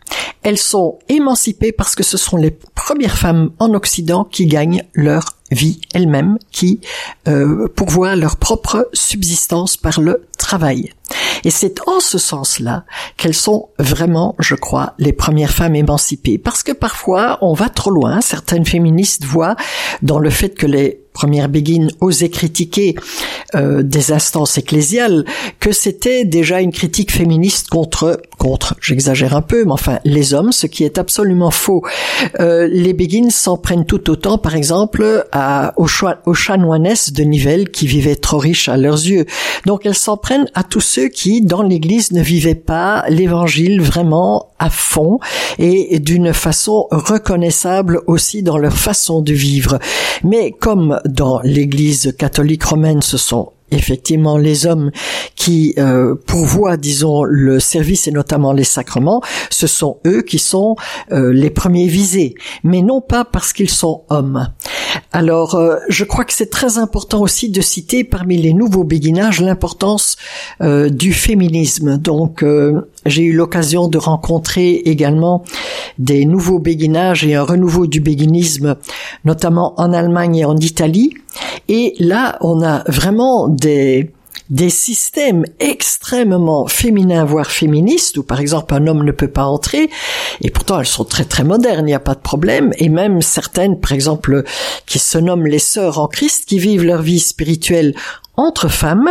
Elles 0.43 0.59
sont 0.59 0.99
émancipées 1.11 1.71
parce 1.71 1.95
que 1.95 2.03
ce 2.03 2.17
sont 2.17 2.39
les 2.39 2.51
premières 2.75 3.19
femmes 3.19 3.51
en 3.59 3.75
Occident 3.75 4.25
qui 4.25 4.47
gagnent 4.47 4.85
leur 4.95 5.37
vie 5.53 5.81
elles-mêmes, 5.95 6.39
qui 6.51 6.81
euh, 7.29 7.69
pourvoient 7.69 8.17
leur 8.17 8.37
propre 8.37 8.89
subsistance 8.93 9.77
par 9.77 10.01
le 10.01 10.27
travail. 10.39 10.93
Et 11.45 11.51
c'est 11.51 11.81
en 11.87 12.01
ce 12.01 12.19
sens-là 12.19 12.85
qu'elles 13.17 13.35
sont 13.35 13.69
vraiment, 13.79 14.35
je 14.39 14.55
crois, 14.55 14.95
les 14.99 15.13
premières 15.13 15.53
femmes 15.53 15.75
émancipées. 15.75 16.39
Parce 16.39 16.63
que 16.63 16.73
parfois, 16.73 17.39
on 17.43 17.55
va 17.55 17.69
trop 17.69 17.91
loin. 17.91 18.21
Certaines 18.21 18.65
féministes 18.65 19.25
voient 19.25 19.57
dans 20.03 20.19
le 20.19 20.31
fait 20.31 20.51
que 20.51 20.67
les 20.67 21.03
première 21.13 21.49
Begin 21.49 21.89
osait 22.01 22.31
critiquer 22.31 22.95
euh, 23.55 23.83
des 23.83 24.13
instances 24.13 24.59
ecclésiales 24.59 25.25
que 25.61 25.73
c'était 25.73 26.25
déjà 26.25 26.61
une 26.61 26.73
critique 26.73 27.13
féministe 27.13 27.69
contre 27.69 28.21
contre 28.39 28.75
j'exagère 28.81 29.37
un 29.37 29.43
peu 29.43 29.65
mais 29.65 29.73
enfin 29.73 29.99
les 30.05 30.35
hommes 30.35 30.53
ce 30.53 30.67
qui 30.67 30.85
est 30.85 30.99
absolument 30.99 31.51
faux. 31.51 31.83
Euh, 32.41 32.69
les 32.71 32.93
Begin 32.93 33.31
s'en 33.31 33.57
prennent 33.57 33.87
tout 33.87 34.11
autant 34.11 34.39
par 34.39 34.55
exemple 34.55 35.27
aux, 35.77 35.87
aux 36.27 36.35
chanoinesses 36.35 37.13
de 37.13 37.23
Nivelles 37.23 37.71
qui 37.71 37.87
vivaient 37.87 38.17
trop 38.17 38.39
riches 38.39 38.69
à 38.69 38.77
leurs 38.77 38.95
yeux. 39.07 39.27
Donc 39.67 39.87
elles 39.87 39.95
s'en 39.95 40.17
prennent 40.17 40.49
à 40.55 40.63
tous 40.63 40.81
ceux 40.81 41.09
qui 41.09 41.43
dans 41.43 41.63
l'église 41.63 42.13
ne 42.13 42.23
vivaient 42.23 42.55
pas 42.55 43.05
l'évangile 43.09 43.81
vraiment 43.81 44.52
à 44.63 44.71
fond 44.71 45.19
et 45.59 45.99
d'une 45.99 46.33
façon 46.33 46.87
reconnaissable 46.91 48.01
aussi 48.07 48.43
dans 48.43 48.59
leur 48.59 48.77
façon 48.77 49.21
de 49.21 49.33
vivre 49.33 49.79
mais 50.25 50.53
comme 50.53 51.01
dans 51.05 51.41
l'Église 51.43 52.15
catholique 52.17 52.65
romaine, 52.65 53.03
ce 53.03 53.17
sont 53.17 53.53
effectivement 53.71 54.37
les 54.37 54.67
hommes 54.67 54.91
qui 55.35 55.75
euh, 55.79 56.15
pourvoient, 56.27 56.77
disons, 56.77 57.25
le 57.25 57.59
service 57.59 58.07
et 58.07 58.11
notamment 58.11 58.53
les 58.53 58.65
sacrements, 58.65 59.23
ce 59.51 59.67
sont 59.67 59.99
eux 60.07 60.23
qui 60.23 60.39
sont 60.39 60.77
euh, 61.11 61.33
les 61.33 61.51
premiers 61.51 61.87
visés, 61.87 62.35
mais 62.65 62.83
non 62.83 63.01
pas 63.01 63.25
parce 63.25 63.53
qu'ils 63.53 63.71
sont 63.71 64.03
hommes. 64.11 64.49
Alors, 65.11 65.55
euh, 65.55 65.77
je 65.89 66.05
crois 66.05 66.25
que 66.25 66.33
c'est 66.35 66.51
très 66.51 66.79
important 66.79 67.23
aussi 67.23 67.51
de 67.51 67.61
citer 67.61 68.05
parmi 68.05 68.37
les 68.37 68.53
nouveaux 68.53 68.85
béguinages 68.85 69.41
l'importance 69.41 70.17
euh, 70.61 70.91
du 70.91 71.13
féminisme. 71.13 71.97
Donc, 71.97 72.45
j'ai 73.07 73.23
eu 73.23 73.33
l'occasion 73.33 73.89
de 73.89 73.99
rencontrer 73.99 74.75
également 74.85 75.45
des 75.99 76.25
nouveaux 76.25 76.59
béguinages 76.59 77.25
et 77.25 77.35
un 77.35 77.43
renouveau 77.43 77.87
du 77.87 78.01
béguinisme, 78.01 78.77
notamment 79.25 79.75
en 79.79 79.93
Allemagne 79.93 80.37
et 80.37 80.45
en 80.45 80.57
Italie. 80.57 81.15
Et 81.69 81.95
là, 81.99 82.39
on 82.41 82.63
a 82.63 82.85
vraiment 82.89 83.49
des 83.49 84.11
des 84.51 84.69
systèmes 84.69 85.45
extrêmement 85.61 86.67
féminins, 86.67 87.25
voire 87.25 87.51
féministes, 87.51 88.19
où 88.19 88.23
par 88.23 88.39
exemple 88.39 88.75
un 88.75 88.87
homme 88.87 89.03
ne 89.03 89.13
peut 89.13 89.31
pas 89.31 89.45
entrer, 89.45 89.89
et 90.43 90.51
pourtant 90.51 90.79
elles 90.79 90.87
sont 90.87 91.05
très 91.05 91.25
très 91.25 91.43
modernes, 91.43 91.87
il 91.87 91.93
n'y 91.93 91.95
a 91.95 92.01
pas 92.01 92.15
de 92.15 92.21
problème, 92.21 92.71
et 92.77 92.91
même 92.91 93.23
certaines, 93.23 93.81
par 93.81 93.93
exemple, 93.93 94.45
qui 94.85 94.99
se 94.99 95.17
nomment 95.17 95.47
les 95.47 95.59
sœurs 95.59 95.99
en 95.99 96.07
Christ, 96.07 96.45
qui 96.47 96.59
vivent 96.59 96.85
leur 96.85 97.01
vie 97.01 97.21
spirituelle 97.21 97.95
entre 98.37 98.69
femmes 98.69 99.11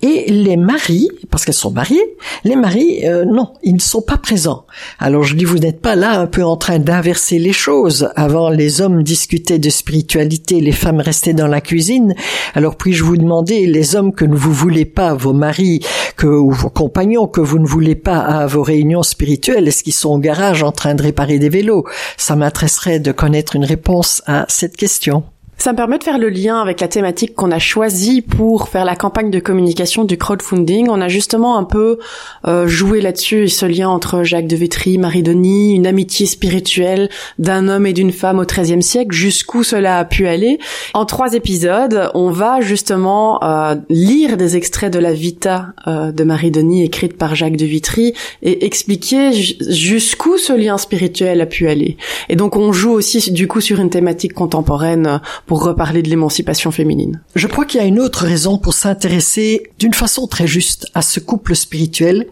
et 0.00 0.30
les 0.30 0.56
maris, 0.56 1.10
parce 1.30 1.44
qu'elles 1.44 1.54
sont 1.54 1.70
mariées, 1.70 2.16
les 2.44 2.56
maris, 2.56 3.06
euh, 3.06 3.24
non, 3.26 3.52
ils 3.62 3.74
ne 3.74 3.80
sont 3.80 4.00
pas 4.00 4.16
présents. 4.16 4.64
Alors 4.98 5.24
je 5.24 5.36
dis, 5.36 5.44
vous 5.44 5.58
n'êtes 5.58 5.80
pas 5.80 5.94
là 5.94 6.18
un 6.18 6.26
peu 6.26 6.42
en 6.42 6.56
train 6.56 6.78
d'inverser 6.78 7.38
les 7.38 7.52
choses. 7.52 8.08
Avant, 8.16 8.48
les 8.48 8.80
hommes 8.80 9.02
discutaient 9.02 9.58
de 9.58 9.68
spiritualité, 9.68 10.60
les 10.60 10.72
femmes 10.72 11.00
restaient 11.00 11.34
dans 11.34 11.48
la 11.48 11.60
cuisine. 11.60 12.14
Alors 12.54 12.76
puis-je 12.76 13.04
vous 13.04 13.18
demander, 13.18 13.66
les 13.66 13.94
hommes 13.94 14.14
que 14.14 14.24
vous 14.24 14.52
voulez 14.52 14.86
pas, 14.86 15.12
vos 15.14 15.34
maris, 15.34 15.80
que 16.16 16.26
ou 16.26 16.50
vos 16.50 16.70
compagnons 16.70 17.26
que 17.26 17.40
vous 17.40 17.58
ne 17.58 17.66
voulez 17.66 17.94
pas 17.94 18.18
à 18.18 18.46
vos 18.46 18.62
réunions 18.62 19.02
spirituelles, 19.02 19.68
est-ce 19.68 19.84
qu'ils 19.84 19.92
sont 19.92 20.10
au 20.10 20.18
garage 20.18 20.62
en 20.62 20.72
train 20.72 20.94
de 20.94 21.02
réparer 21.02 21.38
des 21.38 21.50
vélos? 21.50 21.84
Ça 22.16 22.36
m'intéresserait 22.36 23.00
de 23.00 23.12
connaître 23.12 23.54
une 23.54 23.64
réponse 23.64 24.22
à 24.26 24.46
cette 24.48 24.76
question. 24.76 25.24
Ça 25.62 25.70
me 25.70 25.76
permet 25.76 25.96
de 25.96 26.02
faire 26.02 26.18
le 26.18 26.28
lien 26.28 26.60
avec 26.60 26.80
la 26.80 26.88
thématique 26.88 27.36
qu'on 27.36 27.52
a 27.52 27.60
choisie 27.60 28.20
pour 28.20 28.68
faire 28.68 28.84
la 28.84 28.96
campagne 28.96 29.30
de 29.30 29.38
communication 29.38 30.02
du 30.02 30.18
crowdfunding. 30.18 30.88
On 30.90 31.00
a 31.00 31.06
justement 31.06 31.56
un 31.56 31.62
peu 31.62 32.00
euh, 32.48 32.66
joué 32.66 33.00
là-dessus, 33.00 33.46
ce 33.46 33.64
lien 33.64 33.88
entre 33.88 34.24
Jacques 34.24 34.48
de 34.48 34.56
Vitry, 34.56 34.98
Marie 34.98 35.22
Denis, 35.22 35.76
une 35.76 35.86
amitié 35.86 36.26
spirituelle 36.26 37.10
d'un 37.38 37.68
homme 37.68 37.86
et 37.86 37.92
d'une 37.92 38.10
femme 38.10 38.40
au 38.40 38.44
XIIIe 38.44 38.82
siècle, 38.82 39.14
jusqu'où 39.14 39.62
cela 39.62 39.98
a 39.98 40.04
pu 40.04 40.26
aller. 40.26 40.58
En 40.94 41.06
trois 41.06 41.32
épisodes, 41.34 42.10
on 42.14 42.32
va 42.32 42.60
justement 42.60 43.40
euh, 43.44 43.76
lire 43.88 44.36
des 44.36 44.56
extraits 44.56 44.92
de 44.92 44.98
la 44.98 45.12
Vita 45.12 45.74
euh, 45.86 46.10
de 46.10 46.24
Marie 46.24 46.50
Denis 46.50 46.82
écrite 46.82 47.16
par 47.16 47.36
Jacques 47.36 47.56
de 47.56 47.66
Vitry 47.66 48.14
et 48.42 48.64
expliquer 48.66 49.30
jusqu'où 49.32 50.38
ce 50.38 50.54
lien 50.54 50.76
spirituel 50.76 51.40
a 51.40 51.46
pu 51.46 51.68
aller. 51.68 51.98
Et 52.28 52.34
donc 52.34 52.56
on 52.56 52.72
joue 52.72 52.90
aussi 52.90 53.30
du 53.30 53.46
coup 53.46 53.60
sur 53.60 53.78
une 53.78 53.90
thématique 53.90 54.34
contemporaine 54.34 55.20
pour 55.51 55.51
reparler 55.60 56.02
de 56.02 56.08
l'émancipation 56.08 56.70
féminine. 56.70 57.22
Je 57.34 57.46
crois 57.46 57.64
qu'il 57.64 57.80
y 57.80 57.84
a 57.84 57.86
une 57.86 58.00
autre 58.00 58.24
raison 58.24 58.58
pour 58.58 58.74
s'intéresser 58.74 59.70
d'une 59.78 59.94
façon 59.94 60.26
très 60.26 60.46
juste 60.46 60.86
à 60.94 61.02
ce 61.02 61.20
couple 61.20 61.54
spirituel, 61.54 62.28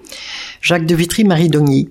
Jacques 0.60 0.86
de 0.86 0.94
Vitry-Marie 0.94 1.48
Dogny. 1.48 1.90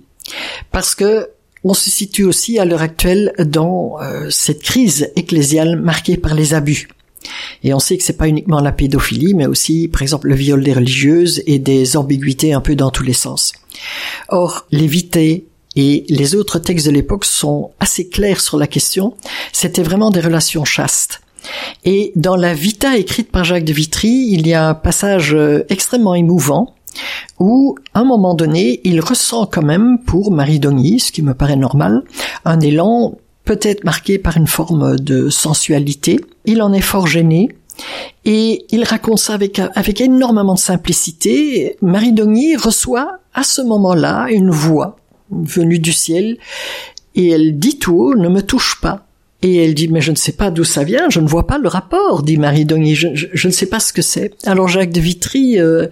Parce 0.71 0.95
que 0.95 1.29
on 1.63 1.73
se 1.73 1.89
situe 1.89 2.23
aussi 2.23 2.57
à 2.57 2.65
l'heure 2.65 2.81
actuelle 2.81 3.33
dans 3.37 3.97
euh, 4.01 4.29
cette 4.29 4.63
crise 4.63 5.11
ecclésiale 5.15 5.75
marquée 5.75 6.15
par 6.15 6.33
les 6.33 6.53
abus. 6.53 6.87
Et 7.63 7.73
on 7.73 7.79
sait 7.79 7.97
que 7.97 8.03
c'est 8.03 8.17
pas 8.17 8.29
uniquement 8.29 8.61
la 8.61 8.71
pédophilie, 8.71 9.33
mais 9.33 9.45
aussi, 9.45 9.89
par 9.89 10.01
exemple, 10.01 10.29
le 10.29 10.35
viol 10.35 10.63
des 10.63 10.73
religieuses 10.73 11.43
et 11.45 11.59
des 11.59 11.97
ambiguïtés 11.97 12.53
un 12.53 12.61
peu 12.61 12.75
dans 12.75 12.91
tous 12.91 13.03
les 13.03 13.13
sens. 13.13 13.51
Or, 14.29 14.65
l'éviter 14.71 15.45
et 15.81 16.03
les 16.09 16.35
autres 16.35 16.59
textes 16.59 16.87
de 16.87 16.91
l'époque 16.91 17.23
sont 17.23 17.71
assez 17.79 18.09
clairs 18.09 18.41
sur 18.41 18.57
la 18.57 18.67
question. 18.67 19.13
C'était 19.53 19.81
vraiment 19.81 20.11
des 20.11 20.19
relations 20.19 20.65
chastes. 20.65 21.21
Et 21.85 22.11
dans 22.17 22.35
la 22.35 22.53
Vita 22.53 22.97
écrite 22.97 23.31
par 23.31 23.45
Jacques 23.45 23.63
de 23.63 23.71
Vitry, 23.71 24.27
il 24.29 24.45
y 24.45 24.53
a 24.53 24.67
un 24.67 24.73
passage 24.73 25.33
euh, 25.33 25.63
extrêmement 25.69 26.15
émouvant 26.15 26.75
où, 27.39 27.77
à 27.93 28.01
un 28.01 28.03
moment 28.03 28.33
donné, 28.33 28.81
il 28.83 28.99
ressent 28.99 29.45
quand 29.45 29.61
même 29.61 29.99
pour 29.99 30.33
Marie 30.33 30.59
Dogny, 30.59 30.99
ce 30.99 31.13
qui 31.13 31.21
me 31.21 31.33
paraît 31.33 31.55
normal, 31.55 32.03
un 32.43 32.59
élan 32.59 33.15
peut-être 33.45 33.85
marqué 33.85 34.19
par 34.19 34.35
une 34.35 34.47
forme 34.47 34.99
de 34.99 35.29
sensualité. 35.29 36.19
Il 36.43 36.61
en 36.61 36.73
est 36.73 36.81
fort 36.81 37.07
gêné, 37.07 37.47
et 38.25 38.65
il 38.69 38.83
raconte 38.83 39.19
ça 39.19 39.33
avec, 39.33 39.61
avec 39.75 40.01
énormément 40.01 40.55
de 40.55 40.59
simplicité. 40.59 41.77
Marie 41.81 42.11
Dogny 42.11 42.57
reçoit 42.57 43.19
à 43.33 43.43
ce 43.43 43.61
moment-là 43.61 44.27
une 44.29 44.49
voix 44.49 44.97
venue 45.31 45.79
du 45.79 45.93
ciel, 45.93 46.37
et 47.15 47.29
elle 47.29 47.57
dit 47.57 47.79
tout 47.79 47.95
haut, 47.95 48.15
ne 48.15 48.29
me 48.29 48.41
touche 48.41 48.79
pas. 48.81 49.05
Et 49.41 49.63
elle 49.63 49.73
dit, 49.73 49.87
mais 49.87 50.01
je 50.01 50.11
ne 50.11 50.17
sais 50.17 50.33
pas 50.33 50.51
d'où 50.51 50.65
ça 50.65 50.83
vient, 50.83 51.09
je 51.09 51.21
ne 51.21 51.27
vois 51.27 51.47
pas 51.47 51.57
le 51.57 51.69
rapport, 51.69 52.23
dit 52.23 52.35
Marie 52.35 52.65
Dogny, 52.65 52.93
je, 52.93 53.07
je, 53.13 53.47
ne 53.47 53.53
sais 53.53 53.67
pas 53.67 53.79
ce 53.79 53.93
que 53.93 54.01
c'est. 54.01 54.33
Alors 54.45 54.67
Jacques 54.67 54.91
de 54.91 54.99
Vitry, 54.99 55.57
euh, 55.57 55.87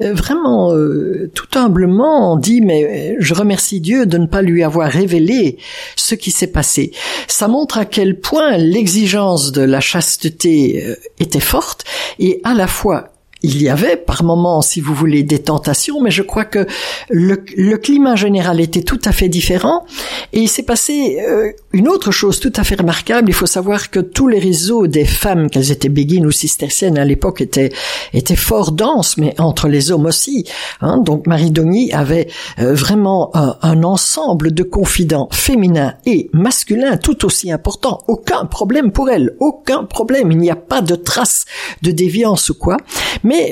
euh, 0.00 0.14
vraiment, 0.14 0.72
euh, 0.72 1.28
tout 1.34 1.58
humblement, 1.58 2.36
dit, 2.36 2.60
mais 2.60 3.16
je 3.18 3.34
remercie 3.34 3.80
Dieu 3.80 4.06
de 4.06 4.18
ne 4.18 4.26
pas 4.26 4.40
lui 4.40 4.62
avoir 4.62 4.88
révélé 4.88 5.58
ce 5.96 6.14
qui 6.14 6.30
s'est 6.30 6.52
passé. 6.52 6.92
Ça 7.26 7.48
montre 7.48 7.76
à 7.76 7.86
quel 7.86 8.20
point 8.20 8.56
l'exigence 8.56 9.50
de 9.50 9.62
la 9.62 9.80
chasteté 9.80 10.94
était 11.18 11.40
forte, 11.40 11.84
et 12.20 12.40
à 12.44 12.54
la 12.54 12.68
fois 12.68 13.11
il 13.42 13.62
y 13.62 13.68
avait 13.68 13.96
par 13.96 14.22
moments, 14.22 14.62
si 14.62 14.80
vous 14.80 14.94
voulez, 14.94 15.22
des 15.22 15.40
tentations, 15.40 16.00
mais 16.00 16.10
je 16.10 16.22
crois 16.22 16.44
que 16.44 16.66
le, 17.10 17.44
le 17.56 17.76
climat 17.76 18.16
général 18.16 18.60
était 18.60 18.82
tout 18.82 19.00
à 19.04 19.12
fait 19.12 19.28
différent. 19.28 19.84
Et 20.32 20.40
il 20.40 20.48
s'est 20.48 20.62
passé 20.62 21.18
euh, 21.20 21.52
une 21.72 21.88
autre 21.88 22.10
chose 22.12 22.40
tout 22.40 22.52
à 22.56 22.64
fait 22.64 22.76
remarquable. 22.76 23.28
Il 23.28 23.34
faut 23.34 23.46
savoir 23.46 23.90
que 23.90 24.00
tous 24.00 24.28
les 24.28 24.38
réseaux 24.38 24.86
des 24.86 25.04
femmes, 25.04 25.50
qu'elles 25.50 25.72
étaient 25.72 25.88
béguines 25.88 26.26
ou 26.26 26.30
cisterciennes 26.30 26.98
à 26.98 27.04
l'époque, 27.04 27.40
étaient, 27.40 27.72
étaient 28.12 28.36
fort 28.36 28.72
denses, 28.72 29.16
mais 29.18 29.34
entre 29.38 29.68
les 29.68 29.90
hommes 29.90 30.06
aussi. 30.06 30.46
Hein. 30.80 30.98
Donc 30.98 31.26
Marie 31.26 31.50
Dogny 31.50 31.92
avait 31.92 32.28
euh, 32.58 32.74
vraiment 32.74 33.30
un, 33.34 33.82
ensemble 33.82 34.52
de 34.54 34.62
confidents 34.62 35.28
féminins 35.32 35.94
et 36.06 36.30
masculins 36.32 36.96
tout 36.96 37.24
aussi 37.24 37.50
importants. 37.50 38.02
Aucun 38.06 38.44
problème 38.44 38.92
pour 38.92 39.10
elle, 39.10 39.34
aucun 39.40 39.84
problème. 39.84 40.30
Il 40.30 40.38
n'y 40.38 40.50
a 40.50 40.56
pas 40.56 40.82
de 40.82 40.94
trace 40.94 41.46
de 41.82 41.90
déviance 41.90 42.50
ou 42.50 42.54
quoi. 42.54 42.76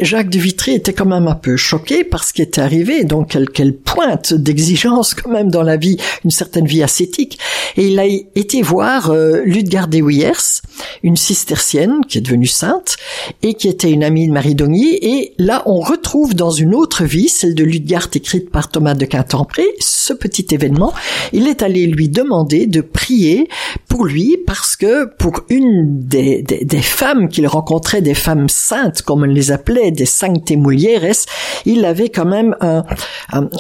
Jacques 0.03 0.31
de 0.31 0.39
Vitry 0.39 0.73
était 0.75 0.93
quand 0.93 1.07
même 1.07 1.29
un 1.29 1.35
peu 1.35 1.57
choqué 1.57 2.05
par 2.05 2.25
ce 2.25 2.33
qui 2.33 2.43
était 2.43 2.61
arrivé, 2.61 3.05
donc 3.05 3.37
quelle, 3.55 3.77
pointe 3.77 4.35
d'exigence 4.35 5.15
quand 5.15 5.31
même 5.31 5.51
dans 5.51 5.63
la 5.63 5.77
vie, 5.77 5.97
une 6.25 6.31
certaine 6.31 6.67
vie 6.67 6.83
ascétique. 6.83 7.39
Et 7.77 7.89
il 7.89 7.99
a 7.99 8.05
été 8.07 8.63
voir 8.63 9.11
euh, 9.11 9.43
Ludgard 9.45 9.89
de 9.89 10.01
Wiers, 10.01 10.61
une 11.03 11.17
cistercienne 11.17 12.01
qui 12.09 12.19
est 12.19 12.21
devenue 12.21 12.47
sainte 12.47 12.97
et 13.43 13.55
qui 13.55 13.69
était 13.69 13.91
une 13.91 14.05
amie 14.05 14.27
de 14.27 14.33
Marie 14.33 14.55
Dogny. 14.55 14.99
Et 15.01 15.35
là, 15.39 15.63
on 15.67 15.81
retrouve 15.81 16.35
dans 16.35 16.51
une 16.51 16.75
autre 16.75 17.05
vie, 17.05 17.29
celle 17.29 17.55
de 17.55 17.65
Ludgard 17.65 18.09
écrite 18.15 18.51
par 18.51 18.69
Thomas 18.69 18.95
de 18.95 19.05
Quintempré, 19.05 19.65
ce 19.79 20.13
petit 20.13 20.47
événement. 20.51 20.93
Il 21.33 21.47
est 21.49 21.63
allé 21.63 21.87
lui 21.87 22.09
demander 22.09 22.67
de 22.67 22.81
prier 22.81 23.49
pour 23.89 24.05
lui 24.05 24.37
parce 24.47 24.77
que 24.77 25.07
pour 25.17 25.45
une 25.49 26.01
des, 26.01 26.43
des, 26.43 26.65
des 26.65 26.83
femmes 26.83 27.29
qu'il 27.29 27.47
rencontrait, 27.47 28.03
des 28.03 28.15
femmes 28.15 28.49
saintes 28.49 29.03
comme 29.03 29.23
on 29.23 29.27
les 29.27 29.53
appelait, 29.53 29.70
des 29.71 30.07
Sancte 30.07 30.51
Mulieres, 30.51 31.27
il 31.65 31.85
avait 31.85 32.09
quand 32.09 32.25
même 32.25 32.57
un, 32.61 32.85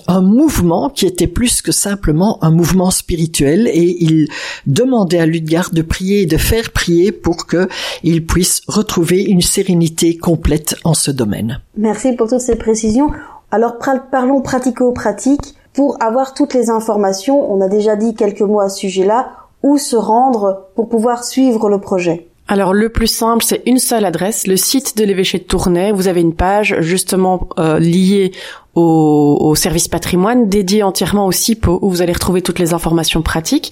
un, 0.08 0.20
mouvement 0.20 0.90
qui 0.90 1.06
était 1.06 1.26
plus 1.26 1.62
que 1.62 1.72
simplement 1.72 2.42
un 2.42 2.50
mouvement 2.50 2.90
spirituel 2.90 3.68
et 3.68 3.96
il 4.00 4.28
demandait 4.66 5.20
à 5.20 5.26
Ludgard 5.26 5.70
de 5.72 5.82
prier 5.82 6.22
et 6.22 6.26
de 6.26 6.36
faire 6.36 6.72
prier 6.72 7.12
pour 7.12 7.46
que 7.46 7.68
il 8.02 8.26
puisse 8.26 8.62
retrouver 8.66 9.22
une 9.22 9.40
sérénité 9.40 10.16
complète 10.16 10.76
en 10.84 10.94
ce 10.94 11.10
domaine. 11.10 11.60
Merci 11.76 12.12
pour 12.12 12.28
toutes 12.28 12.40
ces 12.40 12.56
précisions. 12.56 13.10
Alors 13.50 13.78
parlons 14.10 14.42
pratico-pratique. 14.42 15.54
Pour 15.72 16.02
avoir 16.02 16.34
toutes 16.34 16.54
les 16.54 16.68
informations, 16.68 17.52
on 17.52 17.60
a 17.60 17.68
déjà 17.68 17.94
dit 17.94 18.14
quelques 18.14 18.40
mots 18.40 18.60
à 18.60 18.68
ce 18.68 18.80
sujet-là, 18.80 19.30
où 19.62 19.78
se 19.78 19.96
rendre 19.96 20.68
pour 20.74 20.88
pouvoir 20.88 21.22
suivre 21.22 21.68
le 21.68 21.80
projet? 21.80 22.29
Alors 22.50 22.74
le 22.74 22.88
plus 22.88 23.06
simple, 23.06 23.44
c'est 23.44 23.62
une 23.64 23.78
seule 23.78 24.04
adresse, 24.04 24.48
le 24.48 24.56
site 24.56 24.96
de 24.98 25.04
l'évêché 25.04 25.38
de 25.38 25.44
Tournai. 25.44 25.92
Vous 25.92 26.08
avez 26.08 26.20
une 26.20 26.34
page 26.34 26.74
justement 26.80 27.48
euh, 27.60 27.78
liée 27.78 28.32
au, 28.74 29.54
service 29.54 29.86
patrimoine, 29.86 30.48
dédiée 30.48 30.82
entièrement 30.82 31.26
au 31.26 31.32
CIPO, 31.32 31.78
où 31.80 31.88
vous 31.88 32.02
allez 32.02 32.12
retrouver 32.12 32.42
toutes 32.42 32.58
les 32.58 32.74
informations 32.74 33.22
pratiques, 33.22 33.70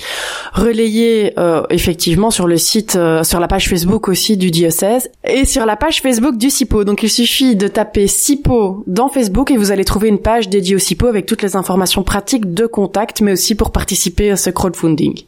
relayées 0.53 1.33
euh, 1.39 1.65
effectivement 1.71 2.31
sur 2.31 2.47
le 2.47 2.57
site, 2.57 2.95
euh, 2.95 3.25
sur 3.25 3.41
la 3.41 3.49
page 3.49 3.69
Facebook 3.69 4.09
aussi 4.09 4.37
du 4.37 4.53
diocèse, 4.53 5.11
et 5.25 5.45
sur 5.45 5.67
la 5.67 5.75
page 5.75 6.01
Facebook 6.01 6.37
du 6.37 6.49
CIPO. 6.49 6.85
Donc 6.85 7.03
il 7.03 7.11
suffit 7.11 7.57
de 7.57 7.67
taper 7.67 8.07
CIPO 8.07 8.85
dans 8.87 9.09
Facebook 9.09 9.51
et 9.51 9.57
vous 9.57 9.73
allez 9.73 9.85
trouver 9.85 10.07
une 10.07 10.21
page 10.21 10.49
dédiée 10.49 10.77
au 10.77 10.81
CIPO 10.81 11.09
avec 11.09 11.27
toutes 11.27 11.43
les 11.43 11.57
informations 11.57 12.05
pratiques 12.05 12.55
de 12.55 12.67
contact, 12.67 13.23
mais 13.23 13.33
aussi 13.33 13.57
pour 13.57 13.73
participer 13.73 14.31
à 14.31 14.37
ce 14.37 14.51
crowdfunding. 14.51 15.25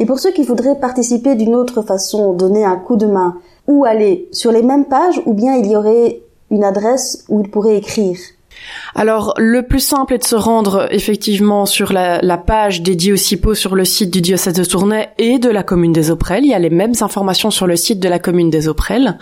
Et 0.00 0.06
pour 0.06 0.18
ceux 0.18 0.32
qui 0.32 0.42
voudraient 0.42 0.80
participer 0.80 1.34
d'une 1.34 1.54
autre 1.54 1.82
façon, 1.82 2.32
donner 2.32 2.64
un 2.64 2.76
coup 2.76 2.96
de 2.96 3.06
main, 3.06 3.36
ou 3.68 3.84
aller 3.84 4.28
sur 4.32 4.50
les 4.50 4.62
mêmes 4.62 4.86
pages, 4.86 5.22
ou 5.26 5.34
bien 5.34 5.56
il 5.56 5.70
y 5.70 5.76
aurait 5.76 6.22
une 6.50 6.64
adresse 6.64 7.24
où 7.28 7.40
ils 7.40 7.50
pourraient 7.50 7.76
écrire 7.76 8.16
alors, 8.94 9.34
le 9.38 9.62
plus 9.62 9.80
simple 9.80 10.14
est 10.14 10.18
de 10.18 10.24
se 10.24 10.34
rendre 10.34 10.88
effectivement 10.90 11.64
sur 11.64 11.92
la, 11.92 12.20
page 12.36 12.82
dédiée 12.82 13.12
au 13.12 13.16
CIPO 13.16 13.54
sur 13.54 13.74
le 13.74 13.84
site 13.84 14.10
du 14.10 14.20
diocèse 14.20 14.54
de 14.54 14.64
Tournai 14.64 15.08
et 15.18 15.38
de 15.38 15.48
la 15.48 15.62
commune 15.62 15.92
des 15.92 16.10
Auprelles. 16.10 16.44
Il 16.44 16.50
y 16.50 16.54
a 16.54 16.58
les 16.58 16.68
mêmes 16.68 16.92
informations 17.00 17.50
sur 17.50 17.66
le 17.66 17.76
site 17.76 18.00
de 18.00 18.08
la 18.08 18.18
commune 18.18 18.50
des 18.50 18.68
Auprelles. 18.68 19.18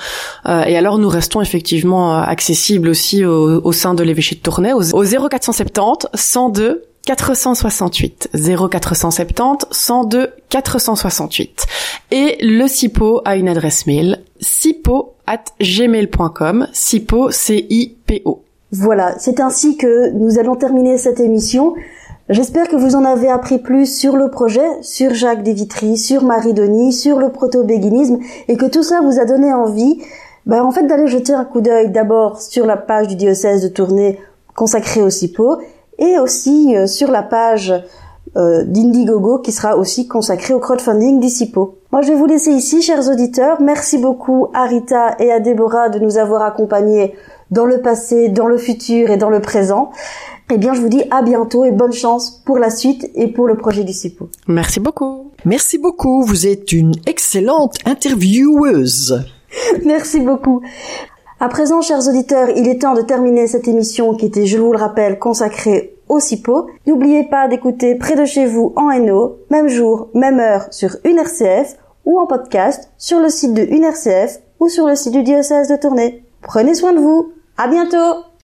Euh, 0.47 0.65
et 0.65 0.77
alors, 0.77 0.99
nous 0.99 1.09
restons 1.09 1.41
effectivement 1.41 2.15
euh, 2.15 2.23
accessibles 2.23 2.89
aussi 2.89 3.25
au, 3.25 3.73
sein 3.73 3.95
de 3.95 4.03
l'évêché 4.03 4.35
de 4.35 4.41
Tournai 4.41 4.73
au, 4.73 4.83
au 4.83 5.05
0470 5.05 6.09
102 6.15 6.83
468 7.09 8.29
0470 8.71 9.67
102 9.71 10.29
468 10.51 11.67
et 12.11 12.37
le 12.43 12.69
CIPO 12.69 13.23
a 13.25 13.37
une 13.37 13.49
adresse 13.49 13.87
mail 13.87 14.19
sipo 14.41 15.15
at 15.27 15.45
gmail.com 15.59 16.67
sipo 16.73 17.31
c 17.31 17.67
i 17.71 17.97
p 18.07 18.21
o 18.27 18.43
voilà, 18.71 19.15
c'est 19.19 19.41
ainsi 19.41 19.79
que 19.79 20.11
nous 20.11 20.39
allons 20.39 20.55
terminer 20.55 20.99
cette 20.99 21.21
émission. 21.21 21.75
J'espère 22.29 22.69
que 22.69 22.77
vous 22.77 22.97
en 22.97 23.05
avez 23.07 23.31
appris 23.31 23.57
plus 23.57 23.87
sur 23.87 24.15
le 24.15 24.29
projet, 24.29 24.69
sur 24.83 25.15
Jacques 25.15 25.43
Desvitry, 25.43 25.97
sur 25.97 26.23
Marie 26.23 26.53
Denis, 26.53 26.93
sur 26.93 27.19
le 27.19 27.31
proto-béguinisme, 27.31 28.19
et 28.47 28.59
que 28.59 28.67
tout 28.67 28.83
ça 28.83 29.01
vous 29.01 29.19
a 29.19 29.25
donné 29.25 29.55
envie, 29.55 30.03
ben, 30.45 30.63
en 30.63 30.71
fait, 30.71 30.87
d'aller 30.87 31.07
jeter 31.07 31.33
un 31.33 31.47
coup 31.47 31.63
d'œil 31.63 31.91
d'abord 31.91 32.43
sur 32.43 32.67
la 32.67 32.77
page 32.77 33.09
du 33.09 33.17
diocèse 33.17 33.63
de 33.63 33.69
Tournai 33.69 34.21
consacrée 34.55 35.01
au 35.01 35.09
CIPO, 35.09 35.61
et 35.99 36.19
aussi 36.19 36.77
euh, 36.77 36.87
sur 36.87 37.11
la 37.11 37.23
page 37.23 37.73
euh, 38.37 38.63
d'Indiegogo 38.65 39.39
qui 39.39 39.53
sera 39.53 39.77
aussi 39.77 40.07
consacrée 40.07 40.55
au 40.55 40.59
crowdfunding 40.59 41.21
du 41.21 41.29
CIPO. 41.29 41.79
Moi, 41.93 42.03
je 42.03 42.09
vais 42.09 42.15
vous 42.15 42.27
laisser 42.27 42.51
ici, 42.51 42.83
chers 42.83 43.09
auditeurs. 43.09 43.61
Merci 43.61 43.99
beaucoup 43.99 44.49
à 44.53 44.67
Rita 44.67 45.17
et 45.19 45.33
à 45.33 45.41
Déborah 45.41 45.89
de 45.89 45.99
nous 45.99 46.19
avoir 46.19 46.43
accompagnés 46.43 47.15
dans 47.51 47.65
le 47.65 47.81
passé, 47.81 48.29
dans 48.29 48.47
le 48.47 48.59
futur 48.59 49.11
et 49.11 49.17
dans 49.17 49.31
le 49.31 49.41
présent. 49.41 49.91
Eh 50.53 50.59
bien, 50.59 50.75
je 50.75 50.81
vous 50.81 50.89
dis 50.89 51.03
à 51.11 51.23
bientôt 51.23 51.65
et 51.65 51.73
bonne 51.73 51.93
chance 51.93 52.43
pour 52.45 52.59
la 52.59 52.71
suite 52.71 53.11
et 53.15 53.29
pour 53.29 53.47
le 53.47 53.57
projet 53.57 53.85
du 53.85 53.93
CIPO. 53.93 54.29
Merci 54.47 54.81
beaucoup. 54.81 55.33
Merci 55.45 55.79
beaucoup. 55.79 56.23
Vous 56.23 56.47
êtes 56.47 56.73
une 56.73 56.93
excellente 57.07 57.77
intervieweuse. 57.87 59.25
Merci 59.85 60.21
beaucoup. 60.21 60.63
À 61.41 61.49
présent, 61.49 61.83
chers 61.83 62.09
auditeurs, 62.09 62.51
il 62.51 62.67
est 62.67 62.81
temps 62.81 62.95
de 62.95 63.01
terminer 63.01 63.47
cette 63.47 63.69
émission 63.69 64.17
qui 64.17 64.27
était, 64.27 64.45
je 64.45 64.59
vous 64.59 64.73
le 64.73 64.79
rappelle, 64.79 65.21
consacrée 65.21 65.95
au 66.09 66.19
CIPO. 66.19 66.67
N'oubliez 66.89 67.23
pas 67.23 67.47
d'écouter 67.47 67.95
près 67.95 68.17
de 68.17 68.25
chez 68.25 68.45
vous 68.45 68.73
en 68.75 68.93
NO, 68.99 69.37
même 69.49 69.69
jour, 69.69 70.09
même 70.15 70.41
heure 70.41 70.67
sur 70.73 70.97
une 71.05 71.19
RCF 71.19 71.77
ou 72.07 72.19
en 72.19 72.27
podcast 72.27 72.91
sur 72.99 73.21
le 73.21 73.29
site 73.29 73.55
de 73.55 73.63
une 73.63 73.85
RCF 73.85 74.41
ou 74.59 74.69
sur 74.69 74.89
le 74.89 74.97
site 74.97 75.13
du 75.13 75.23
diocèse 75.23 75.69
de 75.69 75.77
Tournai. 75.77 76.25
Prenez 76.43 76.75
soin 76.75 76.93
de 76.93 76.99
vous. 76.99 77.31
À 77.57 77.69
bientôt 77.69 78.25